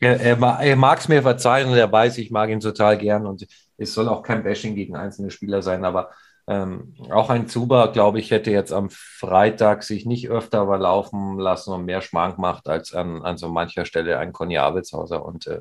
er, 0.00 0.20
er, 0.20 0.36
ma- 0.36 0.60
mag 0.76 0.98
es 1.00 1.08
mir 1.08 1.22
verzeihen 1.22 1.68
und 1.70 1.76
er 1.76 1.90
weiß, 1.90 2.18
ich 2.18 2.30
mag 2.30 2.50
ihn 2.50 2.60
total 2.60 2.98
gern 2.98 3.26
und 3.26 3.46
es 3.76 3.94
soll 3.94 4.08
auch 4.08 4.22
kein 4.22 4.42
Bashing 4.42 4.74
gegen 4.74 4.96
einzelne 4.96 5.30
Spieler 5.30 5.62
sein, 5.62 5.84
aber 5.84 6.10
ähm, 6.46 6.94
auch 7.10 7.30
ein 7.30 7.48
Zuber, 7.48 7.90
glaube 7.92 8.18
ich, 8.20 8.30
hätte 8.30 8.50
jetzt 8.50 8.72
am 8.72 8.90
Freitag 8.90 9.82
sich 9.82 10.04
nicht 10.04 10.28
öfter 10.28 10.62
überlaufen 10.62 11.38
lassen 11.38 11.72
und 11.72 11.86
mehr 11.86 12.02
Schmarrn 12.02 12.34
gemacht 12.36 12.68
als 12.68 12.92
an, 12.94 13.22
an 13.22 13.38
so 13.38 13.48
mancher 13.48 13.86
Stelle 13.86 14.18
ein 14.18 14.32
Conny 14.32 14.58
Abelshauser 14.58 15.24
und 15.24 15.46
äh, 15.46 15.60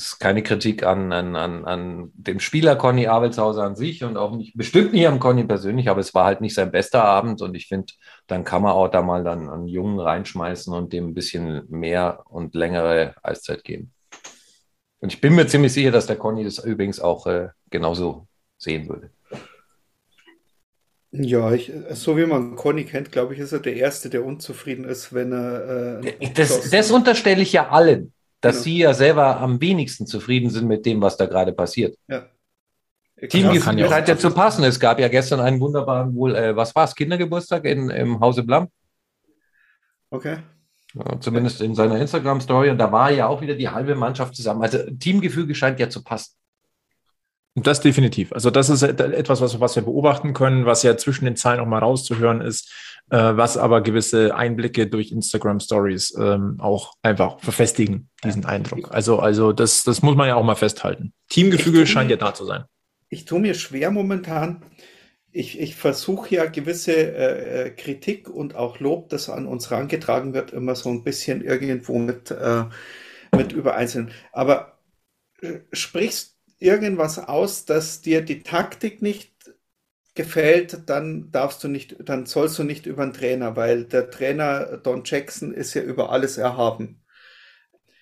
ist 0.00 0.18
keine 0.18 0.42
Kritik 0.42 0.82
an, 0.82 1.12
an, 1.12 1.36
an, 1.36 1.64
an 1.64 2.10
dem 2.14 2.40
Spieler 2.40 2.76
Conny 2.76 3.06
Abelshauser 3.06 3.62
an 3.62 3.76
sich 3.76 4.02
und 4.02 4.16
auch 4.16 4.34
nicht, 4.36 4.56
bestimmt 4.56 4.92
nicht 4.92 5.06
am 5.06 5.20
Conny 5.20 5.44
persönlich, 5.44 5.88
aber 5.88 6.00
es 6.00 6.14
war 6.14 6.24
halt 6.24 6.40
nicht 6.40 6.54
sein 6.54 6.70
bester 6.70 7.04
Abend 7.04 7.42
und 7.42 7.54
ich 7.54 7.66
finde, 7.68 7.92
dann 8.26 8.44
kann 8.44 8.62
man 8.62 8.72
auch 8.72 8.88
da 8.88 9.02
mal 9.02 9.24
dann 9.24 9.48
einen 9.48 9.68
Jungen 9.68 10.00
reinschmeißen 10.00 10.72
und 10.72 10.92
dem 10.92 11.08
ein 11.08 11.14
bisschen 11.14 11.64
mehr 11.68 12.22
und 12.26 12.54
längere 12.54 13.14
Eiszeit 13.22 13.64
geben. 13.64 13.92
Und 15.00 15.12
ich 15.12 15.20
bin 15.20 15.34
mir 15.34 15.46
ziemlich 15.46 15.72
sicher, 15.72 15.90
dass 15.90 16.06
der 16.06 16.16
Conny 16.16 16.44
das 16.44 16.58
übrigens 16.58 17.00
auch 17.00 17.26
äh, 17.26 17.48
genauso 17.70 18.26
sehen 18.58 18.88
würde. 18.88 19.10
Ja, 21.12 21.52
ich, 21.52 21.72
so 21.92 22.16
wie 22.16 22.24
man 22.24 22.54
Conny 22.54 22.84
kennt, 22.84 23.10
glaube 23.10 23.34
ich, 23.34 23.40
ist 23.40 23.52
er 23.52 23.58
der 23.58 23.74
Erste, 23.74 24.10
der 24.10 24.24
unzufrieden 24.24 24.84
ist, 24.84 25.12
wenn 25.12 25.32
er. 25.32 26.02
Äh, 26.04 26.30
Das, 26.34 26.70
das 26.70 26.90
unterstelle 26.92 27.42
ich 27.42 27.52
ja 27.52 27.68
allen, 27.70 28.12
dass 28.40 28.56
Genau. 28.56 28.64
sie 28.64 28.78
ja 28.78 28.94
selber 28.94 29.38
am 29.38 29.60
wenigsten 29.60 30.06
zufrieden 30.06 30.50
sind 30.50 30.66
mit 30.66 30.86
dem, 30.86 31.00
was 31.00 31.16
da 31.16 31.26
gerade 31.26 31.52
passiert. 31.52 31.96
ja. 32.08 32.26
Teamgefühl 33.28 33.78
ja 33.78 33.88
scheint 33.88 34.08
ja 34.08 34.16
zu 34.16 34.30
passen. 34.30 34.64
Es 34.64 34.80
gab 34.80 34.98
ja 34.98 35.08
gestern 35.08 35.40
einen 35.40 35.60
wunderbaren, 35.60 36.14
wohl, 36.14 36.34
äh, 36.34 36.56
was 36.56 36.74
war 36.74 36.84
es, 36.84 36.94
Kindergeburtstag 36.94 37.66
in, 37.66 37.90
im 37.90 38.18
Hause 38.18 38.42
Blam? 38.42 38.68
Okay. 40.10 40.38
Ja, 40.94 41.20
zumindest 41.20 41.60
in 41.60 41.74
seiner 41.74 41.98
Instagram-Story. 42.00 42.70
Und 42.70 42.78
da 42.78 42.90
war 42.90 43.10
ja 43.10 43.26
auch 43.26 43.42
wieder 43.42 43.54
die 43.54 43.68
halbe 43.68 43.94
Mannschaft 43.94 44.34
zusammen. 44.34 44.62
Also 44.62 44.78
Teamgefüge 44.98 45.54
scheint 45.54 45.78
ja 45.78 45.90
zu 45.90 46.02
passen. 46.02 46.32
Das 47.56 47.80
definitiv. 47.80 48.32
Also 48.32 48.50
das 48.50 48.70
ist 48.70 48.82
etwas, 48.82 49.40
was, 49.40 49.60
was 49.60 49.76
wir 49.76 49.82
beobachten 49.82 50.32
können, 50.32 50.66
was 50.66 50.82
ja 50.82 50.96
zwischen 50.96 51.26
den 51.26 51.36
Zeilen 51.36 51.60
auch 51.60 51.66
mal 51.66 51.78
rauszuhören 51.80 52.40
ist, 52.40 52.72
äh, 53.10 53.36
was 53.36 53.56
aber 53.56 53.82
gewisse 53.82 54.34
Einblicke 54.34 54.86
durch 54.86 55.12
Instagram 55.12 55.60
Stories 55.60 56.14
ähm, 56.18 56.56
auch 56.58 56.94
einfach 57.02 57.40
verfestigen, 57.40 58.08
diesen 58.24 58.44
Eindruck. 58.46 58.92
Also, 58.92 59.18
also 59.18 59.52
das, 59.52 59.84
das 59.84 60.02
muss 60.02 60.16
man 60.16 60.28
ja 60.28 60.36
auch 60.36 60.44
mal 60.44 60.54
festhalten. 60.56 61.12
Teamgefüge 61.28 61.82
Ich- 61.82 61.90
scheint 61.90 62.10
ja 62.10 62.16
da 62.16 62.32
zu 62.34 62.44
sein. 62.44 62.64
Ich 63.08 63.24
tue 63.24 63.40
mir 63.40 63.54
schwer 63.54 63.90
momentan. 63.90 64.64
Ich, 65.32 65.60
ich 65.60 65.74
versuche 65.76 66.34
ja 66.34 66.46
gewisse 66.46 66.92
äh, 66.92 67.66
äh, 67.66 67.70
Kritik 67.70 68.28
und 68.28 68.54
auch 68.54 68.80
Lob, 68.80 69.08
das 69.10 69.28
an 69.28 69.46
uns 69.46 69.70
herangetragen 69.70 70.32
wird, 70.34 70.52
immer 70.52 70.74
so 70.74 70.90
ein 70.90 71.04
bisschen 71.04 71.42
irgendwo 71.42 71.98
mit, 71.98 72.30
äh, 72.30 72.64
mit 73.36 73.52
übereinzeln. 73.52 74.10
Aber 74.32 74.78
äh, 75.40 75.60
sprichst 75.72 76.36
irgendwas 76.58 77.18
aus, 77.18 77.64
dass 77.64 78.00
dir 78.00 78.22
die 78.22 78.42
Taktik 78.42 79.02
nicht 79.02 79.29
gefällt, 80.22 80.88
dann 80.88 81.30
darfst 81.30 81.64
du 81.64 81.68
nicht, 81.68 81.96
dann 82.00 82.26
sollst 82.26 82.58
du 82.58 82.64
nicht 82.64 82.86
über 82.86 83.04
den 83.06 83.14
Trainer, 83.14 83.56
weil 83.56 83.84
der 83.84 84.10
Trainer 84.10 84.76
Don 84.76 85.02
Jackson 85.04 85.52
ist 85.52 85.74
ja 85.74 85.82
über 85.82 86.10
alles 86.10 86.36
erhaben. 86.36 87.02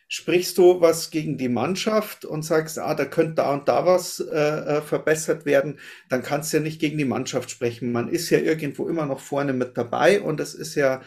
Sprichst 0.09 0.57
du 0.59 0.81
was 0.81 1.11
gegen 1.11 1.37
die 1.37 1.51
Mannschaft 1.51 2.25
und 2.25 2.43
sagst, 2.43 2.79
ah, 2.79 2.95
da 2.95 3.05
könnte 3.05 3.35
da 3.35 3.53
und 3.53 3.69
da 3.69 3.85
was 3.87 4.21
äh, 4.21 4.79
äh, 4.79 4.83
verbessert 4.83 5.45
werden, 5.45 5.79
dann 6.09 6.23
kannst 6.23 6.53
du 6.53 6.57
ja 6.57 6.62
nicht 6.62 6.81
gegen 6.81 6.99
die 6.99 7.05
Mannschaft 7.05 7.51
sprechen. 7.51 7.93
Man 7.93 8.09
ist 8.09 8.31
ja 8.31 8.39
irgendwo 8.39 8.89
immer 8.89 9.07
noch 9.07 9.21
vorne 9.21 9.53
mit 9.53 9.77
dabei 9.77 10.21
und 10.21 10.41
das 10.41 10.55
ist 10.55 10.75
ja 10.75 11.03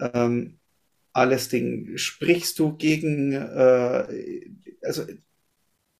ähm, 0.00 0.58
alles 1.12 1.50
Ding. 1.50 1.96
Sprichst 1.98 2.58
du 2.58 2.76
gegen, 2.76 3.32
äh, 3.32 4.06
also 4.82 5.04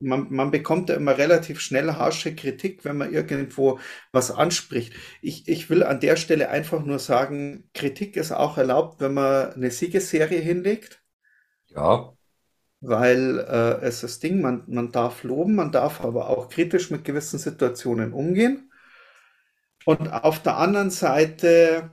man, 0.02 0.28
man 0.32 0.50
bekommt 0.50 0.88
ja 0.90 0.96
immer 0.96 1.16
relativ 1.18 1.60
schnell 1.60 1.92
harsche 1.94 2.34
Kritik, 2.34 2.84
wenn 2.84 2.96
man 2.98 3.12
irgendwo 3.12 3.78
was 4.12 4.30
anspricht. 4.30 4.94
Ich, 5.22 5.48
ich 5.48 5.70
will 5.70 5.82
an 5.84 6.00
der 6.00 6.16
Stelle 6.16 6.50
einfach 6.50 6.84
nur 6.84 6.98
sagen, 6.98 7.68
Kritik 7.74 8.16
ist 8.16 8.32
auch 8.32 8.58
erlaubt, 8.58 9.00
wenn 9.00 9.14
man 9.14 9.52
eine 9.54 9.70
Siegesserie 9.70 10.40
hinlegt. 10.40 11.02
Ja, 11.68 12.14
Weil 12.82 13.38
äh, 13.38 13.80
es 13.86 13.94
ist 13.96 14.02
das 14.02 14.18
Ding, 14.20 14.40
man, 14.42 14.64
man 14.66 14.92
darf 14.92 15.22
loben, 15.22 15.54
man 15.54 15.72
darf 15.72 16.00
aber 16.02 16.28
auch 16.30 16.48
kritisch 16.50 16.90
mit 16.90 17.04
gewissen 17.04 17.38
Situationen 17.38 18.12
umgehen. 18.12 18.70
Und 19.84 20.08
auf 20.12 20.42
der 20.42 20.56
anderen 20.56 20.90
Seite, 20.90 21.92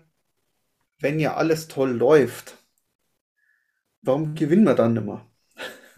wenn 0.99 1.19
ja 1.19 1.35
alles 1.35 1.67
toll 1.67 1.91
läuft, 1.91 2.55
warum 4.01 4.35
gewinnen 4.35 4.65
wir 4.65 4.75
dann 4.75 4.91
nicht 4.93 5.05
mehr? 5.05 5.25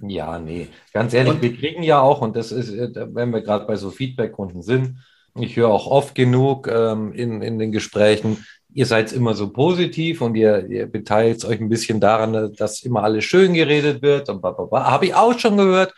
Ja, 0.07 0.39
nee, 0.39 0.67
ganz 0.93 1.13
ehrlich, 1.13 1.33
und, 1.33 1.41
wir 1.41 1.55
kriegen 1.55 1.83
ja 1.83 2.01
auch, 2.01 2.21
und 2.21 2.35
das 2.35 2.51
ist, 2.51 2.73
äh, 2.73 2.89
wenn 3.13 3.31
wir 3.31 3.41
gerade 3.41 3.65
bei 3.65 3.75
so 3.75 3.91
Feedback-Kunden 3.91 4.61
sind, 4.61 4.97
ich 5.39 5.55
höre 5.55 5.69
auch 5.69 5.87
oft 5.87 6.15
genug 6.15 6.67
ähm, 6.67 7.13
in, 7.13 7.41
in 7.41 7.59
den 7.59 7.71
Gesprächen, 7.71 8.45
ihr 8.73 8.85
seid 8.85 9.13
immer 9.13 9.33
so 9.33 9.49
positiv 9.49 10.21
und 10.21 10.35
ihr, 10.35 10.67
ihr 10.67 10.87
beteiligt 10.87 11.45
euch 11.45 11.59
ein 11.59 11.69
bisschen 11.69 11.99
daran, 11.99 12.53
dass 12.55 12.83
immer 12.83 13.03
alles 13.03 13.25
schön 13.25 13.53
geredet 13.53 14.01
wird 14.01 14.29
und 14.29 14.43
Habe 14.43 15.05
ich 15.05 15.15
auch 15.15 15.37
schon 15.37 15.57
gehört. 15.57 15.93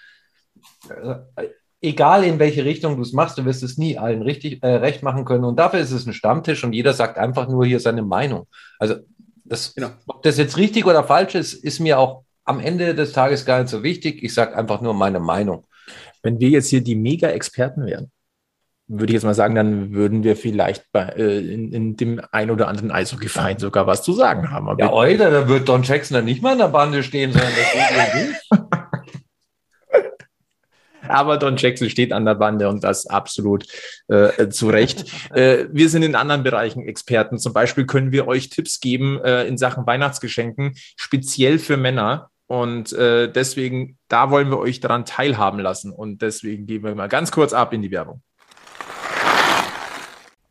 Äh, 0.90 1.48
egal 1.82 2.24
in 2.24 2.40
welche 2.40 2.64
Richtung 2.64 2.96
du 2.96 3.02
es 3.02 3.12
machst, 3.12 3.38
du 3.38 3.46
wirst 3.46 3.62
es 3.62 3.78
nie 3.78 3.98
allen 3.98 4.22
richtig 4.22 4.64
äh, 4.64 4.76
recht 4.76 5.04
machen 5.04 5.26
können. 5.26 5.44
Und 5.44 5.58
dafür 5.58 5.80
ist 5.80 5.92
es 5.92 6.08
ein 6.08 6.14
Stammtisch 6.14 6.64
und 6.64 6.74
jeder 6.74 6.94
sagt 6.94 7.18
einfach 7.18 7.48
nur 7.48 7.66
hier 7.66 7.80
seine 7.80 8.02
Meinung. 8.02 8.48
Also 8.80 8.96
das, 9.44 9.76
genau. 9.76 9.90
ob 10.08 10.24
das 10.24 10.38
jetzt 10.38 10.58
richtig 10.58 10.86
oder 10.86 11.04
falsch 11.04 11.36
ist, 11.36 11.54
ist 11.54 11.80
mir 11.80 12.00
auch 12.00 12.24
am 12.46 12.60
Ende 12.60 12.96
des 12.96 13.14
Tages 13.14 13.46
gar 13.46 13.60
nicht 13.60 13.70
so 13.70 13.84
wichtig. 13.84 14.24
Ich 14.24 14.34
sage 14.34 14.56
einfach 14.56 14.82
nur 14.82 14.94
meine 14.94 15.20
Meinung. 15.20 15.66
Wenn 16.22 16.40
wir 16.40 16.50
jetzt 16.50 16.70
hier 16.70 16.82
die 16.82 16.96
Mega-Experten 16.96 17.86
wären, 17.86 18.12
würde 18.88 19.12
ich 19.12 19.16
jetzt 19.16 19.24
mal 19.24 19.34
sagen, 19.34 19.56
dann 19.56 19.94
würden 19.94 20.24
wir 20.24 20.36
vielleicht 20.36 20.92
bei, 20.92 21.04
äh, 21.04 21.40
in, 21.40 21.72
in, 21.72 21.96
dem 21.96 22.22
ein 22.32 22.52
oder 22.52 22.68
anderen 22.68 22.92
Eishockey-Verein 22.92 23.60
sogar 23.60 23.88
was 23.88 24.04
zu 24.04 24.14
sagen 24.14 24.52
haben. 24.52 24.68
Aber 24.70 24.84
ja, 24.84 24.92
heute, 24.92 25.32
da 25.32 25.48
wird 25.48 25.68
Don 25.70 25.84
Jackson 25.84 26.16
dann 26.16 26.26
nicht 26.26 26.42
mal 26.42 26.54
in 26.54 26.60
der 26.60 26.68
Bande 26.68 27.02
stehen, 27.04 27.32
sondern 27.32 27.52
das 28.52 28.60
Aber 31.08 31.38
Don 31.38 31.58
Jackson 31.58 31.90
steht 31.90 32.12
an 32.12 32.26
der 32.26 32.36
Bande 32.36 32.70
und 32.70 32.84
das 32.84 33.06
absolut 33.08 33.66
äh, 34.08 34.50
zu 34.50 34.70
Recht. 34.70 35.06
äh, 35.34 35.66
wir 35.72 35.90
sind 35.90 36.04
in 36.04 36.16
anderen 36.16 36.44
Bereichen 36.44 36.86
Experten. 36.88 37.38
Zum 37.38 37.54
Beispiel 37.54 37.86
können 37.86 38.12
wir 38.12 38.28
euch 38.28 38.50
Tipps 38.50 38.80
geben 38.80 39.20
äh, 39.24 39.46
in 39.46 39.58
Sachen 39.58 39.86
Weihnachtsgeschenken, 39.86 40.76
speziell 40.96 41.60
für 41.60 41.78
Männer. 41.78 42.30
Und 42.54 42.94
äh, 42.94 43.32
deswegen, 43.32 43.98
da 44.10 44.30
wollen 44.30 44.52
wir 44.52 44.60
euch 44.60 44.80
daran 44.80 45.06
teilhaben 45.06 45.60
lassen. 45.60 45.92
Und 45.92 46.22
deswegen 46.22 46.68
gehen 46.68 46.84
wir 46.84 46.94
mal 46.94 47.10
ganz 47.10 47.32
kurz 47.32 47.52
ab 47.52 47.74
in 47.74 47.82
die 47.82 47.90
Werbung. 47.90 48.22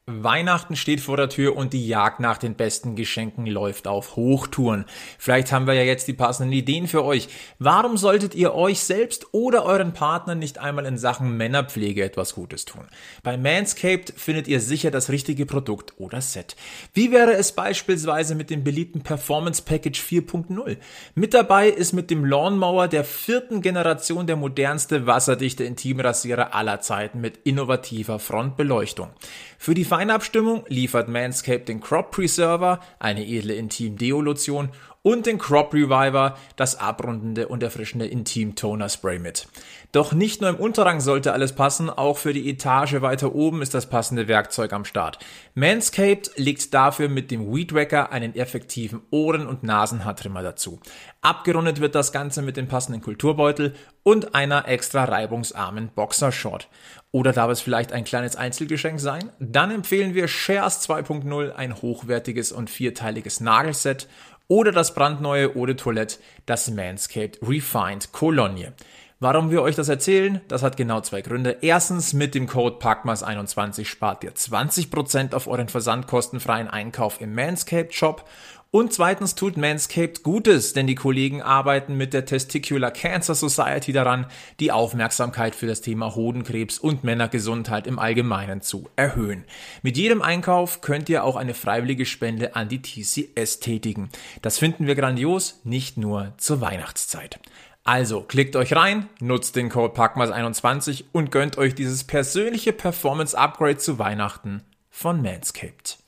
Weihnachten 0.07 0.75
steht 0.75 1.01
vor 1.01 1.17
der 1.17 1.29
Tür 1.29 1.55
und 1.55 1.73
die 1.73 1.87
Jagd 1.87 2.19
nach 2.19 2.37
den 2.37 2.57
besten 2.57 2.97
Geschenken 2.97 3.47
läuft 3.47 3.87
auf 3.87 4.17
Hochtouren. 4.17 4.85
Vielleicht 5.17 5.53
haben 5.53 5.69
wir 5.69 5.75
ja 5.75 5.85
jetzt 5.85 6.09
die 6.09 6.13
passenden 6.13 6.53
Ideen 6.53 6.89
für 6.89 7.05
euch. 7.05 7.29
Warum 7.61 7.97
solltet 7.97 8.35
ihr 8.35 8.53
euch 8.53 8.81
selbst 8.81 9.29
oder 9.31 9.65
euren 9.65 9.93
Partner 9.93 10.35
nicht 10.35 10.59
einmal 10.59 10.87
in 10.87 10.99
Sachen 10.99 11.37
Männerpflege 11.37 12.03
etwas 12.03 12.35
Gutes 12.35 12.65
tun? 12.65 12.89
Bei 13.23 13.37
Manscaped 13.37 14.13
findet 14.17 14.49
ihr 14.49 14.59
sicher 14.59 14.91
das 14.91 15.09
richtige 15.09 15.47
Produkt 15.47 15.95
oder 15.99 16.21
Set. 16.21 16.57
Wie 16.93 17.13
wäre 17.13 17.35
es 17.35 17.53
beispielsweise 17.53 18.35
mit 18.35 18.51
dem 18.51 18.65
beliebten 18.65 19.03
Performance 19.03 19.63
Package 19.63 20.01
4.0? 20.01 20.79
Mit 21.15 21.33
dabei 21.33 21.69
ist 21.69 21.93
mit 21.93 22.11
dem 22.11 22.25
Lawnmower 22.25 22.89
der 22.89 23.05
vierten 23.05 23.63
Generation 23.63 24.27
der 24.27 24.35
modernste 24.35 25.07
wasserdichte 25.07 25.63
Intimrasierer 25.63 26.57
aller 26.57 26.81
Zeiten 26.81 27.21
mit 27.21 27.37
innovativer 27.45 28.19
Frontbeleuchtung. 28.19 29.11
Für 29.59 29.75
die 29.75 29.85
Feinabstimmung 30.03 30.65
liefert 30.67 31.09
Manscaped 31.09 31.69
den 31.69 31.81
Crop 31.81 32.11
Preserver, 32.11 32.81
eine 32.99 33.25
edle 33.25 33.55
Intim-Deo-Lotion 33.55 34.71
und 35.03 35.27
den 35.27 35.39
Crop 35.39 35.75
Reviver, 35.75 36.37
das 36.57 36.79
abrundende 36.79 37.49
und 37.49 37.63
erfrischende 37.63 38.07
Intim 38.07 38.55
Toner 38.55 38.89
Spray 38.89 39.19
mit. 39.19 39.49
Doch 39.91 40.13
nicht 40.13 40.41
nur 40.41 40.49
im 40.49 40.57
Unterrang 40.57 41.01
sollte 41.01 41.33
alles 41.33 41.55
passen, 41.55 41.91
auch 41.91 42.17
für 42.17 42.33
die 42.33 42.49
Etage 42.49 43.01
weiter 43.03 43.35
oben 43.35 43.63
ist 43.63 43.75
das 43.75 43.91
passende 43.91 44.29
Werkzeug 44.29 44.73
am 44.73 44.85
Start. 44.85 45.19
Manscaped 45.55 46.33
legt 46.37 46.73
dafür 46.73 47.09
mit 47.09 47.31
dem 47.31 47.53
Weed 47.53 47.75
Wacker 47.75 48.13
einen 48.13 48.35
effektiven 48.35 49.03
Ohren- 49.11 49.47
und 49.47 49.65
Nasenhaartrimmer 49.65 50.43
dazu. 50.43 50.81
Abgerundet 51.21 51.81
wird 51.81 51.95
das 51.95 52.13
Ganze 52.13 52.41
mit 52.43 52.57
dem 52.57 52.69
passenden 52.69 53.03
Kulturbeutel 53.03 53.75
und 54.03 54.35
einer 54.35 54.67
extra 54.67 55.05
reibungsarmen 55.05 55.89
Boxershort. 55.95 56.69
Oder 57.11 57.33
darf 57.33 57.51
es 57.51 57.61
vielleicht 57.61 57.93
ein 57.93 58.05
kleines 58.05 58.37
Einzelgeschenk 58.37 58.99
sein? 58.99 59.31
Dann 59.39 59.71
empfehlen 59.71 60.15
wir 60.15 60.29
Shares 60.29 60.89
2.0, 60.89 61.53
ein 61.53 61.83
hochwertiges 61.83 62.53
und 62.53 62.71
vierteiliges 62.71 63.41
Nagelset 63.41 64.09
oder 64.53 64.71
das 64.71 64.93
brandneue 64.93 65.57
Eau 65.57 65.65
de 65.65 65.77
Toilette, 65.77 66.19
das 66.45 66.71
Manscaped 66.71 67.39
Refined 67.41 68.13
Cologne. 68.13 68.75
Warum 69.19 69.51
wir 69.51 69.63
euch 69.63 69.77
das 69.77 69.89
erzählen? 69.89 70.43
Das 70.49 70.63
hat 70.63 70.77
genau 70.77 71.01
zwei 71.01 71.23
Gründe. 71.23 71.57
Erstens, 71.63 72.13
mit 72.13 72.35
dem 72.35 72.47
Code 72.47 72.77
PACMAS21 72.77 73.87
spart 73.87 74.23
ihr 74.25 74.35
20% 74.35 75.33
auf 75.35 75.47
euren 75.47 75.69
versandkostenfreien 75.69 76.69
Einkauf 76.69 77.23
im 77.23 77.35
Manscaped 77.35 77.95
Shop 77.95 78.29
und 78.73 78.91
zweitens 78.91 79.35
tut 79.35 79.59
Manscaped 79.59 80.23
Gutes, 80.23 80.73
denn 80.73 80.87
die 80.87 80.95
Kollegen 80.95 81.43
arbeiten 81.43 81.95
mit 81.95 82.15
der 82.15 82.25
Testicular 82.25 82.91
Cancer 82.91 83.35
Society 83.35 83.93
daran, 83.93 84.25
die 84.61 84.73
Aufmerksamkeit 84.73 85.55
für 85.55 85.67
das 85.67 85.83
Thema 85.83 86.15
Hodenkrebs 86.15 86.79
und 86.79 87.05
Männergesundheit 87.05 87.87
im 87.87 87.99
Allgemeinen 87.99 88.63
zu 88.63 88.89
erhöhen. 88.97 89.45
Mit 89.83 89.99
jedem 89.99 90.23
Einkauf 90.23 90.81
könnt 90.81 91.11
ihr 91.11 91.23
auch 91.23 91.37
eine 91.37 91.53
freiwillige 91.53 92.07
Spende 92.07 92.57
an 92.57 92.71
die 92.71 92.81
TCS 92.81 93.61
tätigen. 93.61 94.09
Das 94.41 94.59
finden 94.59 94.87
wir 94.87 94.95
grandios, 94.95 95.61
nicht 95.65 95.99
nur 95.99 96.33
zur 96.39 96.63
Weihnachtszeit. 96.63 97.41
Also 97.85 98.23
klickt 98.23 98.57
euch 98.57 98.75
rein, 98.75 99.11
nutzt 99.21 99.55
den 99.55 99.69
Code 99.69 99.95
PACMAS21 99.95 101.05
und 101.13 101.31
gönnt 101.31 101.59
euch 101.59 101.75
dieses 101.75 102.05
persönliche 102.05 102.73
Performance 102.73 103.37
Upgrade 103.37 103.77
zu 103.77 103.99
Weihnachten 103.99 104.63
von 104.89 105.21
Manscaped. 105.21 106.02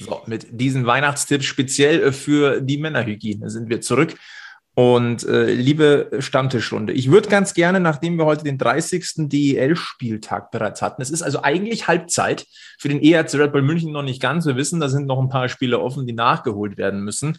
So, 0.00 0.22
mit 0.26 0.46
diesen 0.50 0.86
Weihnachtstipps 0.86 1.44
speziell 1.44 2.02
äh, 2.02 2.12
für 2.12 2.60
die 2.60 2.78
Männerhygiene 2.78 3.50
sind 3.50 3.68
wir 3.68 3.80
zurück. 3.80 4.14
Und 4.78 5.26
äh, 5.26 5.52
liebe 5.54 6.08
Stammtischrunde, 6.20 6.92
ich 6.92 7.10
würde 7.10 7.28
ganz 7.28 7.52
gerne, 7.52 7.80
nachdem 7.80 8.16
wir 8.16 8.26
heute 8.26 8.44
den 8.44 8.58
30. 8.58 9.28
DEL-Spieltag 9.28 10.52
bereits 10.52 10.82
hatten, 10.82 11.02
es 11.02 11.10
ist 11.10 11.22
also 11.22 11.42
eigentlich 11.42 11.88
Halbzeit 11.88 12.46
für 12.78 12.88
den 12.88 13.02
ERC 13.02 13.34
Red 13.34 13.50
Bull 13.50 13.62
München 13.62 13.90
noch 13.90 14.04
nicht 14.04 14.22
ganz. 14.22 14.46
Wir 14.46 14.54
wissen, 14.54 14.78
da 14.78 14.88
sind 14.88 15.06
noch 15.06 15.18
ein 15.18 15.30
paar 15.30 15.48
Spiele 15.48 15.80
offen, 15.80 16.06
die 16.06 16.12
nachgeholt 16.12 16.76
werden 16.76 17.02
müssen. 17.02 17.38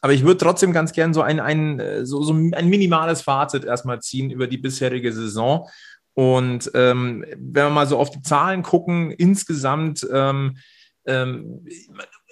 Aber 0.00 0.14
ich 0.14 0.24
würde 0.24 0.38
trotzdem 0.38 0.72
ganz 0.72 0.90
gerne 0.90 1.14
so 1.14 1.22
ein, 1.22 1.38
ein, 1.38 1.78
äh, 1.78 2.04
so, 2.04 2.24
so 2.24 2.32
ein 2.32 2.68
minimales 2.68 3.22
Fazit 3.22 3.64
erstmal 3.64 4.00
ziehen 4.00 4.32
über 4.32 4.48
die 4.48 4.58
bisherige 4.58 5.12
Saison. 5.12 5.68
Und 6.14 6.72
ähm, 6.74 7.24
wenn 7.38 7.66
wir 7.66 7.70
mal 7.70 7.86
so 7.86 7.98
auf 7.98 8.10
die 8.10 8.22
Zahlen 8.22 8.64
gucken, 8.64 9.12
insgesamt 9.12 10.04
ähm, 10.12 10.56
ähm, 11.06 11.66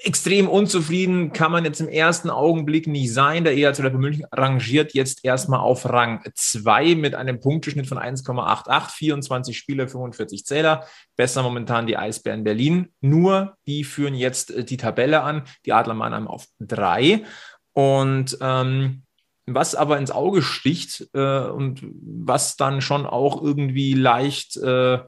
extrem 0.05 0.49
unzufrieden 0.49 1.33
kann 1.33 1.51
man 1.51 1.65
jetzt 1.65 1.81
im 1.81 1.89
ersten 1.89 2.31
Augenblick 2.31 2.87
nicht 2.87 3.13
sein. 3.13 3.45
Der 3.45 3.57
EHC 3.57 3.81
Red 3.81 3.95
München 3.95 4.27
rangiert 4.31 4.95
jetzt 4.95 5.25
erstmal 5.25 5.61
auf 5.61 5.87
Rang 5.87 6.23
2 6.35 6.95
mit 6.95 7.15
einem 7.15 7.41
Punkteschnitt 7.41 7.87
von 7.87 7.99
1,88, 7.99 8.91
24 8.91 9.59
Spiele, 9.59 9.89
45 9.89 10.45
Zähler. 10.45 10.85
Besser 11.17 11.43
momentan 11.43 11.87
die 11.87 11.97
Eisbären 11.97 12.45
Berlin. 12.45 12.93
Nur 13.01 13.57
die 13.67 13.85
führen 13.85 14.15
jetzt 14.15 14.51
äh, 14.51 14.65
die 14.65 14.77
Tabelle 14.77 15.23
an, 15.23 15.43
die 15.65 15.73
Adler 15.73 15.95
Mannheim 15.95 16.29
auf 16.29 16.47
3. 16.61 17.25
Und 17.73 18.39
ähm, 18.41 19.03
was 19.47 19.75
aber 19.75 19.99
ins 19.99 20.11
Auge 20.11 20.43
sticht 20.43 21.09
äh, 21.15 21.41
und 21.41 21.83
was 21.83 22.57
dann 22.57 22.81
schon 22.81 23.07
auch 23.07 23.43
irgendwie 23.43 23.95
leicht, 23.95 24.57
äh, 24.59 24.99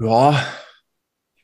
ja, 0.00 0.46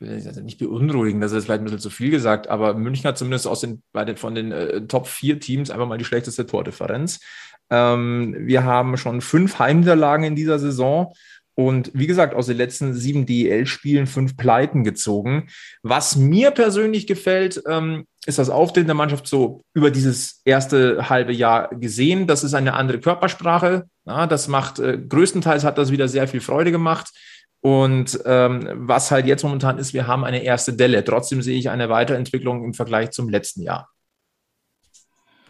nicht 0.01 0.59
beunruhigen, 0.59 1.21
das 1.21 1.33
ist 1.33 1.45
vielleicht 1.45 1.61
ein 1.61 1.65
bisschen 1.65 1.81
zu 1.81 1.91
viel 1.91 2.11
gesagt, 2.11 2.49
aber 2.49 2.75
München 2.75 3.05
hat 3.09 3.19
zumindest 3.19 3.47
aus 3.47 3.61
den, 3.61 3.83
bei 3.93 4.05
den, 4.05 4.17
von 4.17 4.35
den 4.35 4.53
äh, 4.53 4.87
Top 4.87 5.09
4 5.09 5.41
Teams 5.41 5.71
einfach 5.71 5.89
mal 5.89 5.99
die 5.99 6.05
schlechteste 6.05 6.47
Tordifferenz. 6.47 7.21
Ähm, 7.71 8.35
wir 8.39 8.65
haben 8.65 8.97
schon 8.97 9.21
fünf 9.21 9.59
Heimniederlagen 9.59 10.25
in 10.25 10.37
dieser 10.37 10.59
Saison 10.59 11.13
und 11.59 11.91
wie 11.93 12.07
gesagt, 12.07 12.37
aus 12.37 12.47
den 12.47 12.57
letzten 12.57 12.95
sieben 12.95 13.27
DEL-Spielen 13.27 14.07
fünf 14.07 14.37
Pleiten 14.37 14.85
gezogen. 14.85 15.49
Was 15.83 16.15
mir 16.15 16.53
persönlich 16.53 17.09
gefällt, 17.09 17.61
ähm, 17.67 18.05
ist 18.27 18.39
das 18.39 18.49
Auftreten 18.49 18.87
der 18.87 18.95
Mannschaft 18.95 19.27
so 19.27 19.63
über 19.75 19.91
dieses 19.91 20.41
erste 20.45 21.11
halbe 21.11 21.33
Jahr 21.33 21.69
gesehen. 21.75 22.29
Das 22.29 22.45
ist 22.45 22.55
eine 22.55 22.75
andere 22.75 23.01
Körpersprache. 23.01 23.89
Ja, 24.07 24.29
das 24.29 24.47
macht, 24.47 24.79
äh, 24.79 24.99
größtenteils 24.99 25.65
hat 25.65 25.79
das 25.79 25.91
wieder 25.91 26.07
sehr 26.07 26.29
viel 26.29 26.41
Freude 26.41 26.71
gemacht. 26.71 27.11
Und 27.61 28.21
ähm, 28.25 28.69
was 28.75 29.11
halt 29.11 29.27
jetzt 29.27 29.43
momentan 29.43 29.79
ist, 29.79 29.93
wir 29.93 30.07
haben 30.07 30.25
eine 30.25 30.43
erste 30.43 30.73
Delle. 30.73 31.05
Trotzdem 31.05 31.43
sehe 31.43 31.59
ich 31.59 31.71
eine 31.71 31.89
Weiterentwicklung 31.89 32.65
im 32.65 32.75
Vergleich 32.75 33.11
zum 33.11 33.29
letzten 33.29 33.63
Jahr. 33.63 33.89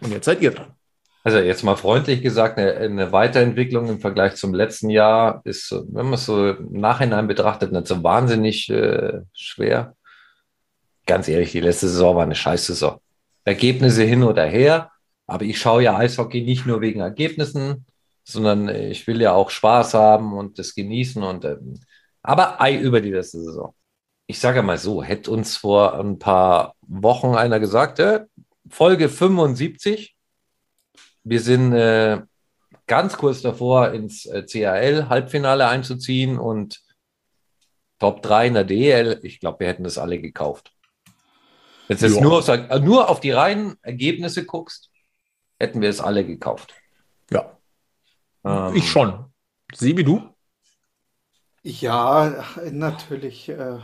Und 0.00 0.12
jetzt 0.12 0.24
seid 0.24 0.40
ihr 0.40 0.52
dran. 0.52 0.72
Also 1.24 1.38
jetzt 1.40 1.64
mal 1.64 1.76
freundlich 1.76 2.22
gesagt, 2.22 2.58
eine, 2.58 2.74
eine, 2.76 3.12
Weiterentwicklung 3.12 3.88
im 3.88 4.00
Vergleich 4.00 4.36
zum 4.36 4.54
letzten 4.54 4.88
Jahr 4.88 5.42
ist, 5.44 5.72
wenn 5.72 6.06
man 6.06 6.14
es 6.14 6.24
so 6.24 6.50
im 6.50 6.72
Nachhinein 6.72 7.26
betrachtet, 7.26 7.72
nicht 7.72 7.86
so 7.86 8.02
wahnsinnig 8.02 8.70
äh, 8.70 9.20
schwer. 9.34 9.94
Ganz 11.04 11.28
ehrlich, 11.28 11.52
die 11.52 11.60
letzte 11.60 11.88
Saison 11.88 12.16
war 12.16 12.22
eine 12.22 12.34
Scheißsaison. 12.34 12.98
Ergebnisse 13.44 14.04
hin 14.04 14.22
oder 14.22 14.46
her, 14.46 14.90
aber 15.26 15.44
ich 15.44 15.58
schaue 15.58 15.82
ja 15.82 15.96
Eishockey 15.96 16.42
nicht 16.42 16.66
nur 16.66 16.80
wegen 16.80 17.00
Ergebnissen, 17.00 17.84
sondern 18.24 18.68
ich 18.68 19.06
will 19.06 19.20
ja 19.20 19.32
auch 19.32 19.50
Spaß 19.50 19.94
haben 19.94 20.32
und 20.32 20.58
das 20.58 20.74
genießen 20.74 21.22
und 21.22 21.44
ähm, 21.44 21.80
aber 22.28 22.60
ei 22.60 22.76
über 22.76 23.00
die 23.00 23.10
letzte 23.10 23.40
Saison. 23.40 23.74
Ich 24.26 24.38
sage 24.38 24.62
mal 24.62 24.76
so, 24.76 25.02
hätte 25.02 25.30
uns 25.30 25.56
vor 25.56 25.98
ein 25.98 26.18
paar 26.18 26.74
Wochen 26.82 27.34
einer 27.34 27.58
gesagt, 27.58 28.00
äh, 28.00 28.26
Folge 28.68 29.08
75, 29.08 30.14
wir 31.24 31.40
sind 31.40 31.72
äh, 31.72 32.20
ganz 32.86 33.16
kurz 33.16 33.40
davor, 33.40 33.92
ins 33.92 34.26
äh, 34.26 34.42
CAL-Halbfinale 34.42 35.68
einzuziehen 35.68 36.38
und 36.38 36.82
Top 37.98 38.20
3 38.20 38.48
in 38.48 38.54
der 38.54 38.64
DL. 38.64 39.20
Ich 39.22 39.40
glaube, 39.40 39.60
wir 39.60 39.68
hätten 39.68 39.84
das 39.84 39.96
alle 39.96 40.20
gekauft. 40.20 40.70
Wenn 41.86 41.96
du 41.96 42.06
jetzt 42.06 42.20
nur 42.20 42.36
auf, 42.36 42.80
nur 42.80 43.08
auf 43.08 43.20
die 43.20 43.30
reinen 43.30 43.78
Ergebnisse 43.80 44.44
guckst, 44.44 44.90
hätten 45.58 45.80
wir 45.80 45.88
es 45.88 46.00
alle 46.00 46.26
gekauft. 46.26 46.74
Ja. 47.30 47.56
Ähm, 48.44 48.76
ich 48.76 48.86
schon. 48.90 49.32
Sie 49.72 49.96
wie 49.96 50.04
du? 50.04 50.37
Ja, 51.62 52.44
natürlich. 52.70 53.48
Äh, 53.48 53.78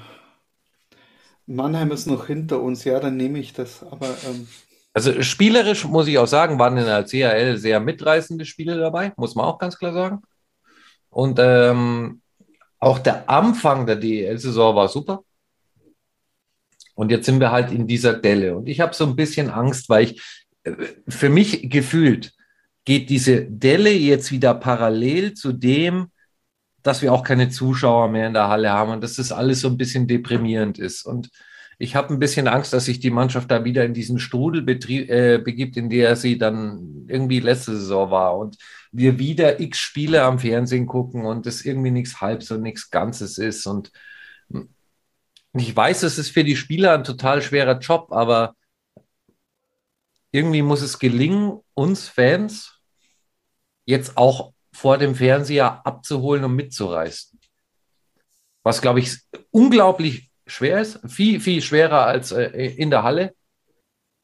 Mannheim 1.46 1.90
ist 1.90 2.06
noch 2.06 2.26
hinter 2.26 2.60
uns, 2.60 2.84
ja, 2.84 3.00
dann 3.00 3.16
nehme 3.16 3.38
ich 3.38 3.52
das. 3.52 3.82
Aber 3.82 4.08
ähm, 4.26 4.48
also 4.94 5.22
spielerisch 5.22 5.84
muss 5.84 6.06
ich 6.06 6.18
auch 6.18 6.26
sagen, 6.26 6.58
waren 6.58 6.78
in 6.78 6.84
der 6.84 7.04
CHL 7.04 7.58
sehr 7.58 7.80
mitreißende 7.80 8.44
Spiele 8.44 8.78
dabei, 8.78 9.12
muss 9.16 9.34
man 9.34 9.44
auch 9.44 9.58
ganz 9.58 9.76
klar 9.76 9.92
sagen. 9.92 10.22
Und 11.10 11.38
ähm, 11.40 12.22
auch 12.78 12.98
der 12.98 13.28
Anfang 13.28 13.86
der 13.86 13.96
DEL-Saison 13.96 14.76
war 14.76 14.88
super. 14.88 15.24
Und 16.94 17.10
jetzt 17.10 17.26
sind 17.26 17.40
wir 17.40 17.50
halt 17.50 17.72
in 17.72 17.86
dieser 17.86 18.14
Delle. 18.14 18.56
Und 18.56 18.68
ich 18.68 18.80
habe 18.80 18.94
so 18.94 19.04
ein 19.04 19.16
bisschen 19.16 19.50
Angst, 19.50 19.88
weil 19.88 20.04
ich, 20.04 20.22
äh, 20.62 20.72
für 21.08 21.28
mich 21.28 21.68
gefühlt, 21.70 22.32
geht 22.84 23.10
diese 23.10 23.44
Delle 23.46 23.90
jetzt 23.90 24.30
wieder 24.30 24.54
parallel 24.54 25.34
zu 25.34 25.52
dem, 25.52 26.10
dass 26.84 27.02
wir 27.02 27.12
auch 27.12 27.24
keine 27.24 27.48
Zuschauer 27.48 28.08
mehr 28.08 28.28
in 28.28 28.34
der 28.34 28.48
Halle 28.48 28.70
haben 28.70 28.92
und 28.92 29.02
dass 29.02 29.16
das 29.16 29.32
alles 29.32 29.60
so 29.60 29.68
ein 29.68 29.78
bisschen 29.78 30.06
deprimierend 30.06 30.78
ist. 30.78 31.04
Und 31.04 31.30
ich 31.78 31.96
habe 31.96 32.12
ein 32.12 32.20
bisschen 32.20 32.46
Angst, 32.46 32.72
dass 32.72 32.84
sich 32.84 33.00
die 33.00 33.10
Mannschaft 33.10 33.50
da 33.50 33.64
wieder 33.64 33.84
in 33.84 33.94
diesen 33.94 34.18
Strudel 34.18 34.60
äh, 34.68 35.38
begibt, 35.38 35.76
in 35.76 35.88
der 35.88 36.14
sie 36.14 36.38
dann 36.38 37.06
irgendwie 37.08 37.40
letzte 37.40 37.72
Saison 37.72 38.10
war 38.10 38.36
und 38.36 38.58
wir 38.92 39.18
wieder 39.18 39.60
x 39.60 39.78
Spiele 39.78 40.22
am 40.22 40.38
Fernsehen 40.38 40.86
gucken 40.86 41.24
und 41.24 41.46
es 41.46 41.64
irgendwie 41.64 41.90
nichts 41.90 42.20
Halbs 42.20 42.50
und 42.50 42.62
nichts 42.62 42.90
Ganzes 42.90 43.38
ist. 43.38 43.66
Und 43.66 43.90
ich 45.54 45.74
weiß, 45.74 46.02
es 46.02 46.18
ist 46.18 46.30
für 46.30 46.44
die 46.44 46.56
Spieler 46.56 46.94
ein 46.94 47.04
total 47.04 47.40
schwerer 47.42 47.78
Job, 47.78 48.12
aber 48.12 48.54
irgendwie 50.32 50.62
muss 50.62 50.82
es 50.82 50.98
gelingen, 50.98 51.60
uns 51.72 52.08
Fans 52.08 52.80
jetzt 53.86 54.16
auch 54.16 54.53
vor 54.74 54.98
dem 54.98 55.14
Fernseher 55.14 55.86
abzuholen 55.86 56.44
und 56.44 56.56
mitzureißen. 56.56 57.38
Was, 58.64 58.80
glaube 58.82 58.98
ich, 58.98 59.18
unglaublich 59.50 60.30
schwer 60.46 60.80
ist, 60.80 61.00
viel, 61.10 61.40
viel 61.40 61.62
schwerer 61.62 62.06
als 62.06 62.32
äh, 62.32 62.46
in 62.76 62.90
der 62.90 63.02
Halle. 63.02 63.34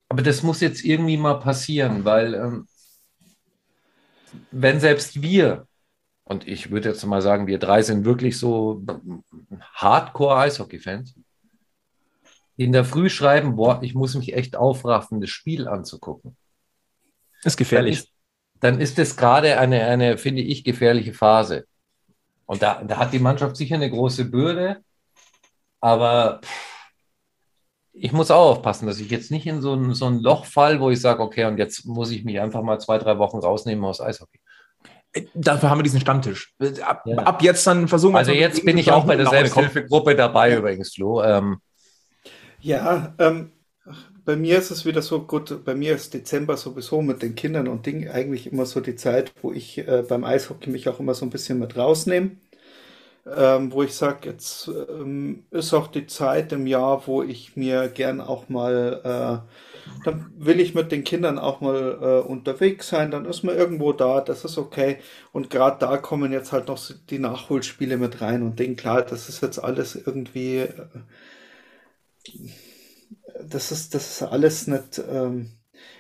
Aber 0.09 0.22
das 0.22 0.42
muss 0.42 0.61
jetzt 0.61 0.84
irgendwie 0.84 1.16
mal 1.16 1.38
passieren, 1.38 2.05
weil 2.05 2.34
ähm, 2.34 2.68
wenn 4.51 4.80
selbst 4.80 5.22
wir, 5.22 5.68
und 6.24 6.48
ich 6.48 6.70
würde 6.70 6.88
jetzt 6.88 7.05
mal 7.05 7.22
sagen, 7.22 7.46
wir 7.46 7.59
drei 7.59 7.82
sind 7.82 8.05
wirklich 8.05 8.38
so 8.38 8.84
Hardcore-Eishockey-Fans, 9.74 11.14
in 12.57 12.72
der 12.72 12.84
Früh 12.84 13.09
schreiben, 13.09 13.57
boah, 13.57 13.80
ich 13.82 13.94
muss 13.94 14.14
mich 14.14 14.34
echt 14.34 14.57
aufraffen, 14.57 15.20
das 15.20 15.30
Spiel 15.30 15.68
anzugucken. 15.68 16.36
Das 17.42 17.55
ist 17.55 17.57
gefährlich. 17.57 18.10
Dann 18.61 18.81
ist 18.81 18.99
das 18.99 19.17
gerade 19.17 19.59
eine, 19.59 19.85
eine, 19.85 20.19
finde 20.19 20.43
ich, 20.43 20.65
gefährliche 20.65 21.15
Phase. 21.15 21.65
Und 22.47 22.63
da, 22.63 22.83
da 22.83 22.99
hat 22.99 23.13
die 23.13 23.19
Mannschaft 23.19 23.57
sicher 23.57 23.77
eine 23.77 23.91
große 23.91 24.27
Bürde. 24.27 24.79
Aber 25.81 26.41
ich 27.93 28.13
muss 28.13 28.31
auch 28.31 28.51
aufpassen, 28.51 28.87
dass 28.87 29.01
ich 29.01 29.11
jetzt 29.11 29.31
nicht 29.31 29.47
in 29.47 29.61
so 29.61 29.75
ein, 29.75 29.95
so 29.95 30.07
ein 30.07 30.21
Loch 30.21 30.45
fall, 30.45 30.81
wo 30.81 30.91
ich 30.91 31.01
sage, 31.01 31.23
okay, 31.23 31.45
und 31.45 31.59
jetzt 31.59 31.87
muss 31.87 32.11
ich 32.11 32.25
mich 32.25 32.41
einfach 32.41 32.63
mal 32.63 32.79
zwei, 32.79 32.99
drei 32.99 33.19
Wochen 33.19 33.39
rausnehmen 33.39 33.85
aus 33.85 34.01
Eishockey. 34.01 34.41
Äh, 35.13 35.25
dafür 35.35 35.71
haben 35.71 35.79
wir 35.79 35.83
diesen 35.83 36.01
Stammtisch. 36.01 36.55
Ab, 36.83 37.03
ja. 37.07 37.19
ab 37.19 37.43
jetzt 37.43 37.67
dann 37.67 37.89
versuchen 37.89 38.15
wir. 38.15 38.19
Also 38.19 38.33
jetzt 38.33 38.65
bin 38.65 38.79
ich 38.79 38.91
auch 38.91 39.05
bei 39.05 39.17
der 39.17 39.27
Selbsthilfegruppe 39.27 40.15
dabei 40.15 40.51
ja. 40.51 40.59
übrigens, 40.59 40.95
Flo. 40.95 41.23
Ähm, 41.23 41.61
ja, 42.61 43.15
ähm, 43.19 43.53
bei 44.31 44.37
mir 44.37 44.59
ist 44.59 44.70
es 44.70 44.87
wieder 44.87 45.03
so 45.03 45.22
gut. 45.22 45.64
Bei 45.64 45.74
mir 45.74 45.95
ist 45.95 46.14
Dezember 46.14 46.57
sowieso 46.57 47.03
mit 47.03 47.22
den 47.22 47.35
Kindern 47.35 47.68
und 47.68 47.87
Dingen 47.87 48.09
eigentlich 48.09 48.47
immer 48.53 48.64
so 48.66 48.81
die 48.81 48.97
Zeit, 48.97 49.33
wo 49.43 49.53
ich 49.53 49.78
äh, 49.78 50.05
beim 50.09 50.24
Eishockey 50.24 50.70
mich 50.70 50.89
auch 50.89 51.01
immer 51.01 51.14
so 51.14 51.26
ein 51.26 51.31
bisschen 51.31 51.59
mit 51.59 51.76
rausnehme 51.76 52.33
ähm, 53.26 53.72
wo 53.72 53.83
ich 53.83 53.95
sage, 53.95 54.28
jetzt 54.31 54.68
ähm, 54.68 55.45
ist 55.51 55.74
auch 55.74 55.89
die 55.89 56.07
Zeit 56.07 56.53
im 56.53 56.66
Jahr, 56.66 57.07
wo 57.07 57.22
ich 57.22 57.57
mir 57.57 57.89
gern 57.89 58.20
auch 58.20 58.49
mal, 58.49 59.45
äh, 59.45 60.05
dann 60.05 60.33
will 60.39 60.61
ich 60.61 60.74
mit 60.74 60.91
den 60.93 61.05
Kindern 61.05 61.39
auch 61.39 61.61
mal 61.61 61.99
äh, 62.24 62.28
unterwegs 62.28 62.89
sein, 62.89 63.11
dann 63.11 63.26
ist 63.26 63.43
man 63.43 63.57
irgendwo 63.57 63.93
da, 63.93 64.20
das 64.20 64.45
ist 64.45 64.59
okay. 64.59 64.99
Und 65.33 65.51
gerade 65.51 65.78
da 65.81 65.97
kommen 65.99 66.33
jetzt 66.33 66.53
halt 66.53 66.68
noch 66.68 66.81
die 67.11 67.18
Nachholspiele 67.18 67.97
mit 67.99 68.20
rein 68.22 68.43
und 68.43 68.59
denken, 68.59 68.76
klar, 68.76 69.03
das 69.03 69.28
ist 69.28 69.43
jetzt 69.43 69.59
alles 69.59 69.97
irgendwie, 69.97 70.59
äh, 70.59 70.68
das 73.49 73.72
ist, 73.72 73.95
das 73.95 74.11
ist 74.11 74.22
alles 74.22 74.66
nicht, 74.66 75.03
ähm, 75.11 75.51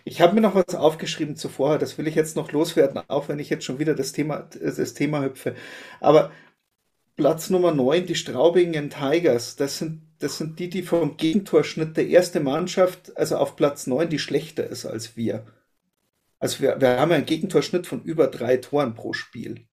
ich 0.04 0.20
habe 0.20 0.34
mir 0.34 0.40
noch 0.40 0.54
was 0.54 0.74
aufgeschrieben 0.74 1.36
zuvor, 1.36 1.78
das 1.78 1.98
will 1.98 2.06
ich 2.06 2.14
jetzt 2.14 2.36
noch 2.36 2.52
loswerden, 2.52 3.02
auch 3.08 3.28
wenn 3.28 3.38
ich 3.38 3.50
jetzt 3.50 3.64
schon 3.64 3.78
wieder 3.78 3.94
das 3.94 4.12
Thema, 4.12 4.48
das 4.60 4.94
Thema 4.94 5.22
hüpfe. 5.22 5.54
Aber 6.00 6.30
Platz 7.20 7.50
Nummer 7.50 7.72
9, 7.72 8.06
die 8.06 8.14
Straubingen 8.14 8.88
Tigers. 8.88 9.54
Das 9.56 9.76
sind, 9.76 10.00
das 10.20 10.38
sind 10.38 10.58
die, 10.58 10.70
die 10.70 10.82
vom 10.82 11.18
Gegentorschnitt 11.18 11.96
der 11.98 12.08
erste 12.08 12.40
Mannschaft, 12.40 13.14
also 13.14 13.36
auf 13.36 13.56
Platz 13.56 13.86
9, 13.86 14.08
die 14.08 14.18
schlechter 14.18 14.66
ist 14.66 14.86
als 14.86 15.18
wir. 15.18 15.44
Also 16.38 16.60
wir, 16.60 16.80
wir 16.80 16.98
haben 16.98 17.12
einen 17.12 17.26
Gegentorschnitt 17.26 17.86
von 17.86 18.02
über 18.02 18.26
drei 18.28 18.56
Toren 18.56 18.94
pro 18.94 19.12
Spiel. 19.12 19.66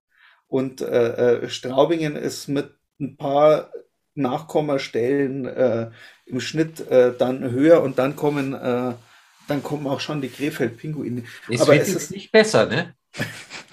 Und 0.48 0.82
äh, 0.82 1.44
äh, 1.44 1.50
Straubingen 1.50 2.18
ist 2.18 2.50
mit 2.50 2.70
ein 3.00 3.16
paar 3.16 3.72
Nachkommastellen 4.18 5.46
äh, 5.46 5.90
im 6.26 6.40
Schnitt 6.40 6.90
äh, 6.90 7.14
dann 7.18 7.52
höher 7.52 7.82
und 7.82 8.00
dann 8.00 8.16
kommen, 8.16 8.54
äh, 8.54 8.94
dann 9.48 9.64
kommen 9.64 9.88
auch 9.88 10.00
schon 10.00 10.22
die 10.22 10.30
Krefeld-Pinguine. 10.30 11.24
Aber 11.60 11.76
es 11.76 11.90
ist 11.90 12.12
nicht 12.12 12.32
besser, 12.32 12.66
ne? 12.66 12.94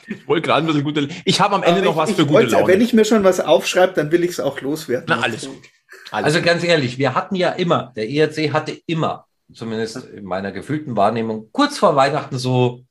Ich 0.07 0.28
wollte 0.28 0.47
gerade 0.47 0.64
ein 0.64 0.66
bisschen 0.66 0.84
gute. 0.84 1.09
Ich 1.24 1.40
habe 1.40 1.55
am 1.55 1.62
Ende 1.62 1.80
Aber 1.80 1.90
noch 1.90 1.97
was 1.97 2.12
für 2.12 2.26
gute 2.26 2.45
Laune. 2.45 2.68
Wenn 2.68 2.80
ich 2.80 2.92
mir 2.92 3.05
schon 3.05 3.24
was 3.24 3.40
aufschreibe, 3.40 3.95
dann 3.95 4.12
will 4.12 4.22
ich 4.22 4.32
es 4.32 4.40
auch 4.40 4.61
loswerden. 4.61 5.07
Na, 5.09 5.20
alles 5.20 5.47
gut. 5.47 5.62
Alles 6.11 6.26
also 6.26 6.42
ganz 6.42 6.62
ehrlich, 6.62 6.99
wir 6.99 7.14
hatten 7.14 7.34
ja 7.34 7.51
immer, 7.51 7.92
der 7.97 8.09
ERC 8.09 8.53
hatte 8.53 8.78
immer, 8.86 9.26
zumindest 9.53 9.97
in 9.97 10.24
meiner 10.24 10.53
gefühlten 10.53 10.97
Wahrnehmung, 10.97 11.49
kurz 11.53 11.78
vor 11.78 11.97
Weihnachten 11.97 12.38
so 12.38 12.84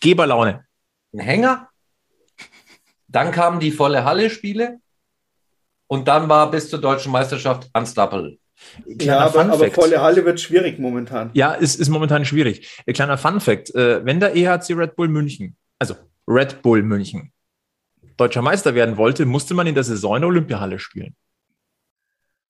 Geberlaune. 0.00 0.64
Ein 1.12 1.20
Hänger. 1.20 1.68
Dann 3.08 3.32
kamen 3.32 3.60
die 3.60 3.72
volle 3.72 4.04
Halle-Spiele. 4.04 4.78
Und 5.90 6.06
dann 6.06 6.28
war 6.28 6.48
bis 6.52 6.70
zur 6.70 6.80
deutschen 6.80 7.10
Meisterschaft 7.10 7.68
Unstoppable. 7.74 8.38
Ja, 8.86 9.18
aber, 9.20 9.40
aber, 9.40 9.70
volle 9.72 10.00
Halle 10.00 10.24
wird 10.24 10.40
schwierig 10.40 10.78
momentan. 10.78 11.30
Ja, 11.32 11.56
es 11.56 11.74
ist, 11.74 11.80
ist 11.80 11.88
momentan 11.88 12.24
schwierig. 12.24 12.80
Kleiner 12.86 13.18
Fun 13.18 13.40
Fact: 13.40 13.74
äh, 13.74 14.04
Wenn 14.04 14.20
der 14.20 14.36
EHC 14.36 14.74
Red 14.76 14.94
Bull 14.94 15.08
München, 15.08 15.56
also 15.80 15.96
Red 16.28 16.62
Bull 16.62 16.84
München 16.84 17.32
deutscher 18.16 18.42
Meister 18.42 18.76
werden 18.76 18.98
wollte, 18.98 19.26
musste 19.26 19.54
man 19.54 19.66
in 19.66 19.74
der 19.74 19.82
Saison 19.82 20.14
in 20.14 20.22
der 20.22 20.28
Olympiahalle 20.28 20.78
spielen. 20.78 21.16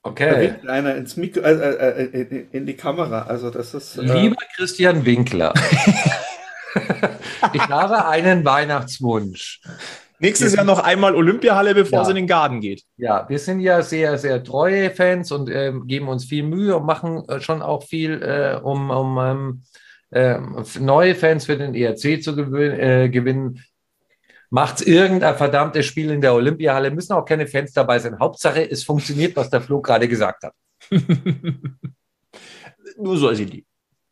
Okay. 0.02 0.56
Da 0.62 0.72
einer 0.72 0.96
ins 0.96 1.16
Mikro, 1.16 1.40
äh, 1.40 1.52
äh, 1.52 2.20
äh, 2.20 2.46
in 2.52 2.66
die 2.66 2.76
Kamera. 2.76 3.22
Also 3.22 3.48
das 3.48 3.72
ist. 3.72 3.96
Äh, 3.96 4.02
Lieber 4.02 4.36
Christian 4.56 5.06
Winkler, 5.06 5.54
ich 7.54 7.68
habe 7.68 8.06
einen 8.06 8.44
Weihnachtswunsch. 8.44 9.62
Nächstes 10.20 10.54
Jahr 10.54 10.64
noch 10.64 10.78
einmal 10.78 11.14
Olympiahalle, 11.14 11.74
bevor 11.74 11.98
ja. 11.98 12.02
es 12.02 12.08
in 12.10 12.16
den 12.16 12.26
Garten 12.26 12.60
geht. 12.60 12.84
Ja, 12.96 13.28
wir 13.28 13.38
sind 13.38 13.60
ja 13.60 13.82
sehr, 13.82 14.18
sehr 14.18 14.44
treue 14.44 14.90
Fans 14.90 15.32
und 15.32 15.48
äh, 15.48 15.72
geben 15.86 16.08
uns 16.08 16.26
viel 16.26 16.42
Mühe 16.42 16.76
und 16.76 16.84
machen 16.84 17.26
äh, 17.28 17.40
schon 17.40 17.62
auch 17.62 17.84
viel, 17.84 18.22
äh, 18.22 18.60
um, 18.62 18.90
um 18.90 19.18
ähm, 19.18 19.62
ähm, 20.12 20.64
neue 20.80 21.14
Fans 21.14 21.46
für 21.46 21.56
den 21.56 21.74
ERC 21.74 22.22
zu 22.22 22.36
gewinnen 22.36 23.62
macht 24.50 24.82
irgendein 24.82 25.36
verdammtes 25.36 25.86
Spiel 25.86 26.10
in 26.10 26.20
der 26.20 26.34
Olympiahalle, 26.34 26.90
müssen 26.90 27.12
auch 27.12 27.24
keine 27.24 27.46
Fans 27.46 27.72
dabei 27.72 27.98
sein. 28.00 28.18
Hauptsache, 28.18 28.68
es 28.68 28.84
funktioniert, 28.84 29.36
was 29.36 29.48
der 29.48 29.60
Flo 29.60 29.80
gerade 29.80 30.08
gesagt 30.08 30.42
hat. 30.42 30.54
Nur 32.98 33.16
so 33.16 33.30
ist 33.30 33.38
die. 33.38 33.64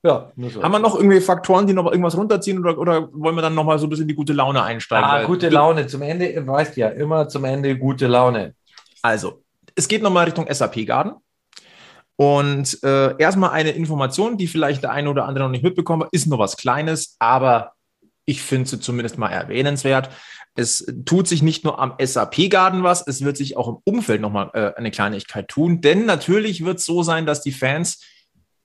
Ja, 0.05 0.31
so. 0.37 0.63
Haben 0.63 0.73
wir 0.73 0.79
noch 0.79 0.95
irgendwie 0.95 1.21
Faktoren, 1.21 1.67
die 1.67 1.73
noch 1.73 1.87
irgendwas 1.87 2.17
runterziehen 2.17 2.61
oder, 2.61 2.79
oder 2.79 3.09
wollen 3.13 3.35
wir 3.35 3.43
dann 3.43 3.55
nochmal 3.55 3.79
so 3.79 3.87
ein 3.87 3.91
bisschen 3.91 4.07
die 4.07 4.15
gute 4.15 4.33
Laune 4.33 4.63
einsteigen? 4.63 5.05
Ah, 5.05 5.25
gute 5.25 5.49
Laune. 5.49 5.87
Zum 5.89 6.03
Ende, 6.03 6.47
weißt 6.47 6.77
ja, 6.77 6.89
immer 6.89 7.29
zum 7.29 7.45
Ende 7.45 7.77
gute 7.77 8.07
Laune. 8.07 8.55
Also, 9.03 9.43
es 9.75 9.89
geht 9.89 10.03
nochmal 10.03 10.27
Richtung 10.27 10.47
SAP-Garden. 10.49 11.15
Und 12.15 12.83
äh, 12.83 13.17
erstmal 13.19 13.51
eine 13.51 13.71
Information, 13.71 14.37
die 14.37 14.49
vielleicht 14.49 14.83
der 14.83 14.91
eine 14.93 15.09
oder 15.11 15.27
andere 15.27 15.45
noch 15.45 15.53
nicht 15.53 15.63
mitbekommen 15.63 16.03
hat, 16.03 16.13
ist 16.13 16.27
nur 16.27 16.39
was 16.39 16.57
Kleines, 16.57 17.17
aber 17.21 17.75
ich 18.25 18.43
finde 18.43 18.69
sie 18.69 18.81
zumindest 18.81 19.19
mal 19.19 19.31
erwähnenswert. 19.31 20.11
Es 20.57 20.85
tut 21.05 21.29
sich 21.29 21.43
nicht 21.43 21.65
nur 21.65 21.79
am 21.79 21.95
SAP-Garden 22.01 22.83
was, 22.83 23.07
es 23.07 23.25
wird 23.25 23.37
sich 23.37 23.57
auch 23.57 23.69
im 23.69 23.79
Umfeld 23.85 24.21
nochmal 24.21 24.51
äh, 24.55 24.75
eine 24.77 24.91
Kleinigkeit 24.91 25.47
tun, 25.47 25.81
denn 25.81 26.07
natürlich 26.07 26.65
wird 26.65 26.79
es 26.79 26.85
so 26.85 27.05
sein, 27.05 27.25
dass 27.25 27.41
die 27.41 27.53
Fans 27.53 28.05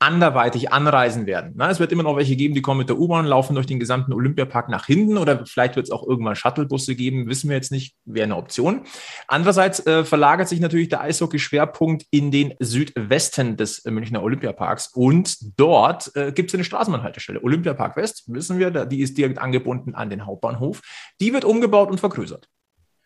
anderweitig 0.04 0.74
anreisen 0.74 1.26
werden. 1.26 1.54
Na, 1.56 1.70
es 1.70 1.80
wird 1.80 1.94
immer 1.94 2.04
noch 2.04 2.18
welche 2.18 2.36
geben, 2.36 2.54
die 2.54 2.62
kommen 2.62 2.80
mit 2.80 2.90
der 2.90 3.00
U-Bahn, 3.00 3.26
laufen 3.26 3.56
durch 3.56 3.68
den 3.68 3.80
gesamten 3.80 4.12
Olympiapark 4.12 4.68
nach 4.68 4.86
hinten 4.86 5.18
oder 5.18 5.46
vielleicht 5.46 5.78
wird 5.78 5.86
es 5.86 5.92
auch 5.92 6.06
irgendwann 6.06 6.36
Shuttlebusse 6.36 6.96
geben, 6.96 7.28
wissen 7.30 7.50
wir 7.50 7.56
jetzt 7.56 7.72
nicht, 7.72 7.96
wäre 8.04 8.26
eine 8.26 8.36
Option. 8.36 8.82
Andererseits 9.28 9.86
äh, 9.88 10.04
verlagert 10.04 10.50
sich 10.50 10.60
natürlich 10.60 10.90
der 10.90 11.00
Eishockey-Schwerpunkt 11.02 12.06
in 12.12 12.32
den 12.32 12.54
Südwesten 12.60 13.56
des 13.56 13.86
Münchner 13.86 14.22
Olympiaparks 14.22 14.88
und 14.94 15.38
dort 15.58 16.14
äh, 16.16 16.34
gibt 16.34 16.50
es 16.50 16.56
eine 16.56 16.66
Straßenbahnhaltestelle. 16.66 17.42
Olympiapark 17.42 17.96
West, 17.96 18.26
wissen 18.28 18.60
wir, 18.60 18.72
die 18.86 19.00
ist 19.00 19.18
direkt 19.18 19.40
angebunden 19.40 19.96
an 19.96 20.10
den 20.10 20.26
Hauptbahnhof. 20.26 20.82
Die 21.22 21.32
wird 21.32 21.46
umgebaut 21.46 21.90
und 21.90 22.02
vergrößert. 22.02 22.50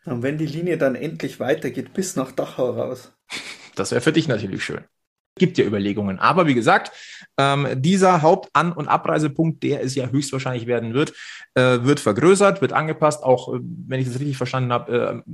Und 0.05 0.23
wenn 0.23 0.39
die 0.39 0.47
Linie 0.47 0.79
dann 0.79 0.95
endlich 0.95 1.39
weitergeht, 1.39 1.93
bis 1.93 2.15
nach 2.15 2.31
Dachau 2.31 2.71
raus. 2.71 3.11
Das 3.75 3.91
wäre 3.91 4.01
für 4.01 4.13
dich 4.13 4.27
natürlich 4.27 4.63
schön. 4.63 4.81
Gibt 5.37 5.57
ja 5.57 5.65
Überlegungen. 5.65 6.19
Aber 6.19 6.47
wie 6.47 6.53
gesagt, 6.53 6.91
ähm, 7.37 7.67
dieser 7.75 8.21
Hauptan- 8.21 8.71
und 8.71 8.87
Abreisepunkt, 8.87 9.63
der 9.63 9.83
es 9.83 9.95
ja 9.95 10.07
höchstwahrscheinlich 10.07 10.67
werden 10.67 10.93
wird, 10.93 11.13
äh, 11.53 11.79
wird 11.83 11.99
vergrößert, 11.99 12.61
wird 12.61 12.73
angepasst, 12.73 13.23
auch 13.23 13.53
äh, 13.53 13.59
wenn 13.61 13.99
ich 13.99 14.07
das 14.07 14.19
richtig 14.19 14.37
verstanden 14.37 14.73
habe, 14.73 15.23
äh, 15.25 15.31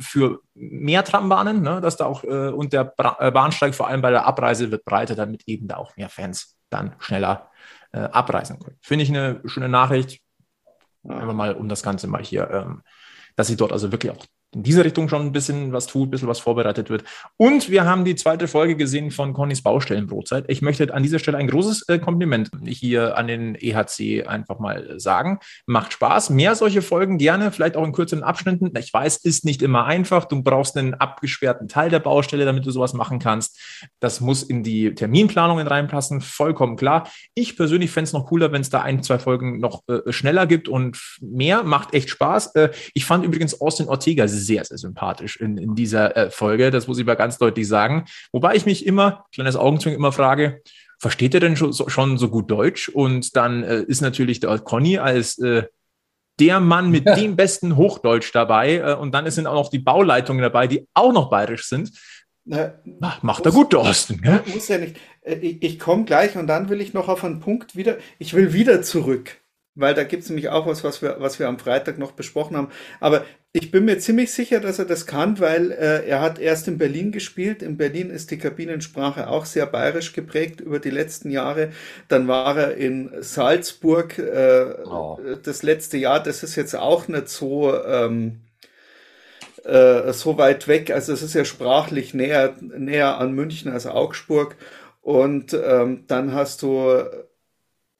für 0.00 0.40
mehr 0.54 1.04
Trambahnen, 1.04 1.62
ne, 1.62 1.80
dass 1.80 1.96
da 1.96 2.06
auch 2.06 2.24
äh, 2.24 2.48
und 2.48 2.72
der 2.72 2.84
Bra 2.84 3.16
äh, 3.20 3.30
Bahnsteig 3.30 3.74
vor 3.74 3.88
allem 3.88 4.02
bei 4.02 4.10
der 4.10 4.26
Abreise 4.26 4.70
wird 4.70 4.84
breiter, 4.84 5.14
damit 5.14 5.42
eben 5.46 5.68
da 5.68 5.76
auch 5.76 5.96
mehr 5.96 6.08
Fans 6.08 6.56
dann 6.70 6.94
schneller 6.98 7.50
äh, 7.92 7.98
abreisen 7.98 8.58
können. 8.58 8.76
Finde 8.80 9.04
ich 9.04 9.10
eine 9.10 9.40
schöne 9.44 9.68
Nachricht. 9.68 10.20
Einfach 11.08 11.32
mal, 11.32 11.54
um 11.54 11.68
das 11.68 11.82
Ganze 11.82 12.06
mal 12.06 12.22
hier 12.22 12.50
ähm, 12.50 12.82
dass 13.38 13.46
sie 13.46 13.56
dort 13.56 13.72
also 13.72 13.92
wirklich 13.92 14.10
auch 14.10 14.26
in 14.54 14.62
dieser 14.62 14.84
Richtung 14.84 15.08
schon 15.08 15.22
ein 15.22 15.32
bisschen 15.32 15.72
was 15.72 15.86
tut, 15.86 16.08
ein 16.08 16.10
bisschen 16.10 16.28
was 16.28 16.40
vorbereitet 16.40 16.88
wird. 16.88 17.04
Und 17.36 17.68
wir 17.68 17.84
haben 17.84 18.04
die 18.04 18.14
zweite 18.14 18.48
Folge 18.48 18.76
gesehen 18.76 19.10
von 19.10 19.34
Connys 19.34 19.62
Baustellenbrotzeit. 19.62 20.46
Ich 20.48 20.62
möchte 20.62 20.92
an 20.94 21.02
dieser 21.02 21.18
Stelle 21.18 21.36
ein 21.36 21.48
großes 21.48 21.88
äh, 21.88 21.98
Kompliment 21.98 22.50
hier 22.64 23.18
an 23.18 23.26
den 23.26 23.54
EHC 23.54 24.26
einfach 24.26 24.58
mal 24.58 24.98
sagen. 24.98 25.38
Macht 25.66 25.92
Spaß. 25.92 26.30
Mehr 26.30 26.54
solche 26.54 26.80
Folgen 26.80 27.18
gerne, 27.18 27.52
vielleicht 27.52 27.76
auch 27.76 27.84
in 27.84 27.92
kürzeren 27.92 28.24
Abschnitten. 28.24 28.72
Ich 28.78 28.92
weiß, 28.92 29.18
ist 29.18 29.44
nicht 29.44 29.60
immer 29.60 29.84
einfach. 29.84 30.24
Du 30.24 30.42
brauchst 30.42 30.78
einen 30.78 30.94
abgesperrten 30.94 31.68
Teil 31.68 31.90
der 31.90 32.00
Baustelle, 32.00 32.46
damit 32.46 32.64
du 32.64 32.70
sowas 32.70 32.94
machen 32.94 33.18
kannst. 33.18 33.58
Das 34.00 34.20
muss 34.22 34.42
in 34.42 34.62
die 34.62 34.94
Terminplanungen 34.94 35.66
reinpassen, 35.66 36.22
vollkommen 36.22 36.76
klar. 36.76 37.10
Ich 37.34 37.56
persönlich 37.56 37.90
fände 37.90 38.08
es 38.08 38.12
noch 38.14 38.26
cooler, 38.26 38.50
wenn 38.50 38.62
es 38.62 38.70
da 38.70 38.80
ein, 38.80 39.02
zwei 39.02 39.18
Folgen 39.18 39.58
noch 39.58 39.82
äh, 39.88 40.10
schneller 40.10 40.46
gibt 40.46 40.68
und 40.68 40.98
mehr. 41.20 41.64
Macht 41.64 41.92
echt 41.92 42.08
Spaß. 42.08 42.54
Äh, 42.54 42.70
ich 42.94 43.04
fand 43.04 43.26
übrigens 43.26 43.60
Austin 43.60 43.88
Ortega 43.88 44.26
sehr 44.48 44.64
sympathisch 44.64 45.36
in, 45.36 45.56
in 45.56 45.74
dieser 45.76 46.16
äh, 46.16 46.30
Folge. 46.30 46.72
Das 46.72 46.88
muss 46.88 46.98
ich 46.98 47.06
mal 47.06 47.14
ganz 47.14 47.38
deutlich 47.38 47.68
sagen. 47.68 48.06
Wobei 48.32 48.56
ich 48.56 48.66
mich 48.66 48.84
immer, 48.84 49.26
kleines 49.32 49.54
Augenzwinkern, 49.54 50.00
immer 50.00 50.12
frage, 50.12 50.62
versteht 50.98 51.34
er 51.34 51.40
denn 51.40 51.56
schon 51.56 51.72
so, 51.72 51.88
schon 51.88 52.18
so 52.18 52.28
gut 52.28 52.50
Deutsch? 52.50 52.88
Und 52.88 53.36
dann 53.36 53.62
äh, 53.62 53.82
ist 53.82 54.00
natürlich 54.00 54.40
der 54.40 54.58
Conny 54.58 54.98
als 54.98 55.38
äh, 55.38 55.64
der 56.40 56.60
Mann 56.60 56.90
mit 56.90 57.06
dem 57.06 57.36
besten 57.36 57.76
Hochdeutsch 57.76 58.34
dabei. 58.34 58.78
Äh, 58.78 58.94
und 58.94 59.12
dann 59.12 59.30
sind 59.30 59.46
auch 59.46 59.54
noch 59.54 59.70
die 59.70 59.78
Bauleitungen 59.78 60.42
dabei, 60.42 60.66
die 60.66 60.88
auch 60.94 61.12
noch 61.12 61.30
bayerisch 61.30 61.68
sind. 61.68 61.92
Na, 62.44 62.74
Ach, 63.02 63.22
macht 63.22 63.44
er 63.44 63.52
gut, 63.52 63.72
der 63.72 63.80
Osten. 63.80 64.22
Gell? 64.22 64.42
Muss 64.46 64.68
ja 64.68 64.78
nicht. 64.78 64.96
Äh, 65.22 65.36
ich, 65.36 65.62
ich 65.62 65.78
komme 65.78 66.04
gleich 66.04 66.36
und 66.36 66.46
dann 66.46 66.68
will 66.68 66.80
ich 66.80 66.94
noch 66.94 67.08
auf 67.08 67.22
einen 67.22 67.40
Punkt 67.40 67.76
wieder. 67.76 67.98
Ich 68.18 68.34
will 68.34 68.52
wieder 68.52 68.82
zurück 68.82 69.38
weil 69.78 69.94
da 69.94 70.04
gibt 70.04 70.24
es 70.24 70.28
nämlich 70.28 70.48
auch 70.48 70.66
was, 70.66 70.84
was 70.84 71.02
wir, 71.02 71.16
was 71.18 71.38
wir 71.38 71.48
am 71.48 71.58
Freitag 71.58 71.98
noch 71.98 72.12
besprochen 72.12 72.56
haben. 72.56 72.70
Aber 73.00 73.24
ich 73.52 73.70
bin 73.70 73.84
mir 73.84 73.98
ziemlich 73.98 74.32
sicher, 74.32 74.60
dass 74.60 74.78
er 74.78 74.84
das 74.84 75.06
kann, 75.06 75.40
weil 75.40 75.70
äh, 75.70 76.06
er 76.06 76.20
hat 76.20 76.38
erst 76.38 76.68
in 76.68 76.78
Berlin 76.78 77.12
gespielt. 77.12 77.62
In 77.62 77.76
Berlin 77.76 78.10
ist 78.10 78.30
die 78.30 78.38
Kabinensprache 78.38 79.28
auch 79.28 79.46
sehr 79.46 79.66
bayerisch 79.66 80.12
geprägt 80.12 80.60
über 80.60 80.80
die 80.80 80.90
letzten 80.90 81.30
Jahre. 81.30 81.70
Dann 82.08 82.28
war 82.28 82.58
er 82.58 82.74
in 82.76 83.10
Salzburg 83.20 84.18
äh, 84.18 84.74
oh. 84.84 85.18
das 85.42 85.62
letzte 85.62 85.96
Jahr. 85.96 86.22
Das 86.22 86.42
ist 86.42 86.56
jetzt 86.56 86.74
auch 86.74 87.08
nicht 87.08 87.28
so. 87.28 87.74
Ähm, 87.84 88.40
äh, 89.64 90.12
so 90.12 90.38
weit 90.38 90.68
weg, 90.68 90.90
also 90.90 91.12
es 91.12 91.20
ist 91.20 91.34
ja 91.34 91.44
sprachlich 91.44 92.14
näher, 92.14 92.54
näher 92.60 93.18
an 93.18 93.32
München 93.32 93.70
als 93.70 93.86
Augsburg. 93.86 94.56
Und 95.02 95.52
ähm, 95.52 96.04
dann 96.06 96.32
hast 96.32 96.62
du 96.62 97.02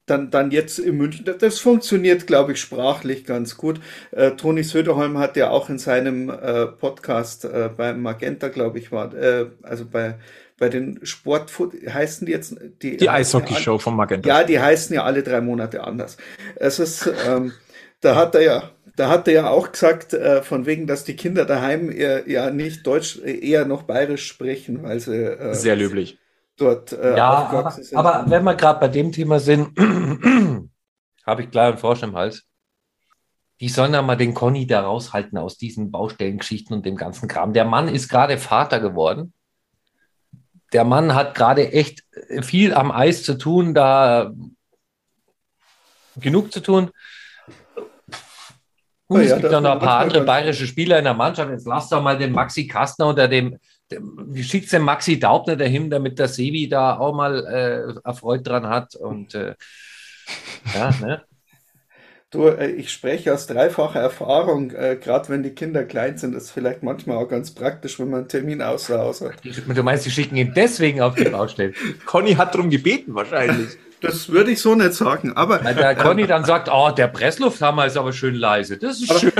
dann, 0.09 0.31
dann 0.31 0.51
jetzt 0.51 0.79
in 0.79 0.97
München. 0.97 1.25
Das 1.39 1.59
funktioniert, 1.59 2.27
glaube 2.27 2.53
ich, 2.53 2.59
sprachlich 2.59 3.25
ganz 3.25 3.57
gut. 3.57 3.79
Äh, 4.11 4.31
Toni 4.31 4.63
Söderholm 4.63 5.17
hat 5.17 5.37
ja 5.37 5.49
auch 5.49 5.69
in 5.69 5.77
seinem 5.77 6.29
äh, 6.29 6.67
Podcast 6.67 7.45
äh, 7.45 7.69
beim 7.75 8.01
Magenta, 8.01 8.47
glaube 8.47 8.79
ich, 8.79 8.91
war, 8.91 9.13
äh, 9.13 9.47
also 9.63 9.85
bei, 9.85 10.15
bei 10.57 10.69
den 10.69 10.99
Sport, 11.03 11.51
heißen 11.87 12.25
die 12.25 12.31
jetzt 12.31 12.55
die, 12.81 12.97
die 12.97 13.09
Eishockey-Show 13.09 13.77
von 13.79 13.95
Magenta. 13.95 14.27
Ja, 14.27 14.43
die 14.43 14.59
heißen 14.59 14.93
ja 14.95 15.03
alle 15.03 15.23
drei 15.23 15.41
Monate 15.41 15.83
anders. 15.83 16.17
Es 16.55 16.79
ist, 16.79 17.09
ähm, 17.27 17.53
da 18.01 18.15
hat 18.15 18.35
er 18.35 18.41
ja, 18.41 18.71
da 18.95 19.09
hat 19.09 19.27
er 19.27 19.33
ja 19.33 19.49
auch 19.49 19.71
gesagt, 19.71 20.13
äh, 20.13 20.41
von 20.41 20.65
wegen, 20.65 20.87
dass 20.87 21.03
die 21.03 21.15
Kinder 21.15 21.45
daheim 21.45 21.91
eher, 21.91 22.29
ja 22.29 22.51
nicht 22.51 22.85
Deutsch, 22.85 23.19
eher 23.23 23.65
noch 23.65 23.83
Bayerisch 23.83 24.27
sprechen, 24.27 24.83
weil 24.83 24.99
sie 24.99 25.15
äh, 25.15 25.53
sehr 25.53 25.75
löblich 25.75 26.17
dort 26.59 26.91
äh, 26.93 27.17
ja, 27.17 27.29
aber, 27.29 27.71
sind. 27.71 27.97
Aber 27.97 28.29
wenn 28.29 28.43
wir 28.43 28.55
gerade 28.55 28.79
bei 28.79 28.87
dem 28.87 29.11
Thema 29.11 29.39
sind, 29.39 29.77
habe 31.25 31.43
ich 31.43 31.51
klar 31.51 31.67
einen 31.67 31.77
Frosch 31.77 32.03
im 32.03 32.15
Hals. 32.15 32.45
Die 33.59 33.69
sollen 33.69 33.93
ja 33.93 34.01
mal 34.01 34.15
den 34.15 34.33
Conny 34.33 34.67
da 34.67 34.81
raushalten 34.81 35.37
aus 35.37 35.57
diesen 35.57 35.91
Baustellengeschichten 35.91 36.75
und 36.75 36.85
dem 36.85 36.95
ganzen 36.95 37.27
Kram. 37.27 37.53
Der 37.53 37.65
Mann 37.65 37.87
ist 37.89 38.07
gerade 38.07 38.37
Vater 38.37 38.79
geworden. 38.79 39.33
Der 40.71 40.85
Mann 40.85 41.13
hat 41.13 41.35
gerade 41.35 41.71
echt 41.71 42.03
viel 42.41 42.73
am 42.73 42.91
Eis 42.91 43.23
zu 43.23 43.37
tun, 43.37 43.73
da 43.73 44.31
genug 46.15 46.53
zu 46.53 46.61
tun. 46.61 46.91
Gut, 49.07 49.23
ja, 49.23 49.35
es 49.35 49.41
gibt 49.41 49.51
ja 49.51 49.59
noch 49.59 49.71
ein 49.71 49.79
paar 49.79 50.01
andere 50.01 50.21
bayerische 50.23 50.67
Spieler 50.67 50.99
in 50.99 51.03
der 51.03 51.15
Mannschaft. 51.15 51.49
Jetzt 51.49 51.65
lass 51.65 51.89
doch 51.89 52.01
mal 52.01 52.17
den 52.17 52.31
Maxi 52.31 52.67
Kastner 52.67 53.07
unter 53.07 53.27
dem 53.27 53.57
wie 53.89 54.43
schickt 54.43 54.71
den 54.71 54.83
Maxi 54.83 55.19
Daubner 55.19 55.55
dahin, 55.55 55.89
damit 55.89 56.19
der 56.19 56.27
Sevi 56.27 56.69
da 56.69 56.97
auch 56.97 57.13
mal 57.13 57.45
äh, 57.45 58.07
Erfreut 58.07 58.45
dran 58.45 58.67
hat 58.67 58.95
und 58.95 59.35
äh, 59.35 59.55
ja, 60.75 60.91
ne? 61.01 61.23
Du, 62.31 62.47
äh, 62.47 62.67
ich 62.67 62.91
spreche 62.91 63.33
aus 63.33 63.47
dreifacher 63.47 63.99
Erfahrung, 63.99 64.69
äh, 64.71 64.97
gerade 65.01 65.29
wenn 65.29 65.41
die 65.41 65.49
Kinder 65.49 65.83
klein 65.83 66.19
sind, 66.19 66.35
ist 66.35 66.51
vielleicht 66.51 66.83
manchmal 66.83 67.17
auch 67.17 67.27
ganz 67.27 67.49
praktisch, 67.51 67.99
wenn 67.99 68.11
man 68.11 68.19
einen 68.19 68.29
Termin 68.29 68.61
außer 68.61 68.99
Haus 68.99 69.21
hat. 69.21 69.33
Du 69.43 69.83
meinst, 69.83 70.03
sie 70.03 70.11
schicken 70.11 70.35
ihn 70.35 70.53
deswegen 70.55 71.01
auf 71.01 71.15
die 71.15 71.23
Baustelle? 71.23 71.73
Conny 72.05 72.35
hat 72.35 72.53
darum 72.53 72.69
gebeten 72.69 73.15
wahrscheinlich. 73.15 73.69
Das 74.01 74.29
würde 74.29 74.51
ich 74.51 74.61
so 74.61 74.75
nicht 74.75 74.93
sagen, 74.93 75.33
aber... 75.35 75.61
Weil 75.61 75.75
der 75.75 75.93
Conny 75.93 76.25
dann 76.25 76.45
sagt, 76.45 76.69
oh, 76.71 76.89
der 76.89 77.09
Presslufthammer 77.09 77.85
ist 77.85 77.97
aber 77.97 78.13
schön 78.13 78.33
leise. 78.33 78.77
Das 78.77 79.01
ist 79.01 79.19
schön. 79.19 79.33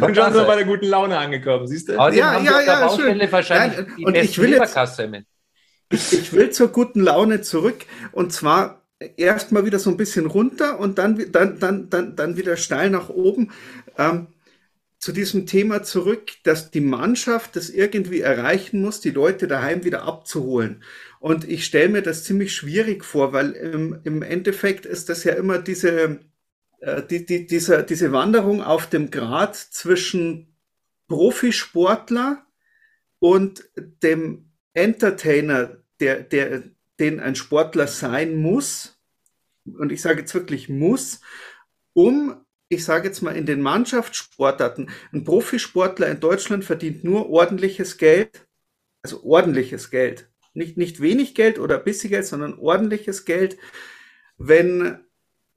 Und 0.00 0.16
schon 0.16 0.32
sind 0.32 0.34
wir 0.34 0.44
bei 0.44 0.56
der 0.56 0.64
guten 0.64 0.86
Laune 0.86 1.18
angekommen, 1.18 1.66
siehst 1.66 1.88
du? 1.88 1.92
ja, 1.92 2.10
ja, 2.10 2.60
ja, 2.60 2.88
schön. 2.96 3.20
wahrscheinlich 3.30 3.78
Nein, 3.78 4.04
und 4.04 4.16
ich 4.16 4.38
will 4.38 4.52
jetzt, 4.52 4.76
ich, 5.90 6.12
ich 6.12 6.32
will 6.32 6.50
zur 6.50 6.68
guten 6.68 7.00
Laune 7.00 7.40
zurück 7.40 7.84
und 8.12 8.32
zwar 8.32 8.82
erstmal 9.16 9.64
wieder 9.64 9.78
so 9.78 9.90
ein 9.90 9.96
bisschen 9.96 10.26
runter 10.26 10.78
und 10.78 10.98
dann, 10.98 11.30
dann, 11.32 11.58
dann, 11.58 11.90
dann, 11.90 12.16
dann 12.16 12.36
wieder 12.36 12.56
steil 12.56 12.90
nach 12.90 13.08
oben. 13.08 13.52
Ähm, 13.98 14.28
zu 14.98 15.12
diesem 15.12 15.46
Thema 15.46 15.82
zurück, 15.82 16.32
dass 16.42 16.70
die 16.70 16.80
Mannschaft 16.80 17.54
das 17.54 17.70
irgendwie 17.70 18.22
erreichen 18.22 18.80
muss, 18.80 19.00
die 19.00 19.10
Leute 19.10 19.46
daheim 19.46 19.84
wieder 19.84 20.02
abzuholen. 20.02 20.82
Und 21.20 21.48
ich 21.48 21.64
stelle 21.64 21.90
mir 21.90 22.02
das 22.02 22.24
ziemlich 22.24 22.54
schwierig 22.54 23.04
vor, 23.04 23.32
weil 23.32 23.52
im, 23.52 24.00
im 24.04 24.22
Endeffekt 24.22 24.86
ist 24.86 25.08
das 25.08 25.22
ja 25.24 25.34
immer 25.34 25.58
diese, 25.58 26.20
die, 26.86 27.26
die, 27.26 27.46
diese, 27.46 27.82
diese 27.82 28.12
Wanderung 28.12 28.62
auf 28.62 28.88
dem 28.88 29.10
Grad 29.10 29.56
zwischen 29.56 30.56
Profisportler 31.08 32.46
und 33.18 33.68
dem 34.02 34.50
Entertainer, 34.72 35.82
der, 36.00 36.22
der, 36.22 36.62
den 37.00 37.20
ein 37.20 37.34
Sportler 37.34 37.86
sein 37.86 38.36
muss, 38.36 38.98
und 39.64 39.90
ich 39.90 40.00
sage 40.00 40.20
jetzt 40.20 40.34
wirklich 40.34 40.68
muss, 40.68 41.20
um, 41.92 42.44
ich 42.68 42.84
sage 42.84 43.08
jetzt 43.08 43.22
mal 43.22 43.36
in 43.36 43.46
den 43.46 43.62
Mannschaftssportarten, 43.62 44.90
ein 45.12 45.24
Profisportler 45.24 46.08
in 46.08 46.20
Deutschland 46.20 46.64
verdient 46.64 47.04
nur 47.04 47.30
ordentliches 47.30 47.98
Geld, 47.98 48.46
also 49.02 49.24
ordentliches 49.24 49.90
Geld, 49.90 50.28
nicht, 50.54 50.76
nicht 50.76 51.00
wenig 51.00 51.34
Geld 51.34 51.58
oder 51.58 51.78
bisschen 51.78 52.10
Geld, 52.10 52.26
sondern 52.26 52.58
ordentliches 52.58 53.24
Geld, 53.24 53.56
wenn 54.38 55.05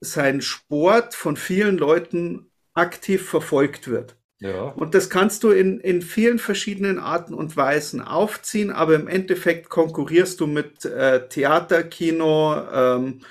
sein 0.02 0.41
Sport 0.41 1.16
von 1.16 1.38
vielen 1.38 1.78
Leuten 1.78 2.52
aktiv 2.74 3.28
verfolgt 3.28 3.88
wird. 3.88 4.16
Ja. 4.39 4.62
Und 4.64 4.95
das 4.95 5.10
kannst 5.10 5.43
du 5.43 5.52
in, 5.52 5.80
in 5.80 6.02
vielen 6.02 6.39
verschiedenen 6.39 7.00
Arten 7.00 7.34
und 7.34 7.58
Weisen 7.58 8.02
aufziehen, 8.02 8.72
aber 8.72 8.95
im 8.95 9.08
Endeffekt 9.08 9.70
konkurrierst 9.70 10.39
du 10.39 10.47
mit 10.47 10.86
äh, 10.86 11.28
Theater, 11.28 11.84
Kino, 11.84 12.56
ähm, 12.74 13.22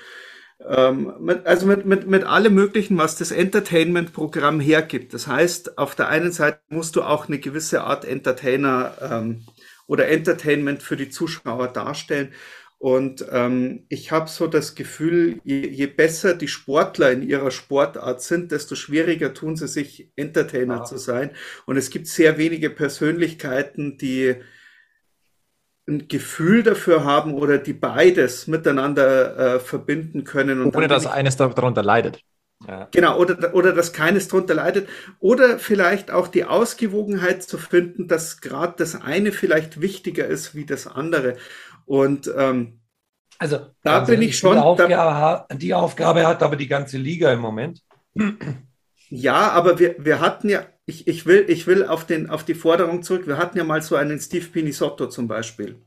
Ähm, 0.67 1.13
mit, 1.21 1.47
also 1.47 1.65
mit, 1.65 1.85
mit, 1.85 2.05
mit 2.07 2.25
allem 2.25 2.53
Möglichen, 2.53 2.97
was 2.97 3.15
das 3.15 3.31
Entertainment-Programm 3.31 4.59
hergibt. 4.59 5.13
Das 5.13 5.25
heißt, 5.25 5.77
auf 5.77 5.95
der 5.95 6.09
einen 6.09 6.33
Seite 6.33 6.59
musst 6.67 6.97
du 6.97 7.01
auch 7.01 7.29
eine 7.29 7.39
gewisse 7.39 7.85
Art 7.85 8.03
Entertainer 8.03 8.91
ähm, 9.01 9.45
oder 9.87 10.09
Entertainment 10.09 10.83
für 10.83 10.97
die 10.97 11.09
Zuschauer 11.09 11.69
darstellen. 11.69 12.33
Und 12.79 13.25
ähm, 13.29 13.85
ich 13.89 14.13
habe 14.13 14.29
so 14.29 14.47
das 14.47 14.73
Gefühl, 14.73 15.41
je, 15.43 15.67
je 15.67 15.87
besser 15.87 16.33
die 16.33 16.47
Sportler 16.47 17.11
in 17.11 17.21
ihrer 17.21 17.51
Sportart 17.51 18.21
sind, 18.21 18.53
desto 18.53 18.75
schwieriger 18.75 19.33
tun 19.33 19.57
sie 19.57 19.67
sich, 19.67 20.11
Entertainer 20.15 20.77
ja. 20.77 20.83
zu 20.85 20.97
sein. 20.97 21.31
Und 21.65 21.75
es 21.75 21.89
gibt 21.89 22.07
sehr 22.07 22.37
wenige 22.37 22.69
Persönlichkeiten, 22.69 23.97
die 23.97 24.35
ein 25.89 26.07
Gefühl 26.07 26.63
dafür 26.63 27.03
haben 27.03 27.33
oder 27.33 27.57
die 27.57 27.73
beides 27.73 28.47
miteinander 28.47 29.55
äh, 29.55 29.59
verbinden 29.59 30.23
können. 30.23 30.61
Und 30.61 30.73
Ohne 30.73 30.87
dass 30.87 31.05
eines 31.05 31.35
darunter 31.35 31.83
leidet. 31.83 32.23
Ja. 32.67 32.89
Genau, 32.91 33.17
oder, 33.17 33.53
oder 33.55 33.71
dass 33.71 33.93
keines 33.93 34.27
darunter 34.27 34.53
leidet. 34.53 34.89
Oder 35.19 35.59
vielleicht 35.59 36.11
auch 36.11 36.27
die 36.27 36.43
Ausgewogenheit 36.43 37.43
zu 37.43 37.57
finden, 37.57 38.07
dass 38.07 38.41
gerade 38.41 38.73
das 38.77 39.01
eine 39.01 39.31
vielleicht 39.31 39.79
wichtiger 39.79 40.27
ist 40.27 40.55
wie 40.55 40.65
das 40.65 40.85
andere. 40.85 41.37
Und 41.89 42.31
ähm, 42.37 42.81
also 43.39 43.65
da 43.81 44.01
bin 44.01 44.21
ich 44.21 44.37
schon. 44.37 44.53
Die 44.53 44.61
Aufgabe, 44.61 44.93
da, 45.49 45.55
die 45.55 45.73
Aufgabe 45.73 46.27
hat 46.27 46.43
aber 46.43 46.55
die 46.55 46.67
ganze 46.67 46.99
Liga 46.99 47.33
im 47.33 47.39
Moment. 47.39 47.81
Ja, 49.09 49.49
aber 49.49 49.79
wir, 49.79 49.95
wir 49.97 50.19
hatten 50.19 50.49
ja, 50.49 50.67
ich, 50.85 51.07
ich, 51.07 51.25
will, 51.25 51.45
ich 51.47 51.65
will 51.65 51.83
auf, 51.83 52.05
den, 52.05 52.29
auf 52.29 52.43
die 52.43 52.53
Forderung 52.53 53.01
zurück, 53.01 53.25
wir 53.25 53.37
hatten 53.37 53.57
ja 53.57 53.63
mal 53.63 53.81
so 53.81 53.95
einen 53.95 54.19
Steve 54.19 54.45
Pinisotto 54.45 55.07
zum 55.07 55.27
Beispiel. 55.27 55.81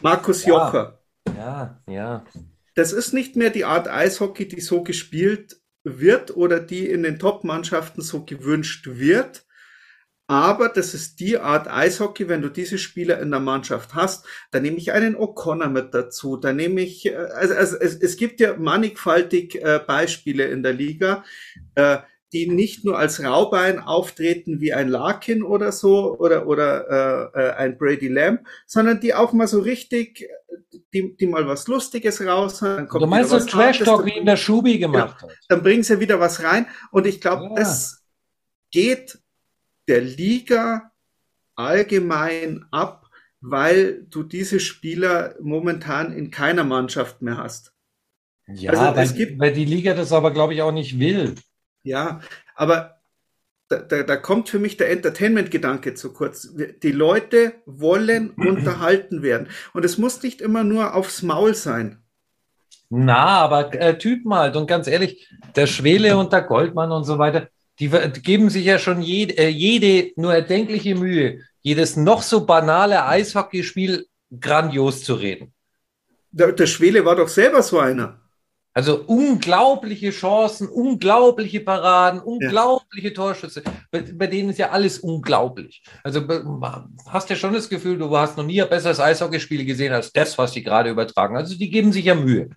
Markus 0.00 0.44
ja. 0.44 0.48
Jocher. 0.48 0.98
Ja, 1.36 1.80
ja. 1.88 2.24
Das 2.74 2.92
ist 2.92 3.14
nicht 3.14 3.36
mehr 3.36 3.50
die 3.50 3.64
Art 3.64 3.86
Eishockey, 3.86 4.48
die 4.48 4.60
so 4.60 4.82
gespielt 4.82 5.60
wird 5.84 6.36
oder 6.36 6.58
die 6.58 6.88
in 6.88 7.04
den 7.04 7.20
Top-Mannschaften 7.20 8.02
so 8.02 8.24
gewünscht 8.24 8.88
wird, 8.88 9.44
aber 10.30 10.68
das 10.68 10.94
ist 10.94 11.18
die 11.18 11.38
Art 11.38 11.66
Eishockey, 11.66 12.28
wenn 12.28 12.40
du 12.40 12.50
diese 12.50 12.78
Spieler 12.78 13.18
in 13.18 13.32
der 13.32 13.40
Mannschaft 13.40 13.96
hast, 13.96 14.24
dann 14.52 14.62
nehme 14.62 14.76
ich 14.76 14.92
einen 14.92 15.16
O'Connor 15.16 15.66
mit 15.66 15.92
dazu, 15.92 16.36
dann 16.36 16.54
nehme 16.54 16.82
ich, 16.82 17.06
äh, 17.06 17.16
also, 17.16 17.54
also 17.54 17.76
es, 17.76 17.96
es 17.96 18.16
gibt 18.16 18.38
ja 18.38 18.56
mannigfaltig 18.56 19.56
äh, 19.56 19.80
Beispiele 19.84 20.44
in 20.44 20.62
der 20.62 20.72
Liga, 20.72 21.24
äh, 21.74 21.98
die 22.32 22.46
nicht 22.46 22.84
nur 22.84 22.96
als 22.96 23.24
Raubein 23.24 23.80
auftreten 23.80 24.60
wie 24.60 24.72
ein 24.72 24.86
Larkin 24.86 25.42
oder 25.42 25.72
so 25.72 26.16
oder 26.16 26.46
oder 26.46 27.32
äh, 27.34 27.40
äh 27.40 27.50
ein 27.54 27.76
Brady 27.76 28.06
Lamb, 28.06 28.46
sondern 28.68 29.00
die 29.00 29.14
auch 29.14 29.32
mal 29.32 29.48
so 29.48 29.58
richtig, 29.58 30.28
die, 30.94 31.16
die 31.16 31.26
mal 31.26 31.48
was 31.48 31.66
Lustiges 31.66 32.24
raus 32.24 32.62
haben. 32.62 32.86
du 32.88 33.06
meinst 33.08 33.32
das 33.32 33.46
Trash 33.46 33.80
Talk 33.80 34.06
wie 34.06 34.16
in 34.16 34.26
der 34.26 34.36
Schubi 34.36 34.78
gemacht 34.78 35.22
ja, 35.22 35.28
hat? 35.28 35.36
Dann 35.48 35.64
bringen 35.64 35.82
sie 35.82 35.98
wieder 35.98 36.20
was 36.20 36.44
rein 36.44 36.66
und 36.92 37.08
ich 37.08 37.20
glaube, 37.20 37.46
ja. 37.46 37.54
das 37.56 38.04
geht 38.70 39.18
der 39.90 40.00
Liga 40.00 40.92
allgemein 41.56 42.64
ab, 42.70 43.10
weil 43.40 44.06
du 44.08 44.22
diese 44.22 44.60
Spieler 44.60 45.34
momentan 45.40 46.12
in 46.12 46.30
keiner 46.30 46.64
Mannschaft 46.64 47.22
mehr 47.22 47.36
hast. 47.36 47.74
Ja, 48.46 48.70
also, 48.72 48.96
weil, 48.96 49.08
gibt, 49.08 49.40
weil 49.40 49.52
die 49.52 49.64
Liga 49.64 49.94
das 49.94 50.12
aber, 50.12 50.32
glaube 50.32 50.54
ich, 50.54 50.62
auch 50.62 50.72
nicht 50.72 50.98
will. 50.98 51.34
Ja, 51.82 52.20
aber 52.54 53.00
da, 53.68 53.78
da, 53.78 54.02
da 54.02 54.16
kommt 54.16 54.48
für 54.48 54.58
mich 54.58 54.76
der 54.76 54.90
Entertainment-Gedanke 54.90 55.94
zu 55.94 56.12
kurz. 56.12 56.54
Die 56.82 56.92
Leute 56.92 57.54
wollen 57.66 58.30
unterhalten 58.36 59.22
werden. 59.22 59.48
Und 59.72 59.84
es 59.84 59.98
muss 59.98 60.22
nicht 60.22 60.40
immer 60.40 60.64
nur 60.64 60.94
aufs 60.94 61.22
Maul 61.22 61.54
sein. 61.54 62.02
Na, 62.90 63.38
aber 63.38 63.72
äh, 63.74 63.98
Typen 63.98 64.34
halt. 64.34 64.56
Und 64.56 64.66
ganz 64.66 64.86
ehrlich, 64.86 65.28
der 65.54 65.66
Schwele 65.66 66.16
und 66.16 66.32
der 66.32 66.42
Goldmann 66.42 66.90
und 66.90 67.04
so 67.04 67.18
weiter, 67.18 67.48
die, 67.80 67.88
geben 68.20 68.50
sich 68.50 68.66
ja 68.66 68.78
schon 68.78 69.00
jede, 69.00 69.38
äh, 69.38 69.48
jede 69.48 70.12
nur 70.16 70.34
erdenkliche 70.34 70.94
Mühe, 70.94 71.40
jedes 71.62 71.96
noch 71.96 72.22
so 72.22 72.44
banale 72.46 73.06
Eishockeyspiel 73.06 74.06
grandios 74.38 75.02
zu 75.02 75.14
reden. 75.14 75.52
Der, 76.30 76.52
der 76.52 76.66
Schwele 76.66 77.04
war 77.04 77.16
doch 77.16 77.28
selber 77.28 77.62
so 77.62 77.78
einer. 77.78 78.20
Also 78.72 79.02
unglaubliche 79.06 80.10
Chancen, 80.10 80.68
unglaubliche 80.68 81.58
Paraden, 81.58 82.20
unglaubliche 82.20 83.08
ja. 83.08 83.14
Torschüsse. 83.14 83.64
Bei, 83.90 84.02
bei, 84.02 84.28
denen 84.28 84.50
ist 84.50 84.60
ja 84.60 84.70
alles 84.70 85.00
unglaublich. 85.00 85.82
Also 86.04 86.24
hast 87.08 87.30
ja 87.30 87.36
schon 87.36 87.52
das 87.52 87.68
Gefühl, 87.68 87.98
du 87.98 88.16
hast 88.16 88.36
noch 88.36 88.44
nie 88.44 88.62
ein 88.62 88.68
besseres 88.68 89.00
Eishockeyspiel 89.00 89.64
gesehen 89.64 89.92
als 89.92 90.12
das, 90.12 90.38
was 90.38 90.52
die 90.52 90.62
gerade 90.62 90.90
übertragen. 90.90 91.36
Also 91.36 91.58
die 91.58 91.68
geben 91.68 91.90
sich 91.90 92.04
ja 92.04 92.14
Mühe. 92.14 92.50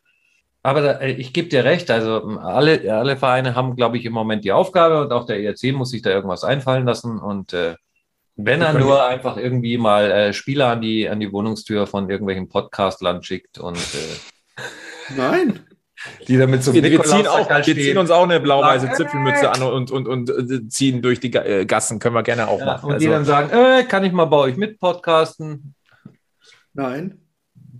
Aber 0.64 0.82
da, 0.82 0.92
äh, 0.94 1.12
ich 1.12 1.34
gebe 1.34 1.50
dir 1.50 1.66
recht, 1.66 1.92
also 1.92 2.40
alle, 2.40 2.92
alle 2.92 3.18
Vereine 3.18 3.54
haben, 3.54 3.76
glaube 3.76 3.98
ich, 3.98 4.06
im 4.06 4.14
Moment 4.14 4.46
die 4.46 4.54
Aufgabe 4.54 5.02
und 5.02 5.12
auch 5.12 5.26
der 5.26 5.42
ERC 5.42 5.74
muss 5.74 5.92
sich 5.92 6.02
da 6.02 6.10
irgendwas 6.10 6.46
einfallen 6.46 6.86
lassen. 6.86 7.20
Und 7.20 7.52
äh, 7.54 7.76
wenn 8.38 8.62
er 8.62 8.74
nur 8.74 9.06
einfach 9.06 9.38
irgendwie 9.38 9.78
mal 9.78 10.10
äh, 10.10 10.34
Spieler 10.34 10.70
an 10.70 10.82
die, 10.82 11.08
an 11.08 11.20
die 11.20 11.32
Wohnungstür 11.32 11.86
von 11.86 12.10
irgendwelchen 12.10 12.48
Podcast-Land 12.48 13.26
schickt 13.26 13.60
und 13.60 13.78
äh, 13.78 14.64
Nein. 15.18 15.60
Die 16.28 16.38
damit 16.38 16.64
so 16.64 16.74
wir, 16.74 16.84
wir, 16.84 17.04
ziehen 17.04 17.28
auch, 17.28 17.50
wir 17.50 17.64
ziehen 17.64 17.98
uns 17.98 18.12
auch 18.12 18.24
eine 18.24 18.40
blau-weiße 18.40 18.92
Zipfelmütze 18.92 19.50
an 19.50 19.62
und, 19.62 19.92
und, 19.92 20.08
und, 20.08 20.30
und 20.30 20.52
äh, 20.52 20.68
ziehen 20.68 21.02
durch 21.02 21.20
die 21.20 21.34
äh, 21.34 21.66
Gassen. 21.66 22.00
Können 22.00 22.16
wir 22.16 22.24
gerne 22.24 22.48
auch 22.48 22.60
ja, 22.60 22.66
machen. 22.66 22.88
Und 22.88 22.94
also. 22.94 23.06
die 23.06 23.12
dann 23.12 23.26
sagen, 23.26 23.50
äh, 23.52 23.84
kann 23.84 24.04
ich 24.04 24.12
mal 24.12 24.26
bei 24.26 24.38
euch 24.38 24.58
mit 24.58 24.80
podcasten? 24.80 25.76
Nein. 26.74 27.23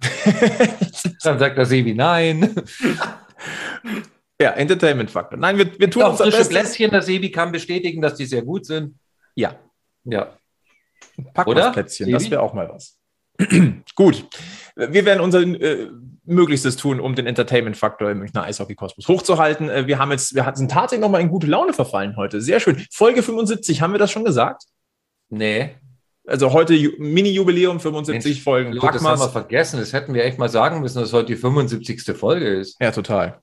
Dann 1.24 1.40
sagt 1.40 1.58
der 1.58 1.66
Sebi 1.66 1.94
nein. 1.94 2.56
Ja, 4.42 4.52
Entertainment-Faktor. 4.52 5.38
Nein, 5.40 5.58
wir, 5.58 5.80
wir 5.80 5.90
tun 5.90 6.04
uns 6.04 6.18
frische 6.18 6.38
Bestes. 6.38 6.50
Bläschen, 6.50 6.92
der 6.92 7.02
Sebi 7.02 7.32
kann 7.32 7.52
bestätigen, 7.52 8.02
dass 8.02 8.16
die 8.16 8.26
sehr 8.26 8.42
gut 8.42 8.66
sind. 8.66 8.98
Ja. 9.36 9.56
Ja. 10.04 10.38
Plätzchen, 11.72 12.12
das 12.12 12.30
wäre 12.30 12.42
auch 12.42 12.54
mal 12.54 12.70
was. 12.70 12.98
gut. 13.96 14.26
Wir 14.76 15.06
werden 15.06 15.22
unser 15.22 15.42
äh, 15.42 15.90
Möglichstes 16.26 16.78
tun, 16.78 17.00
um 17.00 17.16
den 17.16 17.28
Entertainment-Faktor 17.28 18.12
im 18.12 18.20
Münchner 18.20 18.44
Eishockey-Kosmos 18.44 19.08
hochzuhalten. 19.08 19.70
Äh, 19.70 19.88
wir 19.88 20.00
haben 20.00 20.12
jetzt, 20.12 20.36
wir 20.36 20.52
sind 20.56 20.72
tatsächlich 20.72 21.02
nochmal 21.02 21.22
in 21.22 21.30
gute 21.30 21.48
Laune 21.48 21.74
verfallen 21.74 22.16
heute. 22.16 22.42
Sehr 22.42 22.60
schön. 22.60 22.84
Folge 22.92 23.24
75, 23.24 23.82
haben 23.82 23.94
wir 23.94 24.00
das 24.00 24.12
schon 24.12 24.26
gesagt? 24.26 24.64
Nee. 25.30 25.76
Also 26.26 26.54
heute 26.54 26.74
Mini-Jubiläum, 26.74 27.80
75 27.80 28.32
Mensch, 28.32 28.44
Folgen. 28.44 28.72
Packmas. 28.78 28.94
Das 28.94 29.04
haben 29.04 29.20
wir 29.20 29.30
vergessen. 29.30 29.80
Das 29.80 29.92
hätten 29.92 30.14
wir 30.14 30.24
echt 30.24 30.40
mal 30.40 30.50
sagen 30.50 30.80
müssen, 30.80 31.00
dass 31.00 31.12
heute 31.12 31.28
die 31.28 31.36
75. 31.36 32.16
Folge 32.18 32.48
ist. 32.48 32.78
Ja, 32.82 32.92
total. 32.92 33.42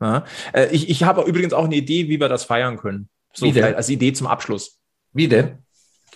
Ja. 0.00 0.24
Äh, 0.52 0.66
ich 0.72 0.90
ich 0.90 1.04
habe 1.04 1.22
übrigens 1.22 1.52
auch 1.52 1.64
eine 1.64 1.76
Idee, 1.76 2.08
wie 2.08 2.18
wir 2.18 2.28
das 2.28 2.44
feiern 2.44 2.78
können. 2.78 3.08
So 3.32 3.46
wie 3.46 3.52
vielleicht 3.52 3.76
als 3.76 3.88
Idee 3.88 4.12
zum 4.12 4.26
Abschluss. 4.26 4.78
Wie 5.12 5.28
denn? 5.28 5.58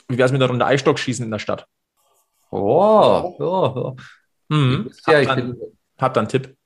Wie 0.09 0.19
wäre 0.19 0.27
es 0.27 0.33
mit 0.33 0.43
einer 0.43 0.51
Runde 0.51 0.67
Eisstock 0.67 0.99
schießen 0.99 1.25
in 1.25 1.31
der 1.31 1.39
Stadt? 1.39 1.67
Oh, 2.51 3.35
oh. 3.39 3.43
oh. 3.43 3.97
Mhm. 4.49 4.91
Ja, 5.07 5.19
hab, 5.19 5.37
dann, 5.37 5.57
hab 5.99 6.15
dann 6.15 6.23
einen 6.23 6.29
Tipp. 6.29 6.58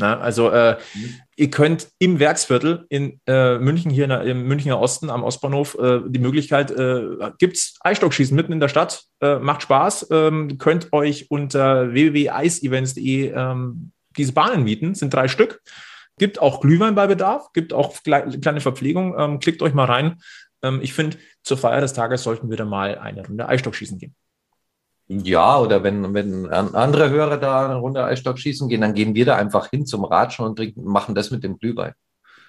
Na, 0.00 0.18
also 0.18 0.50
äh, 0.50 0.76
mhm. 0.94 1.14
ihr 1.36 1.50
könnt 1.50 1.88
im 1.98 2.18
Werksviertel 2.18 2.86
in 2.88 3.20
äh, 3.26 3.58
München, 3.58 3.90
hier 3.90 4.04
in 4.04 4.10
der, 4.10 4.22
im 4.22 4.48
Münchner 4.48 4.80
Osten 4.80 5.10
am 5.10 5.22
Ostbahnhof, 5.22 5.76
äh, 5.78 6.00
die 6.06 6.18
Möglichkeit, 6.18 6.70
äh, 6.70 7.02
gibt 7.38 7.56
es 7.56 7.76
Eisstockschießen 7.80 8.34
mitten 8.34 8.52
in 8.52 8.60
der 8.60 8.68
Stadt, 8.68 9.04
äh, 9.20 9.38
macht 9.38 9.62
Spaß, 9.62 10.08
ähm, 10.10 10.58
könnt 10.58 10.92
euch 10.92 11.30
unter 11.30 11.92
www.eisevents.de 11.92 13.32
ähm, 13.34 13.92
diese 14.16 14.32
Bahnen 14.32 14.64
mieten, 14.64 14.94
sind 14.94 15.14
drei 15.14 15.28
Stück. 15.28 15.60
Gibt 16.18 16.40
auch 16.40 16.60
Glühwein 16.60 16.94
bei 16.94 17.06
Bedarf, 17.06 17.52
gibt 17.52 17.72
auch 17.72 18.02
kleine 18.02 18.60
Verpflegung, 18.60 19.14
ähm, 19.18 19.40
klickt 19.40 19.62
euch 19.62 19.72
mal 19.72 19.84
rein. 19.84 20.20
Ähm, 20.62 20.80
ich 20.82 20.92
finde, 20.92 21.16
zur 21.42 21.56
Feier 21.56 21.80
des 21.80 21.92
Tages 21.92 22.22
sollten 22.22 22.50
wir 22.50 22.56
da 22.56 22.64
mal 22.64 22.98
eine 22.98 23.26
Runde 23.26 23.48
Eisstockschießen 23.48 23.98
gehen. 23.98 24.14
Ja, 25.12 25.58
oder 25.58 25.82
wenn, 25.82 26.14
wenn 26.14 26.48
andere 26.48 27.10
Hörer 27.10 27.36
da 27.36 27.64
eine 27.64 27.74
Runde 27.74 28.04
Eisstock 28.04 28.38
schießen 28.38 28.68
gehen, 28.68 28.80
dann 28.80 28.94
gehen 28.94 29.16
wir 29.16 29.24
da 29.24 29.34
einfach 29.34 29.68
hin 29.68 29.84
zum 29.84 30.04
Ratschen 30.04 30.44
und 30.44 30.54
trinken, 30.54 30.84
machen 30.84 31.16
das 31.16 31.32
mit 31.32 31.42
dem 31.42 31.58
Glühwein. 31.58 31.94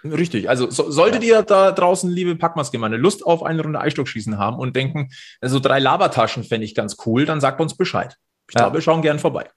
Richtig. 0.03 0.47
Also 0.47 0.69
so, 0.69 0.91
solltet 0.91 1.23
ja. 1.23 1.37
ihr 1.37 1.41
da 1.41 1.71
draußen, 1.71 2.07
liebe 2.07 2.35
Packmas-Gemeinde, 2.35 2.97
Lust 2.97 3.25
auf 3.25 3.41
eine 3.41 3.63
Runde 3.63 3.79
Eisstockschießen 3.79 4.37
haben 4.37 4.59
und 4.59 4.75
denken, 4.75 5.09
so 5.41 5.59
drei 5.59 5.79
Labertaschen 5.79 6.43
fände 6.43 6.65
ich 6.65 6.75
ganz 6.75 6.97
cool, 7.07 7.25
dann 7.25 7.41
sagt 7.41 7.59
uns 7.61 7.75
Bescheid. 7.75 8.15
Ich 8.47 8.53
ja. 8.53 8.61
glaube, 8.61 8.77
wir 8.77 8.81
schauen 8.81 9.01
gern 9.01 9.17
vorbei. 9.17 9.49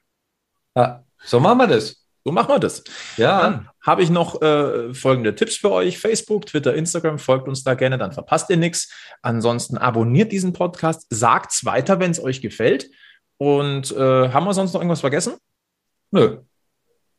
Ja, 0.75 1.05
so 1.23 1.41
machen 1.41 1.59
wir 1.59 1.67
das. 1.67 2.04
So 2.25 2.33
machen 2.33 2.49
wir 2.49 2.59
das. 2.59 2.83
Ja. 3.18 3.43
Dann 3.43 3.68
habe 3.83 4.03
ich 4.03 4.09
noch 4.09 4.41
äh, 4.41 4.95
folgende 4.95 5.35
Tipps 5.35 5.57
für 5.57 5.70
euch. 5.70 5.99
Facebook, 5.99 6.47
Twitter, 6.47 6.75
Instagram, 6.75 7.18
folgt 7.18 7.49
uns 7.49 7.64
da 7.64 7.75
gerne, 7.75 7.99
dann 7.99 8.12
verpasst 8.12 8.49
ihr 8.49 8.57
nichts. 8.57 8.91
Ansonsten 9.20 9.77
abonniert 9.77 10.33
diesen 10.33 10.55
Podcast, 10.55 11.07
sagt 11.11 11.53
es 11.53 11.66
weiter, 11.66 12.01
wenn 12.01 12.11
es 12.11 12.22
euch 12.22 12.41
gefällt. 12.41 12.89
Und 13.37 13.93
äh, 13.93 14.31
haben 14.31 14.47
wir 14.47 14.55
sonst 14.55 14.72
noch 14.72 14.81
irgendwas 14.81 15.01
vergessen? 15.01 15.35
Nö. 16.11 16.39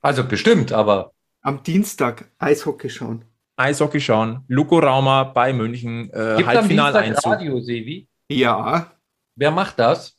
Also 0.01 0.23
bestimmt, 0.23 0.71
aber. 0.71 1.11
Am 1.41 1.61
Dienstag 1.61 2.31
Eishockey 2.39 2.89
schauen. 2.89 3.25
Eishockey 3.57 4.01
schauen. 4.01 4.43
Luko 4.47 4.79
Rauma 4.79 5.23
bei 5.23 5.53
München. 5.53 6.09
Äh, 6.11 6.43
Halbfinaleinzug. 6.43 7.31
Radio, 7.31 7.59
Sevi? 7.59 8.07
Ja. 8.27 8.91
Wer 9.35 9.51
macht 9.51 9.77
das? 9.77 10.17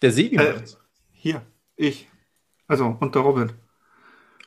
Der 0.00 0.10
Sevi 0.10 0.36
äh, 0.36 0.54
Hier, 1.12 1.42
ich. 1.76 2.08
Also, 2.72 2.96
und 3.00 3.14
der 3.14 3.20
Robin. 3.20 3.52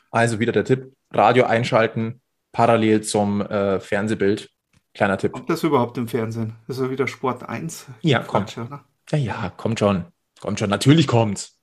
Also 0.10 0.40
wieder 0.40 0.52
der 0.52 0.66
Tipp, 0.66 0.96
Radio 1.12 1.44
einschalten, 1.46 2.22
parallel 2.54 3.02
zum 3.02 3.42
äh, 3.42 3.80
Fernsehbild. 3.80 4.50
Kleiner 4.96 5.20
Tipp. 5.20 5.34
Kommt 5.34 5.52
das 5.52 5.62
überhaupt 5.62 5.96
im 6.00 6.08
Fernsehen? 6.08 6.56
Ist 6.68 6.80
ja 6.80 6.90
wieder 6.90 7.08
Sport 7.08 7.48
1? 7.48 7.86
Ja, 8.02 8.24
kommt. 8.24 8.56
Ja, 8.56 9.18
ja, 9.18 9.54
kommt 9.56 9.78
schon. 9.78 10.06
Kommt 10.42 10.58
schon. 10.58 10.72
Natürlich 10.72 11.06
kommt's. 11.06 11.60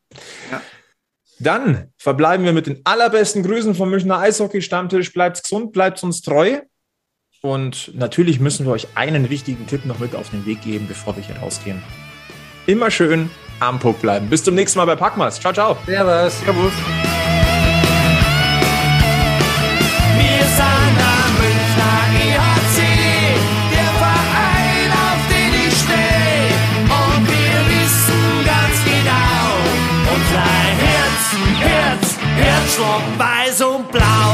Ja. 0.52 0.62
Dann 1.40 1.90
verbleiben 1.98 2.46
wir 2.46 2.52
mit 2.52 2.68
den 2.68 2.80
allerbesten 2.84 3.42
Grüßen 3.42 3.74
vom 3.74 3.90
Münchner 3.90 4.18
Eishockey-Stammtisch. 4.18 5.12
Bleibt 5.12 5.42
gesund, 5.42 5.72
bleibt 5.72 6.00
uns 6.04 6.22
treu. 6.22 6.60
Und 7.40 7.92
natürlich 7.96 8.38
müssen 8.38 8.66
wir 8.66 8.72
euch 8.72 8.86
einen 8.94 9.30
wichtigen 9.30 9.66
Tipp 9.66 9.84
noch 9.84 9.98
mit 9.98 10.14
auf 10.14 10.30
den 10.30 10.46
Weg 10.46 10.62
geben, 10.62 10.86
bevor 10.86 11.16
wir 11.16 11.24
hier 11.24 11.38
rausgehen. 11.38 11.82
Immer 12.68 12.92
schön 12.92 13.30
am 13.62 13.78
Puck 13.78 14.00
bleiben. 14.00 14.28
Bis 14.28 14.42
zum 14.42 14.54
nächsten 14.54 14.78
Mal 14.78 14.86
bei 14.86 14.96
Packmas. 14.96 15.40
Ciao, 15.40 15.52
ciao. 15.52 15.76
Servus. 15.86 16.38
Servus. 16.40 16.72
Wir 20.18 20.44
sind 20.58 20.96
am 20.98 21.30
Münchner 21.40 21.98
EHC, 22.22 22.78
der 23.72 23.90
Verein, 24.02 24.90
auf 24.92 25.22
den 25.28 25.52
ich 25.66 25.74
stehe. 25.74 26.50
Und 26.88 27.22
wir 27.28 27.58
wissen 27.72 28.24
ganz 28.44 28.76
genau, 28.84 29.44
unser 30.14 30.48
Herz, 30.82 31.22
Herz, 31.60 32.18
Herzschlag 32.36 33.04
weiß 33.18 33.60
und 33.62 33.90
blau. 33.90 34.31